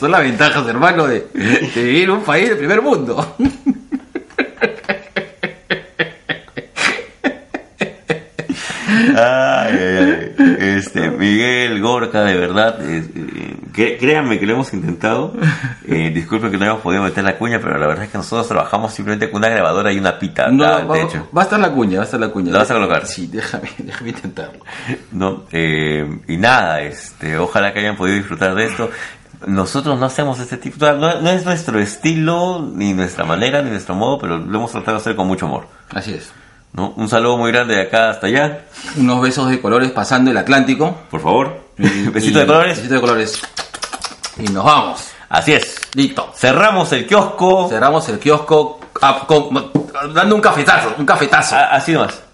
Son 0.00 0.10
las 0.10 0.22
ventajas, 0.22 0.66
hermano, 0.66 1.06
de, 1.06 1.28
de 1.32 1.82
vivir 1.84 2.04
en 2.04 2.10
un 2.10 2.22
país 2.22 2.48
del 2.48 2.58
primer 2.58 2.82
mundo. 2.82 3.36
Ay, 9.16 9.76
ay, 9.78 10.34
ay. 10.38 10.56
Este, 10.76 11.10
Miguel 11.10 11.80
Gorka, 11.80 12.22
de 12.22 12.36
verdad, 12.36 12.80
es- 12.82 13.08
eh, 13.14 13.96
créanme 13.98 14.38
que 14.38 14.46
lo 14.46 14.54
hemos 14.54 14.72
intentado. 14.72 15.32
Eh, 15.86 16.10
disculpen 16.14 16.50
que 16.50 16.58
no 16.58 16.66
hemos 16.66 16.80
podido 16.80 17.02
meter 17.02 17.24
la 17.24 17.36
cuña, 17.36 17.58
pero 17.60 17.78
la 17.78 17.86
verdad 17.86 18.04
es 18.04 18.10
que 18.10 18.18
nosotros 18.18 18.48
trabajamos 18.48 18.92
simplemente 18.92 19.30
con 19.30 19.38
una 19.40 19.48
grabadora 19.48 19.92
y 19.92 19.98
una 19.98 20.18
pita 20.18 20.48
No, 20.48 20.86
techo. 20.92 21.28
va 21.36 21.42
a 21.42 21.44
estar 21.44 21.58
la 21.60 21.70
cuña, 21.72 21.96
va 21.98 22.02
a 22.02 22.04
estar 22.04 22.20
la 22.20 22.28
cuña. 22.28 22.52
¿La 22.52 22.58
vas 22.60 22.70
a 22.70 22.74
colocar? 22.74 23.06
Sí, 23.06 23.26
déjame, 23.26 23.68
déjame 23.78 24.10
intentarlo. 24.10 24.60
¿no? 25.12 25.44
Eh, 25.52 26.20
y 26.28 26.36
nada, 26.36 26.80
este, 26.82 27.38
ojalá 27.38 27.72
que 27.72 27.80
hayan 27.80 27.96
podido 27.96 28.16
disfrutar 28.16 28.54
de 28.54 28.64
esto. 28.66 28.90
Nosotros 29.46 29.98
no 29.98 30.04
hacemos 30.04 30.38
este 30.38 30.58
tipo, 30.58 30.84
no, 30.84 31.20
no 31.20 31.30
es 31.30 31.46
nuestro 31.46 31.80
estilo, 31.80 32.60
ni 32.74 32.92
nuestra 32.92 33.24
manera, 33.24 33.62
ni 33.62 33.70
nuestro 33.70 33.94
modo, 33.94 34.18
pero 34.18 34.36
lo 34.36 34.58
hemos 34.58 34.70
tratado 34.70 34.98
de 34.98 35.00
hacer 35.00 35.16
con 35.16 35.26
mucho 35.26 35.46
amor. 35.46 35.66
Así 35.94 36.12
es. 36.12 36.30
¿no? 36.72 36.92
Un 36.96 37.08
saludo 37.08 37.36
muy 37.36 37.52
grande 37.52 37.74
de 37.74 37.82
acá 37.82 38.10
hasta 38.10 38.26
allá. 38.26 38.64
Unos 38.96 39.20
besos 39.20 39.48
de 39.50 39.60
colores 39.60 39.90
pasando 39.90 40.30
el 40.30 40.36
Atlántico. 40.36 41.02
Por 41.10 41.20
favor. 41.20 41.60
Besitos 41.76 42.42
de 42.42 42.46
colores. 42.46 42.76
Besitos 42.76 42.94
de 42.94 43.00
colores. 43.00 43.42
Y 44.38 44.44
nos 44.44 44.64
vamos. 44.64 45.10
Así 45.28 45.52
es. 45.52 45.76
Listo. 45.94 46.32
Cerramos 46.34 46.92
el 46.92 47.06
kiosco. 47.06 47.68
Cerramos 47.68 48.08
el 48.08 48.18
kiosco 48.18 48.80
ah, 49.02 49.26
dando 50.14 50.34
un 50.34 50.40
cafetazo, 50.40 50.94
un 50.98 51.06
cafetazo. 51.06 51.56
Ah, 51.56 51.68
así 51.72 51.92
nomás. 51.92 52.29